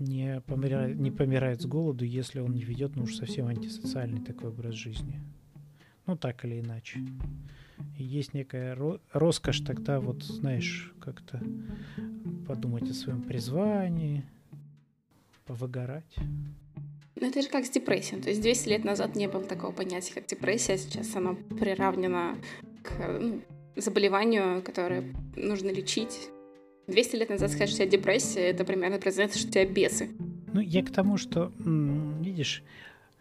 не 0.00 0.40
помирает, 0.40 0.98
не 0.98 1.10
помирает 1.10 1.60
с 1.60 1.66
голоду, 1.66 2.04
если 2.04 2.40
он 2.40 2.52
не 2.52 2.62
ведет, 2.62 2.96
ну 2.96 3.04
уж 3.04 3.14
совсем 3.14 3.46
антисоциальный 3.46 4.20
такой 4.20 4.48
образ 4.48 4.74
жизни. 4.74 5.20
Ну, 6.06 6.16
так 6.16 6.44
или 6.44 6.60
иначе. 6.60 7.00
И 7.96 8.02
есть 8.02 8.34
некая 8.34 8.76
роскошь 9.12 9.60
тогда, 9.60 10.00
вот, 10.00 10.24
знаешь, 10.24 10.92
как-то 11.00 11.40
подумать 12.48 12.90
о 12.90 12.94
своем 12.94 13.22
призвании, 13.22 14.24
повыгорать. 15.46 16.16
Ну, 17.16 17.28
это 17.28 17.42
же 17.42 17.48
как 17.48 17.66
с 17.66 17.70
депрессией. 17.70 18.22
То 18.22 18.30
есть 18.30 18.40
200 18.40 18.68
лет 18.68 18.84
назад 18.84 19.14
не 19.14 19.28
было 19.28 19.44
такого 19.44 19.72
понятия, 19.72 20.14
как 20.14 20.26
депрессия, 20.26 20.74
а 20.74 20.78
сейчас 20.78 21.14
оно 21.14 21.36
приравнено 21.36 22.36
к 22.82 23.18
ну, 23.20 23.42
заболеванию, 23.76 24.62
которое 24.62 25.04
нужно 25.36 25.70
лечить 25.70 26.30
200 26.86 27.16
лет 27.16 27.28
назад 27.30 27.50
сказать, 27.50 27.70
что 27.70 27.82
у 27.82 27.86
тебя 27.86 27.98
депрессия, 27.98 28.50
это 28.50 28.64
примерно 28.64 28.98
признается, 28.98 29.38
что 29.38 29.48
у 29.48 29.50
тебя 29.50 29.66
бесы. 29.66 30.10
Ну, 30.52 30.60
я 30.60 30.82
к 30.82 30.90
тому, 30.90 31.16
что, 31.16 31.52
видишь, 31.58 32.64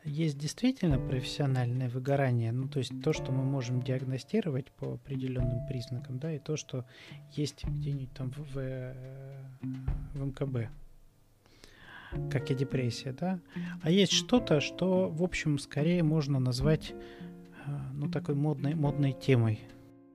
есть 0.03 0.37
действительно 0.37 0.97
профессиональное 0.97 1.89
выгорание, 1.89 2.51
ну, 2.51 2.67
то 2.67 2.79
есть 2.79 2.91
то, 3.03 3.13
что 3.13 3.31
мы 3.31 3.43
можем 3.43 3.81
диагностировать 3.81 4.71
по 4.71 4.93
определенным 4.93 5.67
признакам, 5.67 6.19
да, 6.19 6.33
и 6.33 6.39
то, 6.39 6.57
что 6.57 6.85
есть 7.33 7.65
где-нибудь 7.65 8.13
там 8.13 8.31
в, 8.31 8.39
в, 8.53 8.95
в 10.13 10.25
МКБ, 10.25 10.71
как 12.31 12.49
и 12.49 12.55
депрессия, 12.55 13.13
да. 13.13 13.39
А 13.81 13.91
есть 13.91 14.13
что-то, 14.13 14.61
что, 14.61 15.09
в 15.09 15.23
общем, 15.23 15.59
скорее 15.59 16.01
можно 16.01 16.39
назвать, 16.39 16.93
э, 17.65 17.71
ну, 17.93 18.09
такой 18.09 18.35
модной, 18.35 18.75
модной 18.75 19.13
темой. 19.13 19.59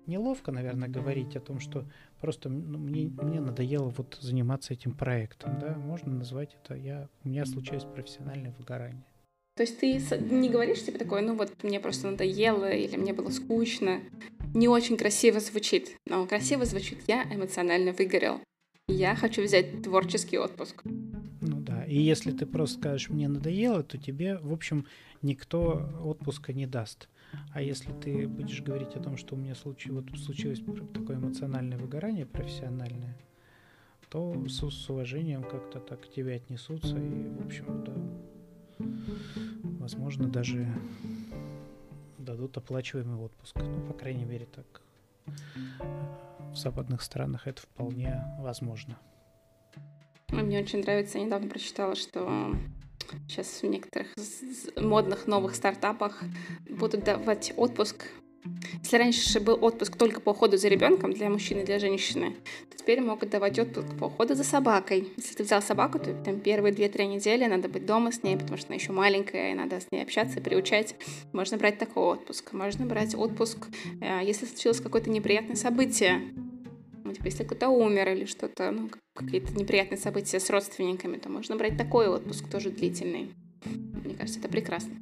Неловко, 0.06 0.50
наверное, 0.50 0.88
говорить 0.88 1.36
о 1.36 1.40
том, 1.40 1.60
что 1.60 1.86
просто 2.20 2.48
ну, 2.48 2.78
мне, 2.78 3.08
мне 3.08 3.40
надоело 3.40 3.88
вот 3.90 4.18
заниматься 4.20 4.72
этим 4.72 4.92
проектом, 4.92 5.58
да, 5.60 5.74
можно 5.76 6.12
назвать 6.12 6.56
это, 6.62 6.74
я, 6.74 7.08
у 7.24 7.28
меня 7.28 7.44
случилось 7.46 7.84
профессиональное 7.84 8.54
выгорание. 8.58 9.04
То 9.56 9.62
есть 9.62 9.78
ты 9.78 10.00
не 10.18 10.50
говоришь 10.50 10.82
себе 10.82 10.98
такое, 10.98 11.22
ну 11.22 11.36
вот 11.36 11.62
мне 11.62 11.78
просто 11.78 12.10
надоело 12.10 12.68
или 12.70 12.96
мне 12.96 13.12
было 13.12 13.30
скучно. 13.30 14.00
Не 14.52 14.68
очень 14.68 14.96
красиво 14.96 15.38
звучит, 15.38 15.96
но 16.06 16.26
красиво 16.26 16.64
звучит 16.64 16.98
«я 17.06 17.22
эмоционально 17.24 17.92
выгорел». 17.92 18.40
Я 18.88 19.14
хочу 19.14 19.42
взять 19.42 19.82
творческий 19.82 20.38
отпуск. 20.38 20.82
Ну 20.84 21.60
да, 21.60 21.84
и 21.84 21.96
если 21.96 22.32
ты 22.32 22.46
просто 22.46 22.78
скажешь 22.78 23.10
«мне 23.10 23.28
надоело», 23.28 23.82
то 23.82 23.96
тебе, 23.96 24.38
в 24.38 24.52
общем, 24.52 24.86
никто 25.22 25.88
отпуска 26.04 26.52
не 26.52 26.66
даст. 26.66 27.08
А 27.52 27.62
если 27.62 27.92
ты 27.92 28.26
будешь 28.26 28.62
говорить 28.62 28.94
о 28.96 29.00
том, 29.00 29.16
что 29.16 29.34
у 29.34 29.38
меня 29.38 29.54
случ... 29.54 29.86
вот 29.86 30.04
случилось 30.18 30.60
такое 30.92 31.16
эмоциональное 31.16 31.78
выгорание 31.78 32.26
профессиональное, 32.26 33.16
то 34.08 34.46
с, 34.48 34.70
с 34.70 34.90
уважением 34.90 35.42
как-то 35.42 35.80
так 35.80 36.02
к 36.02 36.08
тебе 36.08 36.36
отнесутся 36.36 36.96
и, 36.96 37.28
в 37.28 37.44
общем, 37.44 37.84
да, 37.84 38.86
возможно, 39.80 40.28
даже 40.28 40.66
дадут 42.18 42.56
оплачиваемый 42.56 43.16
отпуск. 43.16 43.56
Ну, 43.56 43.80
по 43.86 43.92
крайней 43.92 44.24
мере, 44.24 44.46
так 44.46 44.82
в 46.52 46.56
западных 46.56 47.02
странах 47.02 47.46
это 47.46 47.62
вполне 47.62 48.24
возможно. 48.38 48.98
Мне 50.28 50.60
очень 50.60 50.80
нравится, 50.80 51.18
я 51.18 51.24
недавно 51.24 51.48
прочитала, 51.48 51.94
что 51.94 52.56
сейчас 53.28 53.62
в 53.62 53.66
некоторых 53.66 54.08
модных 54.76 55.26
новых 55.26 55.54
стартапах 55.54 56.22
будут 56.68 57.04
давать 57.04 57.52
отпуск. 57.56 58.06
Если 58.82 58.98
раньше 58.98 59.40
был 59.40 59.58
отпуск 59.62 59.96
только 59.96 60.20
по 60.20 60.30
уходу 60.30 60.58
за 60.58 60.68
ребенком 60.68 61.12
для 61.12 61.30
мужчины 61.30 61.60
и 61.60 61.64
для 61.64 61.78
женщины, 61.78 62.36
то 62.68 62.76
теперь 62.76 63.00
могут 63.00 63.30
давать 63.30 63.58
отпуск 63.58 63.86
по 63.98 64.04
уходу 64.04 64.34
за 64.34 64.44
собакой. 64.44 65.08
Если 65.16 65.34
ты 65.34 65.44
взял 65.44 65.62
собаку, 65.62 65.98
то 65.98 66.12
там 66.12 66.40
первые 66.40 66.74
2-3 66.74 67.06
недели 67.06 67.46
надо 67.46 67.70
быть 67.70 67.86
дома 67.86 68.12
с 68.12 68.22
ней, 68.22 68.36
потому 68.36 68.58
что 68.58 68.68
она 68.68 68.76
еще 68.76 68.92
маленькая, 68.92 69.52
и 69.52 69.54
надо 69.54 69.80
с 69.80 69.90
ней 69.90 70.02
общаться, 70.02 70.42
приучать. 70.42 70.94
Можно 71.32 71.56
брать 71.56 71.78
такой 71.78 72.02
отпуск. 72.02 72.52
Можно 72.52 72.84
брать 72.84 73.14
отпуск, 73.14 73.66
э, 74.02 74.20
если 74.22 74.44
случилось 74.44 74.80
какое-то 74.80 75.08
неприятное 75.08 75.56
событие 75.56 76.20
типа, 77.14 77.26
если 77.26 77.44
кто-то 77.44 77.68
умер 77.68 78.08
или 78.10 78.24
что-то, 78.24 78.70
ну, 78.70 78.90
какие-то 79.14 79.54
неприятные 79.54 79.98
события 79.98 80.40
с 80.40 80.50
родственниками, 80.50 81.16
то 81.16 81.28
можно 81.28 81.56
брать 81.56 81.76
такой 81.78 82.08
отпуск, 82.08 82.48
тоже 82.50 82.70
длительный. 82.70 83.34
Мне 83.64 84.14
кажется, 84.14 84.40
это 84.40 84.48
прекрасно. 84.48 84.94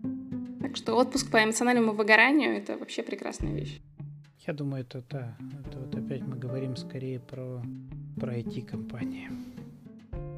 Так 0.61 0.77
что 0.77 0.95
отпуск 0.95 1.31
по 1.31 1.43
эмоциональному 1.43 1.93
выгоранию— 1.93 2.57
это 2.57 2.77
вообще 2.77 3.03
прекрасная 3.03 3.53
вещь. 3.53 3.81
Я 4.47 4.55
думаю, 4.55 4.83
это 4.83 5.05
да. 5.11 5.37
Это 5.67 5.79
вот 5.79 5.95
опять 5.95 6.23
мы 6.23 6.37
говорим 6.37 6.77
скорее 6.77 7.21
про, 7.21 7.63
про 8.19 8.39
IT-компании. 8.39 9.31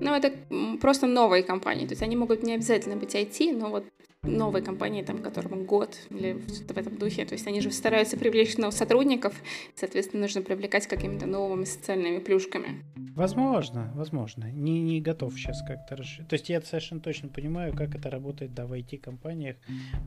Ну, 0.00 0.12
это 0.12 0.32
просто 0.80 1.06
новые 1.06 1.42
компании. 1.42 1.86
То 1.86 1.92
есть 1.92 2.02
они 2.02 2.16
могут 2.16 2.42
не 2.42 2.54
обязательно 2.54 2.96
быть 2.96 3.14
IT, 3.14 3.56
но 3.56 3.70
вот 3.70 3.84
новой 4.24 4.62
компании, 4.62 5.02
там, 5.02 5.18
которому 5.18 5.64
год 5.64 5.96
или 6.10 6.40
что-то 6.48 6.74
в 6.74 6.78
этом 6.78 6.96
духе. 6.96 7.24
То 7.24 7.34
есть 7.34 7.46
они 7.46 7.60
же 7.60 7.70
стараются 7.70 8.16
привлечь 8.16 8.56
новых 8.56 8.74
сотрудников, 8.74 9.34
соответственно, 9.74 10.22
нужно 10.22 10.42
привлекать 10.42 10.86
какими-то 10.86 11.26
новыми 11.26 11.64
социальными 11.64 12.18
плюшками. 12.18 12.84
Возможно, 13.14 13.92
возможно. 13.94 14.50
Не, 14.50 14.80
не 14.80 15.00
готов 15.00 15.34
сейчас 15.34 15.62
как-то 15.62 15.96
расширить. 15.96 16.28
То 16.28 16.34
есть 16.34 16.48
я 16.48 16.60
совершенно 16.60 17.00
точно 17.00 17.28
понимаю, 17.28 17.74
как 17.74 17.94
это 17.94 18.10
работает, 18.10 18.54
да, 18.54 18.66
в 18.66 18.72
IT-компаниях, 18.72 19.56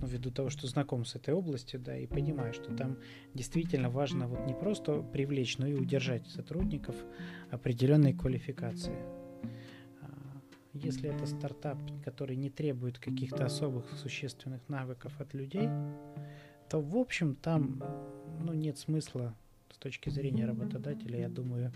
ну, 0.01 0.07
ввиду 0.07 0.29
того, 0.29 0.49
что 0.49 0.67
знаком 0.67 1.05
с 1.05 1.15
этой 1.15 1.33
областью, 1.33 1.79
да, 1.79 1.97
и 1.97 2.05
понимаю, 2.05 2.53
что 2.53 2.75
там 2.75 2.97
действительно 3.33 3.89
важно 3.89 4.27
вот 4.27 4.45
не 4.45 4.53
просто 4.53 5.01
привлечь, 5.01 5.57
но 5.57 5.67
и 5.67 5.73
удержать 5.73 6.27
сотрудников 6.27 6.95
определенной 7.49 8.13
квалификации. 8.13 9.16
Если 10.73 11.09
это 11.09 11.25
стартап, 11.25 11.77
который 12.03 12.35
не 12.35 12.49
требует 12.49 12.99
каких-то 12.99 13.45
особых 13.45 13.91
существенных 13.93 14.67
навыков 14.69 15.13
от 15.19 15.33
людей, 15.33 15.69
то, 16.69 16.81
в 16.81 16.97
общем, 16.97 17.35
там 17.35 17.81
ну, 18.39 18.53
нет 18.53 18.77
смысла 18.77 19.33
с 19.71 19.77
точки 19.77 20.09
зрения 20.09 20.45
работодателя, 20.45 21.19
я 21.19 21.29
думаю, 21.29 21.71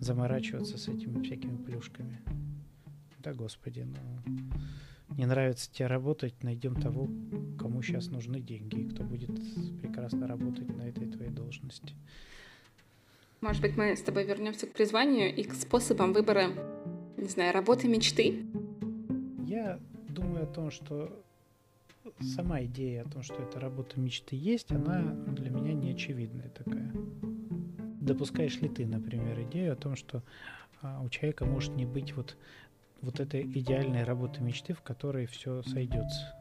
заморачиваться 0.00 0.78
с 0.78 0.88
этими 0.88 1.22
всякими 1.22 1.56
плюшками. 1.56 2.20
Да, 3.18 3.34
господи, 3.34 3.86
ну, 3.86 5.16
не 5.16 5.26
нравится 5.26 5.70
тебе 5.70 5.86
работать, 5.86 6.42
найдем 6.42 6.74
того, 6.80 7.08
кому 7.58 7.82
сейчас 7.82 8.06
нужны 8.08 8.40
деньги, 8.40 8.80
и 8.80 8.88
кто 8.88 9.02
будет 9.02 9.32
прекрасно 9.80 10.26
работать 10.26 10.74
на 10.76 10.82
этой 10.82 11.10
твоей 11.10 11.30
должности. 11.30 11.94
Может 13.40 13.62
быть, 13.62 13.76
мы 13.76 13.96
с 13.96 14.02
тобой 14.02 14.24
вернемся 14.24 14.66
к 14.66 14.72
призванию 14.72 15.34
и 15.34 15.42
к 15.44 15.54
способам 15.54 16.12
выбора, 16.12 16.50
не 17.20 17.28
знаю, 17.28 17.52
работы 17.52 17.88
мечты? 17.88 18.44
Я 19.46 19.78
думаю 20.08 20.44
о 20.44 20.46
том, 20.46 20.70
что 20.70 21.22
сама 22.20 22.62
идея 22.64 23.02
о 23.02 23.08
том, 23.08 23.22
что 23.22 23.42
эта 23.42 23.60
работа 23.60 23.98
мечты 24.00 24.36
есть, 24.36 24.70
она 24.72 25.00
для 25.26 25.50
меня 25.50 25.72
не 25.72 25.92
очевидная 25.92 26.48
такая. 26.50 26.92
Допускаешь 28.00 28.60
ли 28.60 28.68
ты, 28.68 28.86
например, 28.86 29.40
идею 29.42 29.72
о 29.72 29.76
том, 29.76 29.96
что 29.96 30.22
а, 30.82 31.00
у 31.02 31.08
человека 31.08 31.44
может 31.44 31.76
не 31.76 31.84
быть 31.84 32.16
вот, 32.16 32.36
вот 33.02 33.20
этой 33.20 33.42
идеальной 33.42 34.04
работы 34.04 34.40
мечты, 34.40 34.72
в 34.72 34.82
которой 34.82 35.26
все 35.26 35.62
сойдется? 35.62 36.34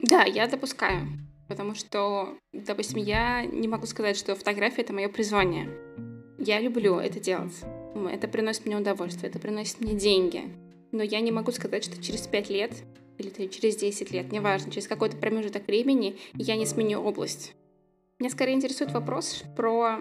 Да, 0.00 0.24
я 0.24 0.48
допускаю. 0.48 1.06
Потому 1.48 1.74
что, 1.74 2.38
допустим, 2.52 2.98
я 2.98 3.44
не 3.44 3.68
могу 3.68 3.86
сказать, 3.86 4.16
что 4.16 4.34
фотография— 4.34 4.82
это 4.82 4.92
мое 4.92 5.08
призвание. 5.08 5.68
Я 6.38 6.60
люблю 6.60 6.98
это 6.98 7.20
делать. 7.20 7.64
Это 7.94 8.28
приносит 8.28 8.66
мне 8.66 8.76
удовольствие, 8.76 9.30
это 9.30 9.38
приносит 9.38 9.80
мне 9.80 9.94
деньги. 9.94 10.42
Но 10.92 11.02
я 11.02 11.20
не 11.20 11.32
могу 11.32 11.52
сказать, 11.52 11.84
что 11.84 12.02
через 12.02 12.22
пять 12.22 12.50
лет 12.50 12.72
или 13.18 13.48
через 13.48 13.76
10 13.76 14.10
лет, 14.10 14.32
неважно, 14.32 14.72
через 14.72 14.88
какой-то 14.88 15.16
промежуток 15.16 15.66
времени 15.66 16.16
я 16.34 16.56
не 16.56 16.66
сменю 16.66 17.00
область. 17.00 17.54
Меня 18.18 18.30
скорее 18.30 18.54
интересует 18.54 18.92
вопрос 18.92 19.42
про 19.56 19.98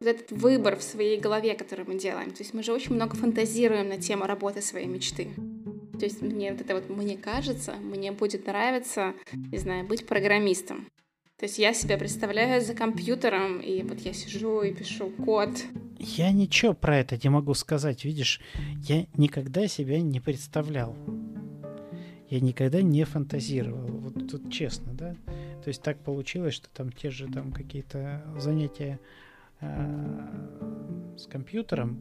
вот 0.00 0.08
этот 0.08 0.30
выбор 0.30 0.76
в 0.76 0.82
своей 0.82 1.18
голове, 1.18 1.54
который 1.54 1.84
мы 1.84 1.96
делаем. 1.96 2.30
То 2.30 2.42
есть 2.42 2.54
мы 2.54 2.62
же 2.62 2.72
очень 2.72 2.94
много 2.94 3.16
фантазируем 3.16 3.88
на 3.88 3.98
тему 3.98 4.26
работы 4.26 4.62
своей 4.62 4.86
мечты. 4.86 5.28
То 5.98 6.04
есть 6.04 6.20
мне 6.22 6.52
вот 6.52 6.60
это 6.60 6.74
вот, 6.74 6.88
мне 6.90 7.16
кажется, 7.16 7.74
мне 7.74 8.12
будет 8.12 8.46
нравиться, 8.46 9.14
не 9.32 9.58
знаю, 9.58 9.86
быть 9.86 10.06
программистом. 10.06 10.86
То 11.38 11.44
есть 11.44 11.58
я 11.58 11.72
себя 11.74 11.98
представляю 11.98 12.62
за 12.62 12.74
компьютером, 12.74 13.60
и 13.60 13.82
вот 13.82 14.00
я 14.00 14.12
сижу 14.12 14.62
и 14.62 14.72
пишу 14.72 15.10
код. 15.10 15.50
Я 15.98 16.30
ничего 16.32 16.74
про 16.74 16.98
это 16.98 17.18
не 17.22 17.30
могу 17.30 17.54
сказать, 17.54 18.04
видишь, 18.04 18.40
я 18.82 19.06
никогда 19.16 19.66
себя 19.66 20.00
не 20.00 20.20
представлял 20.20 20.96
я 22.28 22.40
никогда 22.40 22.82
не 22.82 23.04
фантазировал. 23.04 23.86
Вот 23.86 24.28
тут 24.28 24.50
честно, 24.52 24.92
да. 24.92 25.14
То 25.62 25.68
есть 25.68 25.82
так 25.82 25.98
получилось, 25.98 26.54
что 26.54 26.68
там 26.70 26.92
те 26.92 27.10
же 27.10 27.28
там 27.28 27.52
какие-то 27.52 28.24
занятия 28.38 28.98
э, 29.60 31.16
с 31.16 31.26
компьютером, 31.26 31.98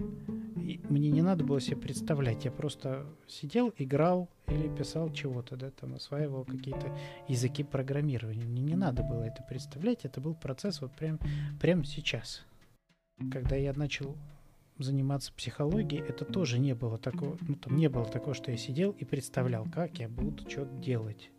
и 0.57 0.79
мне 0.89 1.11
не 1.11 1.21
надо 1.21 1.43
было 1.43 1.61
себе 1.61 1.77
представлять. 1.77 2.45
Я 2.45 2.51
просто 2.51 3.05
сидел, 3.27 3.73
играл 3.77 4.29
или 4.47 4.67
писал 4.67 5.11
чего-то, 5.11 5.55
да, 5.55 5.71
там 5.71 5.95
осваивал 5.95 6.43
какие-то 6.43 6.95
языки 7.27 7.63
программирования. 7.63 8.45
Мне 8.45 8.61
не 8.61 8.75
надо 8.75 9.03
было 9.03 9.23
это 9.23 9.43
представлять, 9.43 10.05
это 10.05 10.21
был 10.21 10.33
процесс 10.33 10.81
вот 10.81 10.91
прям, 10.93 11.19
прямо 11.59 11.85
сейчас. 11.85 12.45
Когда 13.31 13.55
я 13.55 13.73
начал 13.73 14.17
заниматься 14.77 15.31
психологией, 15.33 16.03
это 16.03 16.25
тоже 16.25 16.59
не 16.59 16.75
было 16.75 16.97
такого, 16.97 17.37
ну 17.41 17.55
там 17.55 17.77
не 17.77 17.87
было 17.87 18.05
такого, 18.05 18.33
что 18.33 18.51
я 18.51 18.57
сидел 18.57 18.91
и 18.91 19.05
представлял, 19.05 19.65
как 19.73 19.99
я 19.99 20.09
буду 20.09 20.49
что-то 20.49 20.75
делать. 20.75 21.31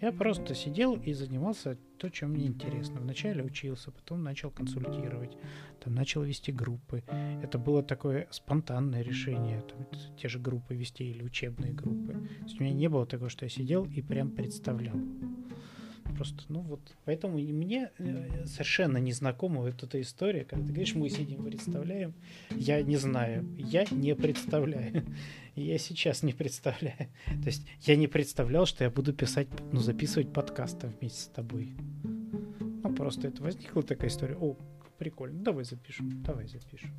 Я 0.00 0.12
просто 0.12 0.54
сидел 0.54 0.94
и 0.94 1.12
занимался 1.12 1.76
то, 1.96 2.08
чем 2.08 2.30
мне 2.30 2.46
интересно. 2.46 3.00
Вначале 3.00 3.42
учился, 3.42 3.90
потом 3.90 4.22
начал 4.22 4.50
консультировать, 4.50 5.36
там 5.82 5.94
начал 5.94 6.22
вести 6.22 6.52
группы. 6.52 7.02
Это 7.42 7.58
было 7.58 7.82
такое 7.82 8.28
спонтанное 8.30 9.02
решение, 9.02 9.62
там, 9.62 9.86
те 10.16 10.28
же 10.28 10.38
группы 10.38 10.74
вести 10.74 11.10
или 11.10 11.24
учебные 11.24 11.72
группы. 11.72 12.12
То 12.12 12.44
есть 12.44 12.60
у 12.60 12.62
меня 12.62 12.74
не 12.74 12.88
было 12.88 13.06
такого, 13.06 13.30
что 13.30 13.46
я 13.46 13.48
сидел 13.48 13.86
и 13.86 14.02
прям 14.02 14.30
представлял. 14.30 14.96
Просто, 16.18 16.42
ну 16.48 16.62
вот, 16.62 16.80
поэтому 17.04 17.38
и 17.38 17.52
мне 17.52 17.92
э, 17.98 18.44
совершенно 18.44 18.98
не 18.98 19.12
знакома 19.12 19.60
вот 19.60 19.84
эта 19.84 20.00
история, 20.00 20.44
когда 20.44 20.66
ты 20.66 20.72
говоришь, 20.72 20.96
мы 20.96 21.08
сидим, 21.10 21.44
представляем, 21.44 22.12
я 22.50 22.82
не 22.82 22.96
знаю, 22.96 23.48
я 23.56 23.84
не 23.92 24.16
представляю, 24.16 25.04
я 25.54 25.78
сейчас 25.78 26.24
не 26.24 26.32
представляю. 26.32 27.08
То 27.26 27.46
есть 27.46 27.64
я 27.82 27.94
не 27.94 28.08
представлял, 28.08 28.66
что 28.66 28.82
я 28.82 28.90
буду 28.90 29.12
писать, 29.12 29.46
ну, 29.70 29.78
записывать 29.78 30.32
подкасты 30.32 30.88
вместе 30.88 31.20
с 31.20 31.26
тобой. 31.28 31.76
Ну, 32.02 32.92
просто 32.96 33.28
это 33.28 33.40
возникла 33.40 33.84
такая 33.84 34.10
история, 34.10 34.34
о, 34.40 34.56
прикольно, 34.98 35.40
давай 35.44 35.64
запишем, 35.64 36.20
давай 36.24 36.48
запишем. 36.48 36.90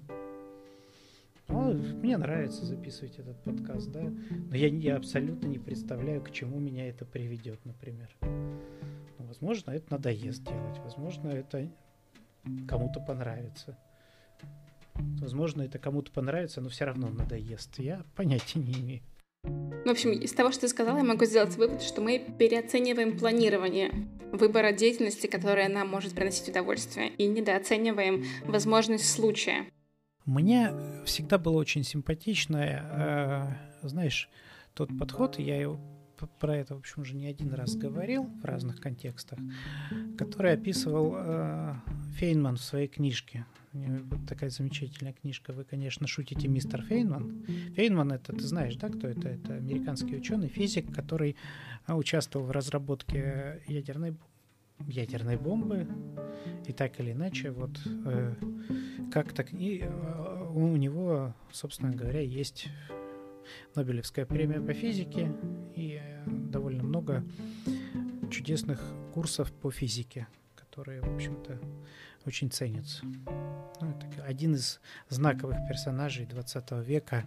Ну, 1.50 1.74
мне 1.74 2.16
нравится 2.16 2.66
записывать 2.66 3.20
этот 3.20 3.44
подкаст, 3.44 3.92
да, 3.92 4.14
но 4.50 4.56
я, 4.56 4.68
я 4.68 4.96
абсолютно 4.96 5.48
не 5.48 5.60
представляю, 5.60 6.22
к 6.22 6.32
чему 6.32 6.58
меня 6.58 6.88
это 6.88 7.04
приведет, 7.04 7.66
например. 7.66 8.16
Возможно, 9.30 9.70
это 9.70 9.92
надоест 9.92 10.44
делать, 10.44 10.80
возможно, 10.80 11.28
это 11.28 11.70
кому-то 12.68 13.00
понравится. 13.00 13.78
Возможно, 15.22 15.62
это 15.62 15.78
кому-то 15.78 16.12
понравится, 16.12 16.62
но 16.62 16.70
все 16.70 16.86
равно 16.86 17.10
надоест. 17.10 17.78
Я 17.78 18.04
понятия 18.16 18.58
не 18.58 18.74
имею. 18.74 19.02
В 19.44 19.88
общем, 19.88 20.14
из 20.14 20.34
того, 20.34 20.52
что 20.52 20.62
ты 20.62 20.68
сказала, 20.70 20.98
я 20.98 21.04
могу 21.04 21.26
сделать 21.26 21.56
вывод, 21.58 21.84
что 21.84 22.02
мы 22.02 22.18
переоцениваем 22.40 23.20
планирование 23.20 23.92
выбора 24.32 24.72
деятельности, 24.72 25.28
которая 25.28 25.70
нам 25.70 25.90
может 25.90 26.16
приносить 26.16 26.50
удовольствие, 26.50 27.10
и 27.10 27.28
недооцениваем 27.28 28.26
возможность 28.46 29.12
случая. 29.12 29.68
Мне 30.26 30.74
всегда 31.06 31.38
было 31.38 31.58
очень 31.58 31.84
симпатично, 31.84 33.58
э, 33.84 33.88
знаешь, 33.88 34.28
тот 34.74 34.90
подход, 34.98 35.38
я 35.38 35.62
его 35.62 35.80
про 36.28 36.58
это, 36.58 36.76
в 36.76 36.80
общем, 36.80 37.02
уже 37.02 37.16
не 37.16 37.28
один 37.28 37.54
раз 37.54 37.76
говорил 37.76 38.24
в 38.24 38.46
разных 38.46 38.80
контекстах, 38.80 39.40
который 40.18 40.54
описывал 40.54 41.14
э, 41.16 41.74
Фейнман 42.18 42.58
в 42.58 42.62
своей 42.62 42.88
книжке. 42.88 43.46
Вот 43.72 44.28
такая 44.28 44.50
замечательная 44.50 45.14
книжка. 45.14 45.54
Вы, 45.54 45.64
конечно, 45.64 46.08
шутите, 46.08 46.48
мистер 46.48 46.82
Фейнман. 46.82 47.46
Фейнман 47.76 48.12
это, 48.12 48.34
ты 48.34 48.42
знаешь, 48.42 48.76
да, 48.76 48.90
кто 48.90 49.08
это? 49.08 49.30
Это 49.30 49.56
американский 49.56 50.16
ученый, 50.16 50.48
физик, 50.48 50.94
который 50.94 51.36
а, 51.86 51.96
участвовал 51.96 52.48
в 52.48 52.52
разработке 52.52 53.62
ядерной 53.68 54.16
ядерной 54.88 55.38
бомбы 55.38 55.88
и 56.66 56.72
так 56.72 57.00
или 57.00 57.12
иначе 57.12 57.52
вот 57.52 57.72
э, 58.06 58.34
как 59.12 59.34
так 59.34 59.52
и 59.52 59.82
э, 59.84 60.48
у 60.54 60.78
него 60.78 61.34
собственно 61.52 61.92
говоря 61.92 62.22
есть 62.22 62.70
Нобелевская 63.76 64.26
премия 64.26 64.62
по 64.62 64.74
физике 64.74 65.32
и 65.76 66.00
э, 66.02 66.24
довольно 66.28 66.84
много 66.84 67.24
чудесных 68.30 68.82
курсов 69.14 69.52
по 69.52 69.72
физике, 69.72 70.28
которые, 70.56 71.02
в 71.02 71.14
общем-то, 71.14 71.60
очень 72.26 72.52
ценятся. 72.52 73.06
Ну, 73.06 73.98
это 73.98 74.24
один 74.24 74.56
из 74.56 74.80
знаковых 75.10 75.58
персонажей 75.68 76.26
20 76.26 76.72
века 76.86 77.26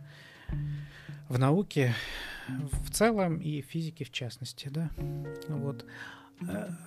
в 1.28 1.38
науке 1.38 1.94
в 2.48 2.90
целом 2.90 3.38
и 3.38 3.62
физике 3.62 4.04
в 4.04 4.10
частности, 4.10 4.68
да. 4.68 4.90
Вот 5.48 5.84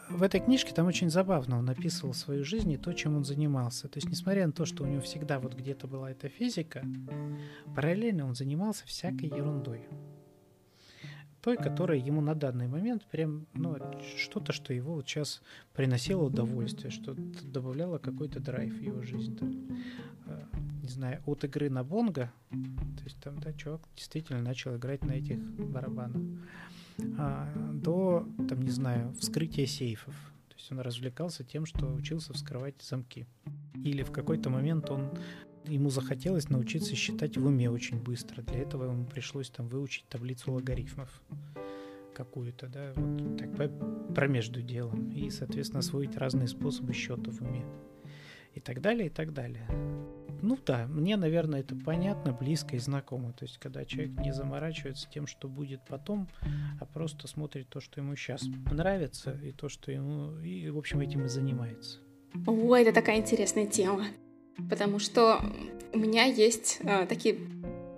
в 0.09 0.23
этой 0.23 0.39
книжке 0.39 0.73
там 0.73 0.87
очень 0.87 1.09
забавно 1.09 1.57
он 1.59 1.69
описывал 1.69 2.13
свою 2.13 2.43
жизнь 2.43 2.71
и 2.71 2.77
то, 2.77 2.93
чем 2.93 3.15
он 3.15 3.23
занимался. 3.23 3.87
То 3.87 3.97
есть, 3.97 4.09
несмотря 4.09 4.45
на 4.47 4.53
то, 4.53 4.65
что 4.65 4.83
у 4.83 4.87
него 4.87 5.01
всегда 5.01 5.39
вот 5.39 5.55
где-то 5.55 5.87
была 5.87 6.11
эта 6.11 6.29
физика, 6.29 6.83
параллельно 7.75 8.25
он 8.25 8.35
занимался 8.35 8.85
всякой 8.85 9.29
ерундой. 9.29 9.87
Той, 11.41 11.57
которая 11.57 11.99
ему 11.99 12.21
на 12.21 12.33
данный 12.33 12.67
момент 12.67 13.05
прям, 13.05 13.45
ну, 13.53 13.77
что-то, 14.17 14.51
что 14.51 14.73
его 14.73 14.95
вот 14.95 15.07
сейчас 15.07 15.43
приносило 15.73 16.23
удовольствие, 16.23 16.89
что 16.89 17.13
добавляло 17.13 17.99
какой-то 17.99 18.39
драйв 18.39 18.73
в 18.73 18.81
его 18.81 19.03
жизнь. 19.03 19.37
Там, 19.37 19.79
э, 20.25 20.43
не 20.81 20.89
знаю, 20.89 21.21
от 21.27 21.43
игры 21.43 21.69
на 21.69 21.83
бонго, 21.83 22.31
то 22.49 23.03
есть 23.03 23.17
там, 23.21 23.37
да, 23.39 23.53
чувак 23.53 23.81
действительно 23.95 24.41
начал 24.41 24.75
играть 24.75 25.03
на 25.03 25.11
этих 25.11 25.37
барабанах 25.39 26.23
до, 26.97 28.27
там, 28.49 28.61
не 28.61 28.71
знаю, 28.71 29.13
вскрытия 29.13 29.65
сейфов. 29.65 30.13
То 30.49 30.55
есть 30.55 30.71
он 30.71 30.79
развлекался 30.79 31.43
тем, 31.43 31.65
что 31.65 31.85
учился 31.87 32.33
вскрывать 32.33 32.81
замки. 32.81 33.25
Или 33.83 34.03
в 34.03 34.11
какой-то 34.11 34.49
момент 34.49 34.89
он 34.89 35.09
ему 35.65 35.89
захотелось 35.89 36.49
научиться 36.49 36.95
считать 36.95 37.37
в 37.37 37.45
уме 37.45 37.69
очень 37.69 38.01
быстро. 38.01 38.41
Для 38.43 38.59
этого 38.59 38.85
ему 38.91 39.05
пришлось 39.05 39.49
там 39.49 39.67
выучить 39.67 40.07
таблицу 40.07 40.53
логарифмов 40.53 41.21
какую-то, 42.13 42.67
да, 42.67 42.93
вот 42.95 43.37
так 43.37 44.15
про 44.15 44.27
между 44.27 44.61
делом. 44.61 45.09
И, 45.11 45.29
соответственно, 45.29 45.79
освоить 45.79 46.15
разные 46.15 46.47
способы 46.47 46.93
счета 46.93 47.31
в 47.31 47.41
уме. 47.41 47.65
И 48.53 48.61
так 48.61 48.79
далее, 48.81 49.07
и 49.07 49.09
так 49.09 49.33
далее. 49.33 49.67
Ну 50.45 50.59
да, 50.63 50.85
мне, 50.87 51.17
наверное, 51.17 51.61
это 51.61 51.75
понятно, 51.75 52.31
близко 52.31 52.75
и 52.75 52.79
знакомо. 52.79 53.33
То 53.33 53.45
есть, 53.45 53.57
когда 53.57 53.83
человек 53.83 54.11
не 54.19 54.31
заморачивается 54.31 55.09
тем, 55.09 55.25
что 55.25 55.47
будет 55.47 55.81
потом, 55.87 56.27
а 56.79 56.85
просто 56.85 57.27
смотрит 57.27 57.67
то, 57.67 57.79
что 57.79 57.99
ему 57.99 58.15
сейчас 58.15 58.43
нравится, 58.71 59.35
и 59.43 59.51
то, 59.51 59.69
что 59.69 59.91
ему, 59.91 60.37
и, 60.41 60.69
в 60.69 60.77
общем, 60.77 60.99
этим 60.99 61.25
и 61.25 61.29
занимается. 61.29 61.97
Ой, 62.45 62.83
это 62.83 62.93
такая 62.93 63.17
интересная 63.17 63.65
тема. 63.65 64.05
Потому 64.69 64.99
что 64.99 65.41
у 65.93 65.97
меня 65.97 66.25
есть 66.25 66.77
э, 66.83 67.07
такие 67.07 67.39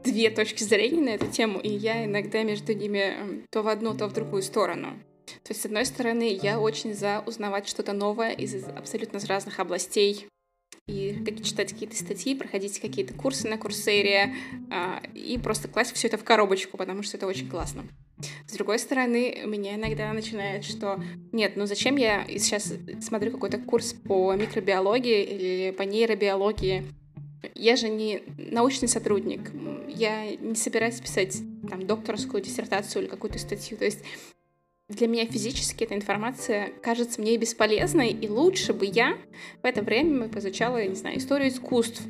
две 0.06 0.30
точки 0.30 0.64
зрения 0.64 1.02
на 1.02 1.10
эту 1.10 1.28
тему, 1.28 1.60
и 1.60 1.68
я 1.68 2.06
иногда 2.06 2.44
между 2.44 2.74
ними 2.74 3.44
то 3.52 3.62
в 3.62 3.68
одну, 3.68 3.94
то 3.94 4.08
в 4.08 4.14
другую 4.14 4.42
сторону. 4.42 4.94
То 5.26 5.50
есть, 5.50 5.64
с 5.64 5.66
одной 5.66 5.86
стороны, 5.86 6.40
я 6.42 6.62
очень 6.62 6.94
за 6.94 7.22
узнавать 7.26 7.68
что-то 7.68 7.92
новое 7.92 8.32
из 8.32 8.64
абсолютно 8.70 9.20
разных 9.28 9.60
областей 9.60 10.30
и 10.88 11.22
читать 11.44 11.74
какие-то 11.74 11.98
статьи, 11.98 12.34
проходить 12.34 12.80
какие-то 12.80 13.14
курсы 13.14 13.48
на 13.48 13.58
Курсере 13.58 14.34
а, 14.72 15.02
и 15.14 15.38
просто 15.38 15.68
класть 15.68 15.94
все 15.94 16.08
это 16.08 16.18
в 16.18 16.24
коробочку, 16.24 16.78
потому 16.78 17.04
что 17.04 17.18
это 17.18 17.28
очень 17.28 17.50
классно. 17.50 17.84
С 18.48 18.54
другой 18.54 18.80
стороны, 18.80 19.44
меня 19.46 19.76
иногда 19.76 20.12
начинает, 20.14 20.64
что 20.64 21.04
нет, 21.34 21.58
ну 21.58 21.66
зачем 21.66 21.98
я 21.98 22.26
сейчас 22.28 22.74
смотрю 23.02 23.32
какой-то 23.32 23.58
курс 23.58 23.94
по 23.94 24.34
микробиологии 24.34 25.24
или 25.24 25.72
по 25.72 25.84
нейробиологии, 25.84 26.86
я 27.54 27.76
же 27.76 27.90
не 27.90 28.24
научный 28.38 28.88
сотрудник, 28.88 29.52
я 29.88 30.36
не 30.36 30.56
собираюсь 30.56 31.00
писать 31.00 31.38
там 31.70 31.86
докторскую 31.86 32.42
диссертацию 32.42 33.04
или 33.04 33.10
какую-то 33.10 33.40
статью. 33.40 33.78
То 33.78 33.86
есть 33.86 34.00
для 34.90 35.08
меня 35.08 35.26
физически 35.26 35.84
эта 35.84 35.96
информация 35.96 36.72
кажется 36.82 37.22
мне 37.22 37.38
бесполезной, 37.38 38.10
и 38.10 38.30
лучше 38.30 38.74
бы 38.74 38.86
я 38.86 39.18
в 39.62 39.66
это 39.66 39.82
время 39.82 40.30
изучала, 40.36 40.78
я 40.78 40.88
не 40.88 40.96
знаю, 40.96 41.18
историю 41.18 41.50
искусств, 41.50 42.02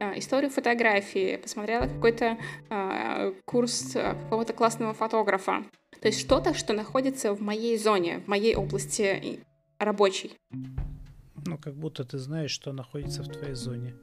а, 0.00 0.18
историю 0.18 0.50
фотографии, 0.50 1.36
посмотрела 1.36 1.86
какой-то 1.86 2.38
э, 2.70 3.32
курс 3.44 3.92
а, 3.96 4.14
какого-то 4.14 4.52
классного 4.52 4.94
фотографа. 4.94 5.64
То 6.00 6.08
есть 6.08 6.20
что-то, 6.20 6.54
что 6.54 6.72
находится 6.72 7.34
в 7.34 7.40
моей 7.40 7.78
зоне, 7.78 8.20
в 8.20 8.28
моей 8.28 8.54
области 8.54 9.40
рабочей. 9.78 10.32
Ну, 10.50 11.58
как 11.58 11.76
будто 11.76 12.04
ты 12.04 12.18
знаешь, 12.18 12.50
что 12.50 12.72
находится 12.72 13.22
в 13.22 13.28
твоей 13.28 13.54
зоне. 13.54 13.94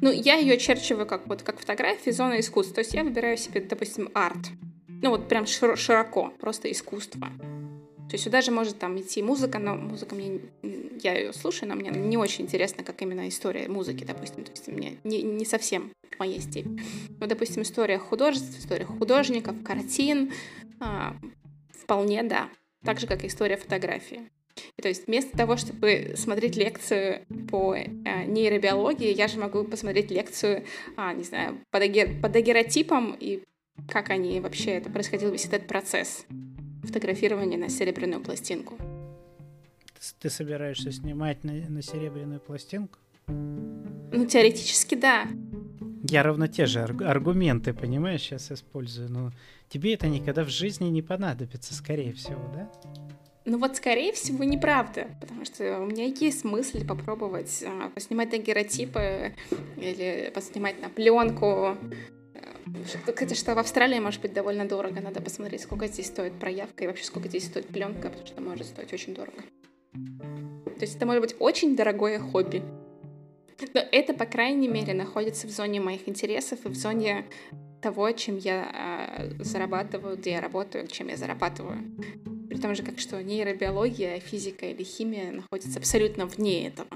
Ну, 0.00 0.10
я 0.10 0.36
ее 0.36 0.54
очерчиваю 0.54 1.06
как 1.06 1.26
вот 1.26 1.42
как 1.42 1.58
фотографии, 1.58 2.10
зона 2.10 2.40
искусства. 2.40 2.76
То 2.76 2.80
есть 2.80 2.94
я 2.94 3.04
выбираю 3.04 3.36
себе, 3.36 3.60
допустим, 3.60 4.10
арт. 4.14 4.50
Ну 5.02 5.10
вот 5.10 5.28
прям 5.28 5.46
широко, 5.46 6.32
просто 6.38 6.70
искусство. 6.70 7.28
То 8.08 8.14
есть 8.14 8.24
сюда 8.24 8.40
же 8.40 8.52
может 8.52 8.78
там 8.78 8.98
идти 9.00 9.20
музыка, 9.20 9.58
но 9.58 9.74
музыка 9.74 10.14
мне, 10.14 10.40
я 11.02 11.18
ее 11.18 11.32
слушаю, 11.32 11.68
но 11.68 11.74
мне 11.74 11.90
не 11.90 12.16
очень 12.16 12.44
интересно, 12.44 12.84
как 12.84 13.02
именно 13.02 13.28
история 13.28 13.66
музыки, 13.66 14.04
допустим. 14.04 14.44
То 14.44 14.52
есть 14.52 14.68
мне 14.68 14.98
не, 15.02 15.22
не 15.22 15.44
совсем 15.44 15.90
в 16.14 16.18
моей 16.20 16.40
степи. 16.40 16.80
Но, 17.18 17.26
допустим, 17.26 17.62
история 17.62 17.98
художеств, 17.98 18.56
история 18.58 18.84
художников, 18.84 19.56
картин, 19.64 20.32
а, 20.78 21.16
вполне 21.70 22.22
да. 22.22 22.48
Так 22.84 23.00
же, 23.00 23.08
как 23.08 23.24
история 23.24 23.56
фотографии. 23.56 24.30
И, 24.76 24.82
то 24.82 24.88
есть 24.88 25.08
вместо 25.08 25.36
того, 25.36 25.56
чтобы 25.56 26.14
смотреть 26.16 26.56
лекцию 26.56 27.26
по 27.50 27.74
э, 27.74 27.86
нейробиологии, 28.26 29.12
я 29.12 29.26
же 29.26 29.38
могу 29.38 29.64
посмотреть 29.64 30.10
лекцию, 30.10 30.64
а, 30.96 31.12
не 31.12 31.24
знаю, 31.24 31.58
по, 31.70 31.80
дагер, 31.80 32.20
по 32.22 32.28
дагеротипам 32.28 33.16
и 33.18 33.42
как 33.88 34.10
они 34.10 34.40
вообще, 34.40 34.72
это 34.72 34.90
происходил 34.90 35.30
весь 35.30 35.46
этот 35.46 35.66
процесс 35.66 36.26
фотографирования 36.82 37.56
на 37.56 37.68
серебряную 37.68 38.22
пластинку. 38.22 38.76
Ты 40.20 40.30
собираешься 40.30 40.92
снимать 40.92 41.42
на, 41.44 41.52
на 41.52 41.82
серебряную 41.82 42.40
пластинку? 42.40 42.98
Ну, 43.26 44.26
теоретически, 44.26 44.94
да. 44.94 45.26
Я 46.08 46.22
ровно 46.22 46.46
те 46.46 46.66
же 46.66 46.80
аргументы, 46.80 47.74
понимаешь, 47.74 48.20
сейчас 48.20 48.52
использую. 48.52 49.10
Но 49.10 49.32
тебе 49.68 49.94
это 49.94 50.06
никогда 50.06 50.44
в 50.44 50.48
жизни 50.48 50.88
не 50.88 51.02
понадобится, 51.02 51.74
скорее 51.74 52.12
всего, 52.12 52.40
да? 52.54 52.70
Ну 53.44 53.58
вот, 53.58 53.76
скорее 53.76 54.12
всего, 54.12 54.42
неправда, 54.42 55.06
потому 55.20 55.44
что 55.44 55.80
у 55.80 55.86
меня 55.86 56.06
есть 56.06 56.42
мысль 56.44 56.84
попробовать 56.84 57.62
а, 57.64 57.90
поснимать 57.90 58.30
дагеротипы 58.30 59.34
или 59.76 60.32
поснимать 60.34 60.82
на 60.82 60.88
пленку, 60.88 61.76
что 63.34 63.54
в 63.54 63.58
Австралии 63.58 63.98
может 63.98 64.20
быть 64.20 64.32
довольно 64.32 64.66
дорого. 64.66 65.00
Надо 65.00 65.20
посмотреть, 65.20 65.62
сколько 65.62 65.86
здесь 65.86 66.06
стоит 66.06 66.38
проявка 66.38 66.84
и 66.84 66.86
вообще 66.86 67.04
сколько 67.04 67.28
здесь 67.28 67.46
стоит 67.46 67.66
пленка, 67.68 68.08
потому 68.08 68.26
что 68.26 68.40
может 68.40 68.66
стоить 68.66 68.92
очень 68.92 69.14
дорого. 69.14 69.42
То 69.92 70.82
есть 70.82 70.96
это 70.96 71.06
может 71.06 71.22
быть 71.22 71.36
очень 71.38 71.76
дорогое 71.76 72.18
хобби. 72.18 72.62
Но 73.72 73.80
это, 73.80 74.12
по 74.12 74.26
крайней 74.26 74.68
мере, 74.68 74.92
находится 74.92 75.46
в 75.46 75.50
зоне 75.50 75.80
моих 75.80 76.08
интересов 76.08 76.64
и 76.64 76.68
в 76.68 76.74
зоне 76.74 77.24
того, 77.80 78.10
чем 78.12 78.36
я 78.36 79.08
э, 79.18 79.42
зарабатываю, 79.42 80.16
где 80.16 80.32
я 80.32 80.40
работаю, 80.40 80.86
чем 80.88 81.08
я 81.08 81.16
зарабатываю. 81.16 81.78
При 82.48 82.58
том 82.58 82.74
же, 82.74 82.82
как 82.82 82.98
что 82.98 83.22
нейробиология, 83.22 84.20
физика 84.20 84.66
или 84.66 84.82
химия 84.82 85.30
находятся 85.32 85.78
абсолютно 85.78 86.26
вне 86.26 86.68
этого. 86.68 86.88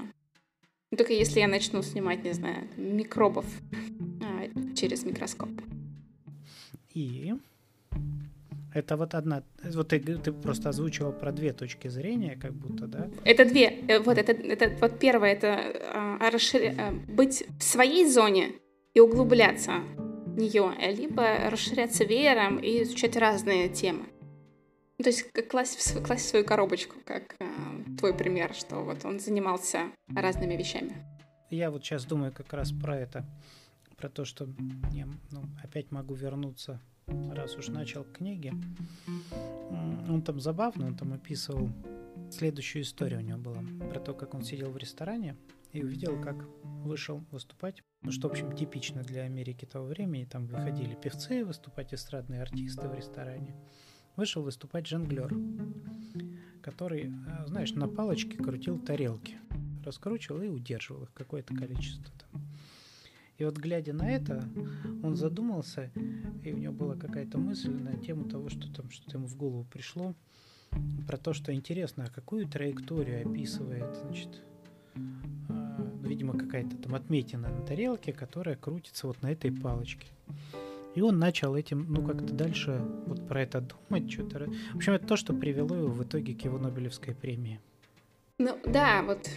Но 0.91 0.97
только 0.97 1.13
если 1.13 1.39
я 1.39 1.47
начну 1.47 1.81
снимать, 1.81 2.23
не 2.23 2.33
знаю, 2.33 2.67
микробов 2.75 3.45
через 4.81 5.03
микроскоп. 5.03 5.49
И 6.93 7.33
это 8.73 8.97
вот 8.97 9.13
одна, 9.13 9.43
вот 9.63 9.89
ты, 9.89 9.99
ты 9.99 10.31
просто 10.31 10.69
озвучила 10.69 11.11
про 11.11 11.31
две 11.31 11.53
точки 11.53 11.87
зрения, 11.87 12.35
как 12.41 12.53
будто, 12.53 12.87
да? 12.87 13.09
Это 13.23 13.45
две, 13.45 13.67
э, 13.87 13.99
вот 13.99 14.17
это, 14.17 14.31
это 14.31 14.75
вот 14.81 14.99
первое, 14.99 15.33
это 15.33 15.59
а, 15.93 16.31
расшир... 16.31 16.73
А, 16.77 16.91
быть 16.91 17.43
в 17.59 17.63
своей 17.63 18.07
зоне 18.07 18.53
и 18.93 18.99
углубляться 18.99 19.73
в 20.25 20.37
нее, 20.37 20.73
либо 20.93 21.49
расширяться 21.49 22.03
веером 22.05 22.57
и 22.57 22.83
изучать 22.83 23.15
разные 23.17 23.69
темы. 23.69 24.05
Ну, 24.97 25.03
то 25.03 25.09
есть 25.09 25.31
как 25.31 25.47
класть 25.47 25.77
в, 25.77 26.03
класть 26.03 26.25
в 26.25 26.29
свою 26.29 26.45
коробочку, 26.45 26.95
как 27.05 27.35
э, 27.39 27.45
твой 27.99 28.13
пример, 28.13 28.53
что 28.55 28.77
вот 28.77 29.05
он 29.05 29.19
занимался 29.19 29.91
разными 30.15 30.55
вещами. 30.55 30.95
Я 31.49 31.69
вот 31.69 31.83
сейчас 31.83 32.05
думаю 32.05 32.31
как 32.31 32.51
раз 32.53 32.71
про 32.71 32.97
это 32.97 33.25
про 34.01 34.09
то, 34.09 34.25
что 34.25 34.49
я 34.91 35.07
ну, 35.29 35.43
опять 35.63 35.91
могу 35.91 36.15
вернуться, 36.15 36.81
раз 37.05 37.55
уж 37.55 37.67
начал 37.67 38.03
книги. 38.03 38.51
Он 40.09 40.23
там 40.23 40.39
забавно, 40.39 40.87
он 40.87 40.97
там 40.97 41.13
описывал 41.13 41.69
следующую 42.31 42.81
историю 42.81 43.19
у 43.19 43.23
него 43.23 43.37
была 43.37 43.63
про 43.91 43.99
то, 43.99 44.15
как 44.15 44.33
он 44.33 44.43
сидел 44.43 44.71
в 44.71 44.77
ресторане 44.77 45.37
и 45.71 45.83
увидел, 45.83 46.19
как 46.19 46.47
вышел 46.63 47.23
выступать, 47.29 47.83
ну, 48.01 48.11
что, 48.11 48.27
в 48.27 48.31
общем, 48.31 48.55
типично 48.55 49.03
для 49.03 49.21
Америки 49.21 49.65
того 49.65 49.85
времени, 49.85 50.25
там 50.25 50.47
выходили 50.47 50.95
певцы 50.95 51.45
выступать, 51.45 51.93
эстрадные 51.93 52.41
артисты 52.41 52.87
в 52.87 52.95
ресторане. 52.95 53.55
Вышел 54.15 54.41
выступать 54.41 54.87
жонглер, 54.87 55.31
который, 56.63 57.11
э, 57.11 57.45
знаешь, 57.45 57.73
на 57.73 57.87
палочке 57.87 58.35
крутил 58.35 58.79
тарелки, 58.79 59.37
раскручивал 59.85 60.41
и 60.41 60.47
удерживал 60.47 61.03
их 61.03 61.13
какое-то 61.13 61.53
количество 61.53 62.11
там. 62.17 62.41
И 63.41 63.43
вот 63.43 63.57
глядя 63.57 63.91
на 63.91 64.07
это, 64.07 64.47
он 65.01 65.15
задумался, 65.15 65.89
и 66.43 66.53
у 66.53 66.57
него 66.57 66.73
была 66.73 66.95
какая-то 66.95 67.39
мысль 67.39 67.71
на 67.71 67.97
тему 67.97 68.29
того, 68.29 68.49
что 68.49 68.71
там 68.71 68.91
что-то 68.91 69.17
ему 69.17 69.25
в 69.25 69.35
голову 69.35 69.63
пришло, 69.63 70.13
про 71.07 71.17
то, 71.17 71.33
что 71.33 71.51
интересно, 71.51 72.05
а 72.05 72.13
какую 72.13 72.47
траекторию 72.47 73.27
описывает, 73.27 73.97
значит, 74.03 74.43
э, 74.93 75.01
видимо, 76.03 76.37
какая-то 76.37 76.77
там 76.77 76.93
отметина 76.93 77.49
на 77.49 77.65
тарелке, 77.65 78.13
которая 78.13 78.55
крутится 78.55 79.07
вот 79.07 79.19
на 79.23 79.31
этой 79.31 79.51
палочке. 79.51 80.05
И 80.93 81.01
он 81.01 81.17
начал 81.17 81.55
этим, 81.55 81.87
ну, 81.89 82.05
как-то 82.05 82.31
дальше 82.35 82.79
вот 83.07 83.27
про 83.27 83.41
это 83.41 83.61
думать, 83.61 84.11
что-то. 84.11 84.51
В 84.73 84.75
общем, 84.75 84.93
это 84.93 85.07
то, 85.07 85.15
что 85.15 85.33
привело 85.33 85.75
его 85.75 85.87
в 85.87 86.03
итоге 86.03 86.35
к 86.35 86.41
его 86.41 86.59
Нобелевской 86.59 87.15
премии. 87.15 87.59
Ну, 88.37 88.55
да, 88.65 89.01
вот 89.01 89.27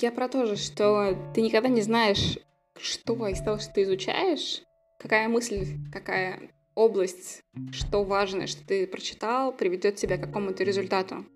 я 0.00 0.12
про 0.12 0.28
то 0.28 0.46
же, 0.46 0.54
что 0.54 1.16
ты 1.34 1.42
никогда 1.42 1.68
не 1.68 1.82
знаешь, 1.82 2.38
что 2.80 3.26
из 3.28 3.40
того, 3.40 3.58
что 3.58 3.72
ты 3.72 3.82
изучаешь, 3.82 4.62
какая 4.98 5.28
мысль, 5.28 5.66
какая 5.92 6.50
область, 6.74 7.42
что 7.72 8.04
важное, 8.04 8.46
что 8.46 8.66
ты 8.66 8.86
прочитал, 8.86 9.52
приведет 9.52 9.96
тебя 9.96 10.16
к 10.16 10.22
какому-то 10.22 10.62
результату. 10.64 11.26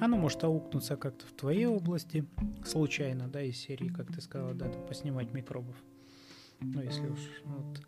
Оно 0.00 0.16
может 0.16 0.42
аукнуться 0.44 0.96
как-то 0.96 1.26
в 1.26 1.32
твоей 1.32 1.66
области, 1.66 2.24
случайно, 2.64 3.28
да, 3.28 3.42
из 3.42 3.56
серии, 3.56 3.88
как 3.88 4.12
ты 4.12 4.20
сказала, 4.20 4.54
да, 4.54 4.68
там, 4.68 4.86
поснимать 4.86 5.32
микробов. 5.32 5.76
Ну, 6.60 6.82
если 6.82 7.08
уж 7.08 7.20
вот. 7.44 7.80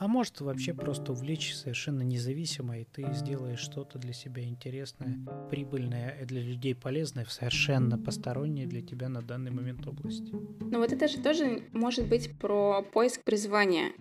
А 0.00 0.08
может 0.08 0.40
вообще 0.40 0.72
просто 0.72 1.12
увлечь 1.12 1.54
совершенно 1.54 2.00
независимо, 2.00 2.78
и 2.78 2.84
ты 2.84 3.06
сделаешь 3.12 3.58
что-то 3.58 3.98
для 3.98 4.14
себя 4.14 4.42
интересное, 4.42 5.18
прибыльное 5.50 6.16
и 6.22 6.24
для 6.24 6.40
людей 6.40 6.74
полезное 6.74 7.26
в 7.26 7.30
совершенно 7.30 7.98
постороннее 7.98 8.66
для 8.66 8.80
тебя 8.80 9.10
на 9.10 9.20
данный 9.20 9.50
момент 9.50 9.86
области. 9.86 10.32
Но 10.62 10.78
вот 10.78 10.90
это 10.94 11.06
же 11.06 11.18
тоже 11.18 11.64
может 11.72 12.08
быть 12.08 12.38
про 12.38 12.80
поиск 12.80 13.22
призвания. 13.24 13.92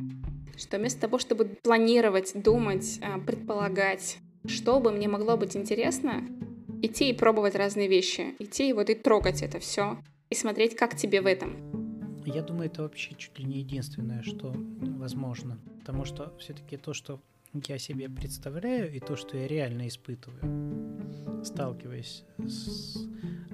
Что 0.55 0.77
вместо 0.77 1.01
того, 1.01 1.19
чтобы 1.19 1.43
планировать, 1.61 2.31
думать, 2.33 2.97
а, 3.01 3.19
предполагать, 3.19 4.19
что 4.45 4.79
бы 4.79 4.93
мне 4.93 5.09
могло 5.09 5.35
быть 5.35 5.57
интересно, 5.57 6.25
идти 6.81 7.09
и 7.09 7.13
пробовать 7.13 7.55
разные 7.55 7.89
вещи, 7.89 8.35
идти 8.39 8.69
и 8.69 8.73
вот 8.73 8.89
и 8.89 8.95
трогать 8.95 9.41
это 9.41 9.59
все, 9.59 9.97
и 10.29 10.35
смотреть, 10.35 10.77
как 10.77 10.95
тебе 10.95 11.19
в 11.19 11.25
этом. 11.25 11.78
Я 12.31 12.43
думаю, 12.43 12.67
это 12.67 12.83
вообще 12.83 13.15
чуть 13.15 13.39
ли 13.39 13.45
не 13.45 13.57
единственное, 13.57 14.21
что 14.21 14.53
возможно. 14.53 15.57
Потому 15.79 16.05
что 16.05 16.31
все-таки 16.37 16.77
то, 16.77 16.93
что 16.93 17.19
я 17.53 17.79
себе 17.79 18.07
представляю, 18.07 18.93
и 18.93 18.99
то, 18.99 19.15
что 19.15 19.35
я 19.35 19.47
реально 19.47 19.87
испытываю, 19.87 21.43
сталкиваясь 21.43 22.23
с 22.37 22.97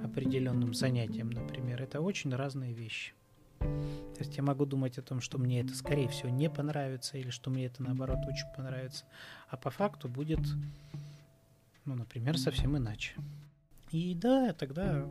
определенным 0.03 0.73
занятием, 0.73 1.29
например, 1.29 1.81
это 1.81 2.01
очень 2.01 2.35
разные 2.35 2.73
вещи. 2.73 3.13
То 3.59 4.19
есть 4.19 4.35
я 4.35 4.43
могу 4.43 4.65
думать 4.65 4.97
о 4.97 5.01
том, 5.01 5.21
что 5.21 5.37
мне 5.37 5.61
это, 5.61 5.73
скорее 5.73 6.09
всего, 6.09 6.29
не 6.29 6.49
понравится, 6.49 7.17
или 7.17 7.29
что 7.29 7.49
мне 7.49 7.67
это, 7.67 7.81
наоборот, 7.81 8.19
очень 8.27 8.47
понравится. 8.57 9.05
А 9.47 9.55
по 9.55 9.69
факту 9.69 10.09
будет, 10.09 10.41
ну, 11.85 11.95
например, 11.95 12.37
совсем 12.37 12.75
иначе. 12.75 13.13
И 13.91 14.13
да, 14.15 14.51
тогда 14.51 15.07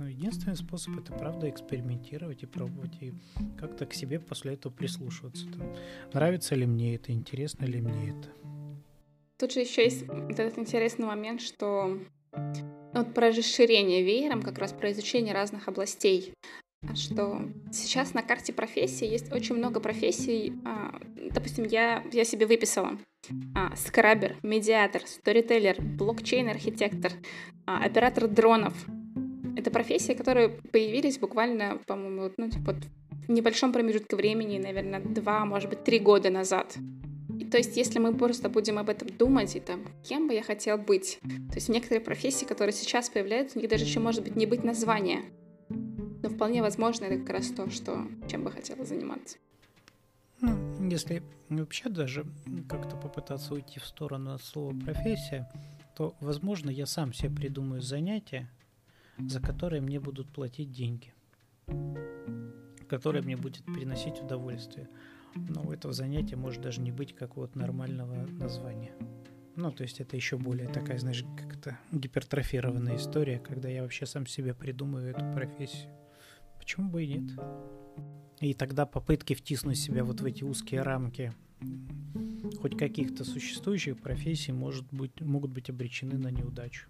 ну, 0.00 0.06
единственный 0.06 0.56
способ 0.56 0.98
это 0.98 1.12
правда 1.12 1.50
экспериментировать 1.50 2.42
и 2.42 2.46
пробовать, 2.46 2.96
и 3.00 3.12
как-то 3.58 3.84
к 3.84 3.92
себе 3.92 4.18
после 4.18 4.54
этого 4.54 4.72
прислушиваться. 4.72 5.46
Там, 5.52 5.76
нравится 6.14 6.54
ли 6.54 6.64
мне 6.64 6.94
это, 6.94 7.12
интересно 7.12 7.66
ли 7.66 7.82
мне 7.82 8.10
это. 8.10 8.30
Тут 9.38 9.52
же 9.52 9.60
еще 9.60 9.84
есть 9.84 10.04
этот 10.04 10.56
интересный 10.56 11.04
момент, 11.04 11.42
что 11.42 11.98
вот 12.32 13.12
про 13.12 13.28
расширение 13.28 14.02
веером, 14.02 14.40
как 14.40 14.56
раз 14.56 14.72
про 14.72 14.90
изучение 14.90 15.34
разных 15.34 15.68
областей 15.68 16.32
что 16.94 17.42
сейчас 17.72 18.14
на 18.14 18.22
карте 18.22 18.54
профессий 18.54 19.06
есть 19.06 19.30
очень 19.32 19.54
много 19.54 19.80
профессий. 19.80 20.54
А, 20.64 20.98
допустим, 21.30 21.64
я, 21.64 22.02
я 22.10 22.24
себе 22.24 22.46
выписала 22.46 22.98
а, 23.54 23.76
скрабер, 23.76 24.36
медиатор, 24.42 25.02
сторителлер, 25.06 25.76
блокчейн-архитектор, 25.78 27.12
а, 27.66 27.84
оператор 27.84 28.28
дронов. 28.28 28.74
Это 29.60 29.70
профессии, 29.70 30.14
которые 30.14 30.48
появились 30.48 31.18
буквально, 31.18 31.78
по-моему, 31.86 32.32
ну, 32.38 32.48
типа, 32.48 32.76
в 33.28 33.30
небольшом 33.30 33.74
промежутке 33.74 34.16
времени, 34.16 34.56
наверное, 34.56 35.00
два, 35.00 35.44
может 35.44 35.68
быть, 35.68 35.84
три 35.84 35.98
года 35.98 36.30
назад. 36.30 36.78
И, 37.38 37.44
то 37.44 37.58
есть, 37.58 37.76
если 37.76 37.98
мы 37.98 38.16
просто 38.16 38.48
будем 38.48 38.78
об 38.78 38.88
этом 38.88 39.08
думать, 39.08 39.54
и 39.56 39.60
там, 39.60 39.84
кем 40.02 40.28
бы 40.28 40.32
я 40.32 40.42
хотел 40.42 40.78
быть, 40.78 41.18
то 41.20 41.56
есть 41.56 41.68
некоторые 41.68 42.00
профессии, 42.00 42.46
которые 42.46 42.72
сейчас 42.72 43.10
появляются, 43.10 43.58
у 43.58 43.60
них 43.60 43.70
даже 43.70 43.84
еще 43.84 44.00
может 44.00 44.24
быть 44.24 44.34
не 44.34 44.46
быть 44.46 44.64
названия. 44.64 45.24
Но 45.68 46.30
вполне 46.30 46.62
возможно, 46.62 47.04
это 47.04 47.18
как 47.18 47.28
раз 47.28 47.48
то, 47.48 47.68
что, 47.68 48.06
чем 48.30 48.44
бы 48.44 48.50
хотела 48.50 48.86
заниматься. 48.86 49.36
Ну, 50.40 50.88
если 50.88 51.22
вообще 51.50 51.90
даже 51.90 52.24
как-то 52.66 52.96
попытаться 52.96 53.52
уйти 53.52 53.78
в 53.78 53.84
сторону 53.84 54.32
от 54.32 54.42
слова 54.42 54.74
профессия, 54.86 55.52
то, 55.94 56.14
возможно, 56.20 56.70
я 56.70 56.86
сам 56.86 57.12
себе 57.12 57.28
придумаю 57.28 57.82
занятие, 57.82 58.48
за 59.28 59.40
которое 59.40 59.80
мне 59.80 60.00
будут 60.00 60.28
платить 60.32 60.72
деньги, 60.72 61.12
которое 62.88 63.22
мне 63.22 63.36
будет 63.36 63.64
приносить 63.64 64.20
удовольствие. 64.20 64.88
Но 65.34 65.62
у 65.62 65.72
этого 65.72 65.94
занятия 65.94 66.36
может 66.36 66.62
даже 66.62 66.80
не 66.80 66.90
быть 66.90 67.14
какого-то 67.14 67.58
нормального 67.58 68.26
названия. 68.26 68.92
Ну, 69.56 69.70
то 69.70 69.82
есть 69.82 70.00
это 70.00 70.16
еще 70.16 70.38
более 70.38 70.68
такая, 70.68 70.98
знаешь, 70.98 71.24
как-то 71.36 71.78
гипертрофированная 71.92 72.96
история, 72.96 73.38
когда 73.38 73.68
я 73.68 73.82
вообще 73.82 74.06
сам 74.06 74.26
себе 74.26 74.54
придумаю 74.54 75.10
эту 75.10 75.24
профессию. 75.32 75.92
Почему 76.58 76.90
бы 76.90 77.04
и 77.04 77.18
нет? 77.18 77.38
И 78.40 78.54
тогда 78.54 78.86
попытки 78.86 79.34
втиснуть 79.34 79.78
себя 79.78 80.02
вот 80.02 80.20
в 80.20 80.24
эти 80.24 80.44
узкие 80.44 80.82
рамки 80.82 81.32
хоть 82.60 82.76
каких-то 82.76 83.24
существующих 83.24 83.98
профессий 83.98 84.52
может 84.52 84.86
быть, 84.92 85.20
могут 85.20 85.50
быть 85.50 85.70
обречены 85.70 86.18
на 86.18 86.30
неудачу. 86.30 86.88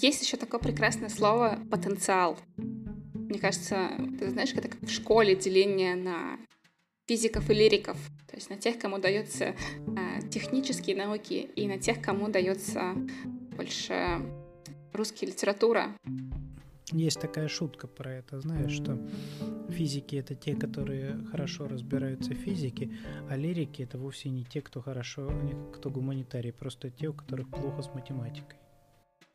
Есть 0.00 0.22
еще 0.22 0.38
такое 0.38 0.58
прекрасное 0.58 1.10
слово 1.10 1.58
потенциал. 1.70 2.38
Мне 2.56 3.38
кажется, 3.38 3.90
ты 4.18 4.30
знаешь, 4.30 4.52
это 4.54 4.68
как 4.68 4.80
в 4.80 4.90
школе 4.90 5.36
деление 5.36 5.94
на 5.96 6.38
физиков 7.06 7.50
и 7.50 7.54
лириков, 7.54 7.98
то 8.26 8.36
есть 8.36 8.48
на 8.48 8.56
тех, 8.56 8.78
кому 8.78 8.98
дается 8.98 9.44
э, 9.44 10.28
технические 10.30 10.96
науки, 10.96 11.50
и 11.56 11.68
на 11.68 11.78
тех, 11.78 12.00
кому 12.00 12.30
дается 12.30 12.94
больше 13.54 14.22
русская 14.94 15.26
литература. 15.26 15.94
Есть 16.90 17.20
такая 17.20 17.48
шутка 17.48 17.86
про 17.86 18.14
это, 18.14 18.40
знаешь, 18.40 18.72
что 18.72 18.98
физики 19.68 20.16
это 20.16 20.34
те, 20.34 20.54
которые 20.54 21.22
хорошо 21.30 21.68
разбираются 21.68 22.30
в 22.30 22.36
физике, 22.36 22.90
а 23.28 23.36
лирики 23.36 23.82
это 23.82 23.98
вовсе 23.98 24.30
не 24.30 24.44
те, 24.44 24.62
кто 24.62 24.80
хорошо, 24.80 25.30
кто 25.74 25.90
гуманитарий, 25.90 26.52
просто 26.52 26.88
те, 26.88 27.08
у 27.08 27.12
которых 27.12 27.50
плохо 27.50 27.82
с 27.82 27.94
математикой. 27.94 28.61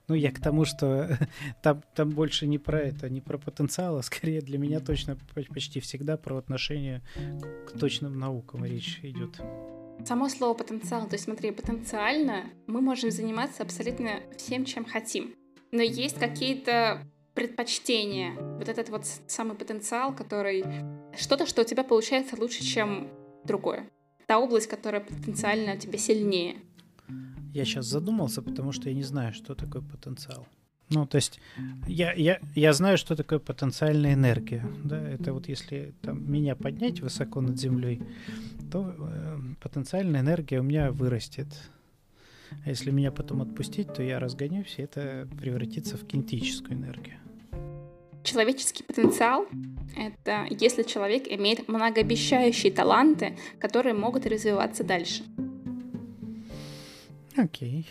Ну, 0.07 0.15
я 0.15 0.31
к 0.31 0.39
тому, 0.39 0.63
что 0.63 1.17
там, 1.61 1.83
там 1.95 2.11
больше 2.11 2.47
не 2.47 2.57
про 2.57 2.79
это, 2.79 3.09
не 3.09 3.21
про 3.21 3.37
потенциал, 3.37 3.97
а 3.97 4.03
скорее 4.03 4.41
для 4.41 4.57
меня 4.57 4.79
точно 4.79 5.17
почти 5.53 5.79
всегда 5.79 6.17
про 6.17 6.37
отношение 6.37 7.01
к 7.67 7.77
точным 7.77 8.17
наукам 8.17 8.63
речь 8.63 8.99
идет. 9.03 9.41
Само 10.05 10.29
слово 10.29 10.53
потенциал, 10.53 11.07
то 11.07 11.15
есть 11.15 11.25
смотри, 11.25 11.51
потенциально 11.51 12.45
мы 12.67 12.81
можем 12.81 13.11
заниматься 13.11 13.63
абсолютно 13.63 14.21
всем, 14.37 14.63
чем 14.63 14.85
хотим. 14.85 15.33
Но 15.71 15.81
есть 15.81 16.17
какие-то 16.17 17.01
предпочтение, 17.33 18.33
вот 18.57 18.69
этот 18.69 18.89
вот 18.89 19.05
самый 19.27 19.55
потенциал, 19.55 20.15
который... 20.15 20.63
Что-то, 21.15 21.45
что 21.45 21.61
у 21.61 21.65
тебя 21.65 21.83
получается 21.83 22.35
лучше, 22.39 22.63
чем 22.63 23.09
другое. 23.43 23.89
Та 24.25 24.39
область, 24.39 24.67
которая 24.67 25.01
потенциально 25.01 25.73
у 25.73 25.77
тебя 25.77 25.97
сильнее. 25.97 26.57
Я 27.57 27.65
сейчас 27.65 27.87
задумался, 27.87 28.43
потому 28.43 28.71
что 28.71 28.89
я 28.89 28.93
не 28.93 29.01
знаю, 29.01 29.33
что 29.33 29.55
такое 29.55 29.81
потенциал. 29.81 30.47
Ну, 30.89 31.07
то 31.07 31.15
есть 31.15 31.39
я, 31.87 32.13
я, 32.13 32.39
я 32.53 32.71
знаю, 32.71 32.99
что 32.99 33.15
такое 33.15 33.39
потенциальная 33.39 34.13
энергия. 34.13 34.63
Да? 34.83 35.01
Это 35.01 35.33
вот 35.33 35.49
если 35.49 35.95
там, 36.03 36.31
меня 36.31 36.55
поднять 36.55 37.01
высоко 37.01 37.41
над 37.41 37.59
землей, 37.59 37.99
то 38.71 38.93
э, 38.95 39.37
потенциальная 39.59 40.21
энергия 40.21 40.59
у 40.59 40.63
меня 40.63 40.91
вырастет. 40.91 41.47
А 42.63 42.69
если 42.69 42.91
меня 42.91 43.11
потом 43.11 43.41
отпустить, 43.41 43.91
то 43.91 44.03
я 44.03 44.19
разгонюсь, 44.19 44.75
и 44.77 44.83
это 44.83 45.27
превратится 45.41 45.97
в 45.97 46.05
кинетическую 46.05 46.77
энергию. 46.77 47.15
Человеческий 48.23 48.83
потенциал— 48.83 49.47
это 49.97 50.45
если 50.51 50.83
человек 50.83 51.27
имеет 51.27 51.67
многообещающие 51.67 52.71
таланты, 52.71 53.35
которые 53.59 53.95
могут 53.95 54.27
развиваться 54.27 54.83
дальше. 54.83 55.23
Окей. 57.37 57.87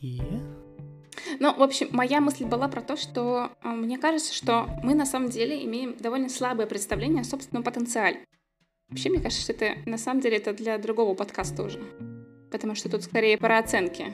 И... 0.00 0.20
Ну, 1.38 1.54
в 1.54 1.62
общем, 1.62 1.88
моя 1.92 2.20
мысль 2.20 2.44
была 2.44 2.68
про 2.68 2.80
то, 2.80 2.96
что 2.96 3.52
э, 3.62 3.68
мне 3.68 3.98
кажется, 3.98 4.34
что 4.34 4.66
мы 4.82 4.94
на 4.94 5.06
самом 5.06 5.30
деле 5.30 5.64
имеем 5.64 5.96
довольно 5.96 6.28
слабое 6.28 6.66
представление 6.66 7.20
о 7.20 7.24
собственном 7.24 7.62
потенциале. 7.62 8.24
Вообще, 8.88 9.10
мне 9.10 9.20
кажется, 9.20 9.42
что 9.42 9.52
это 9.52 9.88
на 9.88 9.98
самом 9.98 10.20
деле 10.20 10.38
это 10.38 10.52
для 10.52 10.76
другого 10.78 11.14
подкаста 11.14 11.62
уже. 11.62 11.80
Потому 12.50 12.74
что 12.74 12.90
тут 12.90 13.04
скорее 13.04 13.38
про 13.38 13.58
оценки. 13.58 14.12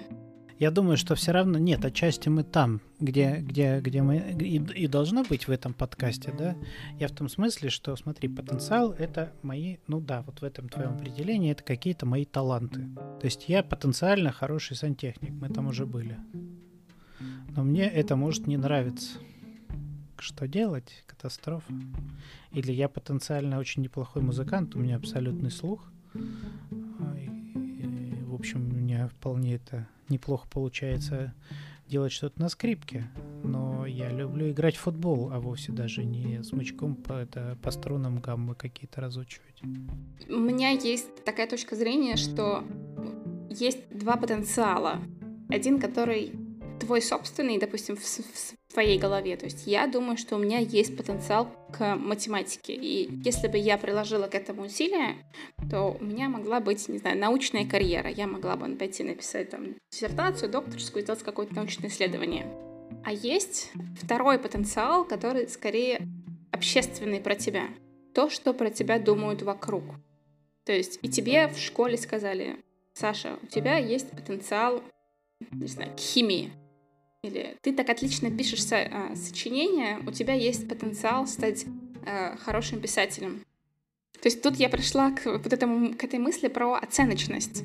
Я 0.59 0.73
думаю, 0.73 0.97
что 0.97 1.15
все 1.15 1.31
равно 1.31 1.57
нет, 1.59 1.85
отчасти 1.85 2.29
мы 2.29 2.43
там, 2.43 2.81
где, 2.99 3.37
где, 3.41 3.81
где 3.81 4.03
мы 4.03 4.17
и, 4.41 4.57
и 4.57 4.87
должно 4.89 5.23
быть 5.23 5.47
в 5.47 5.51
этом 5.53 5.73
подкасте, 5.73 6.35
да. 6.37 6.57
Я 6.99 7.07
в 7.07 7.13
том 7.13 7.29
смысле, 7.29 7.71
что, 7.71 7.95
смотри, 7.95 8.29
потенциал 8.29 8.91
это 8.91 9.33
мои, 9.43 9.77
ну 9.87 10.01
да, 10.01 10.23
вот 10.23 10.41
в 10.41 10.45
этом 10.45 10.69
твоем 10.69 10.95
определении 10.95 11.53
это 11.53 11.63
какие-то 11.63 12.07
мои 12.07 12.25
таланты. 12.25 12.89
То 13.21 13.25
есть 13.25 13.49
я 13.49 13.63
потенциально 13.63 14.33
хороший 14.33 14.77
сантехник, 14.77 15.31
мы 15.31 15.49
там 15.49 15.69
уже 15.69 15.87
были. 15.87 16.19
Но 17.55 17.63
мне 17.63 17.87
это 17.89 18.17
может 18.17 18.49
не 18.49 18.57
нравиться. 18.57 19.19
Что 20.19 20.49
делать? 20.49 21.05
Катастрофа. 21.07 21.73
Или 22.51 22.73
я 22.73 22.89
потенциально 22.89 23.59
очень 23.59 23.83
неплохой 23.83 24.23
музыкант, 24.23 24.75
у 24.75 24.81
меня 24.81 24.97
абсолютный 24.97 25.53
слух. 25.53 25.89
Общем, 28.39 28.69
у 28.69 28.75
меня 28.75 29.09
вполне 29.09 29.57
это 29.57 29.89
неплохо 30.09 30.47
получается 30.49 31.35
делать 31.89 32.13
что-то 32.13 32.41
на 32.41 32.49
скрипке, 32.49 33.09
но 33.43 33.87
я 33.87 34.11
люблю 34.11 34.51
играть 34.51 34.77
в 34.77 34.81
футбол, 34.81 35.31
а 35.33 35.41
вовсе 35.41 35.73
даже 35.73 36.05
не 36.05 36.43
смычком 36.43 36.95
по, 36.95 37.15
это, 37.15 37.57
по 37.63 37.71
струнам 37.71 38.21
гаммы 38.21 38.55
какие-то 38.55 39.01
разучивать. 39.01 39.63
У 40.29 40.39
меня 40.39 40.71
есть 40.71 41.25
такая 41.25 41.49
точка 41.49 41.77
зрения, 41.77 42.17
что 42.17 42.63
есть 43.49 43.89
два 43.91 44.17
потенциала. 44.17 45.01
Один, 45.49 45.81
который 45.81 46.35
твой 46.79 47.03
собственный, 47.03 47.59
допустим, 47.59 47.97
в, 47.97 48.03
в, 48.03 48.73
твоей 48.73 48.99
голове. 48.99 49.37
То 49.37 49.47
есть 49.47 49.67
я 49.67 49.87
думаю, 49.87 50.17
что 50.17 50.37
у 50.37 50.39
меня 50.39 50.59
есть 50.59 50.97
потенциал 50.97 51.49
к 51.73 51.97
математике. 51.97 52.75
И 52.75 53.11
если 53.25 53.49
бы 53.49 53.59
я 53.59 53.79
приложила 53.79 54.27
к 54.27 54.35
этому 54.35 54.63
усилия, 54.63 55.17
то 55.71 55.97
у 55.99 56.05
меня 56.05 56.29
могла 56.29 56.61
быть, 56.61 56.89
не 56.89 56.99
знаю, 56.99 57.19
научная 57.19 57.67
карьера. 57.67 58.11
Я 58.11 58.27
могла 58.27 58.57
бы 58.57 58.75
пойти 58.77 59.03
написать 59.03 59.51
там 59.51 59.75
диссертацию, 59.91 60.51
докторскую, 60.51 61.03
сделать 61.03 61.23
какое-то 61.23 61.55
научное 61.55 61.89
исследование. 61.89 62.47
А 63.05 63.13
есть 63.13 63.71
второй 64.01 64.39
потенциал, 64.39 65.05
который 65.05 65.49
скорее 65.49 66.07
общественный 66.53 67.21
про 67.21 67.35
тебя. 67.35 67.69
То, 68.15 68.31
что 68.31 68.53
про 68.53 68.71
тебя 68.71 68.99
думают 68.99 69.43
вокруг. 69.43 69.85
То 70.65 70.73
есть 70.73 70.99
и 71.03 71.09
тебе 71.09 71.49
в 71.49 71.59
школе 71.59 71.97
сказали, 71.97 72.57
Саша, 72.93 73.39
у 73.43 73.47
тебя 73.47 73.79
есть 73.79 74.11
потенциал, 74.11 74.83
не 75.53 75.69
знаю, 75.69 75.93
к 75.97 76.01
химии 76.01 76.53
или 77.23 77.57
ты 77.63 77.73
так 77.73 77.89
отлично 77.91 78.31
пишешь 78.31 78.65
со, 78.65 78.77
а, 78.79 79.17
сочинения, 79.17 79.99
у 80.07 80.13
тебя 80.13 80.35
есть 80.35 80.69
потенциал 80.69 81.27
стать 81.27 81.67
а, 82.07 82.37
хорошим 82.37 82.81
писателем. 82.81 83.45
То 84.21 84.29
есть 84.29 84.43
тут 84.43 84.57
я 84.57 84.69
пришла 84.69 85.13
к 85.13 85.27
вот 85.27 85.53
этому, 85.53 85.95
к 85.95 86.05
этой 86.05 86.19
мысли 86.19 86.49
про 86.49 86.75
оценочность. 86.75 87.63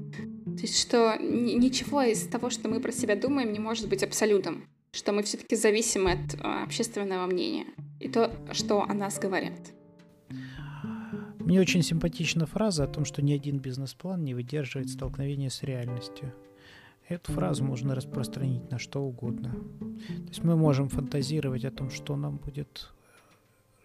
То 0.55 0.61
есть 0.61 0.79
что 0.79 1.17
ничего 1.19 2.03
из 2.03 2.27
того, 2.27 2.49
что 2.49 2.69
мы 2.69 2.79
про 2.79 2.91
себя 2.91 3.15
думаем, 3.15 3.51
не 3.53 3.59
может 3.59 3.89
быть 3.89 4.03
абсолютом. 4.03 4.67
Что 4.91 5.11
мы 5.11 5.23
все-таки 5.23 5.55
зависимы 5.55 6.11
от 6.11 6.35
а, 6.39 6.63
общественного 6.63 7.25
мнения 7.25 7.65
и 7.99 8.09
то, 8.09 8.35
что 8.51 8.83
о 8.83 8.93
нас 8.93 9.19
говорят. 9.19 9.73
Мне 11.39 11.59
очень 11.59 11.83
симпатична 11.83 12.45
фраза 12.45 12.85
о 12.85 12.87
том, 12.87 13.03
что 13.05 13.21
ни 13.21 13.33
один 13.33 13.59
бизнес-план 13.59 14.23
не 14.23 14.33
выдерживает 14.33 14.89
столкновения 14.89 15.49
с 15.49 15.61
реальностью. 15.61 16.33
Эту 17.09 17.33
фразу 17.33 17.63
можно 17.63 17.95
распространить 17.95 18.71
на 18.71 18.79
что 18.79 19.03
угодно. 19.03 19.51
То 19.51 20.29
есть 20.29 20.43
мы 20.43 20.55
можем 20.55 20.89
фантазировать 20.89 21.65
о 21.65 21.71
том, 21.71 21.89
что 21.89 22.15
нам 22.15 22.37
будет, 22.37 22.91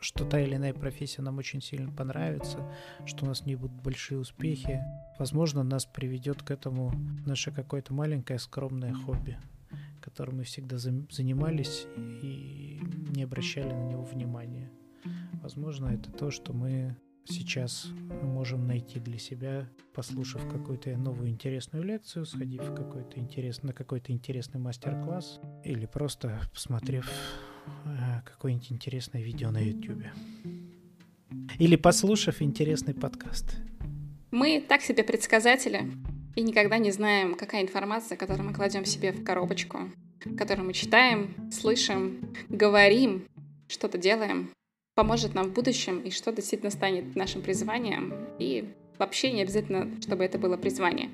что 0.01 0.25
та 0.25 0.41
или 0.41 0.55
иная 0.55 0.73
профессия 0.73 1.23
нам 1.23 1.39
очень 1.39 1.61
сильно 1.61 1.91
понравится, 1.91 2.59
что 3.07 3.25
у 3.25 3.29
нас 3.29 3.45
не 3.45 3.57
будут 3.57 3.83
большие 3.83 4.19
успехи. 4.19 4.81
Возможно, 5.19 5.65
нас 5.65 5.85
приведет 5.85 6.43
к 6.43 6.51
этому 6.53 6.93
наше 7.27 7.51
какое-то 7.51 7.93
маленькое 7.93 8.39
скромное 8.39 8.95
хобби, 8.95 9.37
которым 10.01 10.39
мы 10.39 10.45
всегда 10.45 10.79
занимались 10.79 11.87
и 11.97 12.81
не 13.11 13.25
обращали 13.25 13.73
на 13.73 13.89
него 13.89 14.05
внимания. 14.05 14.71
Возможно, 15.43 15.89
это 15.89 16.13
то, 16.13 16.31
что 16.31 16.53
мы 16.53 16.97
сейчас 17.29 17.89
можем 18.23 18.67
найти 18.67 18.99
для 18.99 19.19
себя, 19.19 19.69
послушав 19.95 20.49
какую-то 20.49 20.97
новую 20.97 21.29
интересную 21.31 21.85
лекцию, 21.85 22.27
сходив 22.27 22.63
в 22.63 22.75
какой-то 22.75 23.19
интерес, 23.19 23.63
на 23.63 23.73
какой-то 23.73 24.13
интересный 24.13 24.61
мастер-класс 24.61 25.41
или 25.65 25.87
просто 25.87 26.41
посмотрев 26.53 27.11
э, 27.85 28.23
какое-нибудь 28.25 28.73
интересное 28.73 29.23
видео 29.23 29.51
на 29.51 29.59
YouTube. 29.59 30.05
Или 31.59 31.77
послушав 31.77 32.41
интересный 32.43 32.95
подкаст. 32.95 33.57
Мы 34.31 34.61
так 34.61 34.83
себе 34.83 35.03
предсказатели 35.03 35.91
и 36.37 36.43
никогда 36.43 36.79
не 36.79 36.91
знаем, 36.91 37.35
какая 37.35 37.63
информация, 37.63 38.17
которую 38.17 38.49
мы 38.49 38.55
кладем 38.55 38.85
себе 38.85 39.13
в 39.13 39.25
коробочку, 39.25 39.91
которую 40.37 40.67
мы 40.67 40.73
читаем, 40.73 41.51
слышим, 41.51 42.35
говорим, 42.49 43.27
что-то 43.69 43.99
делаем, 43.99 44.51
поможет 44.99 45.33
нам 45.33 45.51
в 45.51 45.53
будущем 45.53 46.01
и 46.01 46.11
что 46.11 46.33
действительно 46.33 46.73
станет 46.73 47.15
нашим 47.15 47.41
призванием. 47.41 48.13
И 48.41 48.75
вообще 48.99 49.31
не 49.31 49.43
обязательно, 49.43 49.89
чтобы 50.03 50.25
это 50.25 50.39
было 50.39 50.57
призвание. 50.57 51.11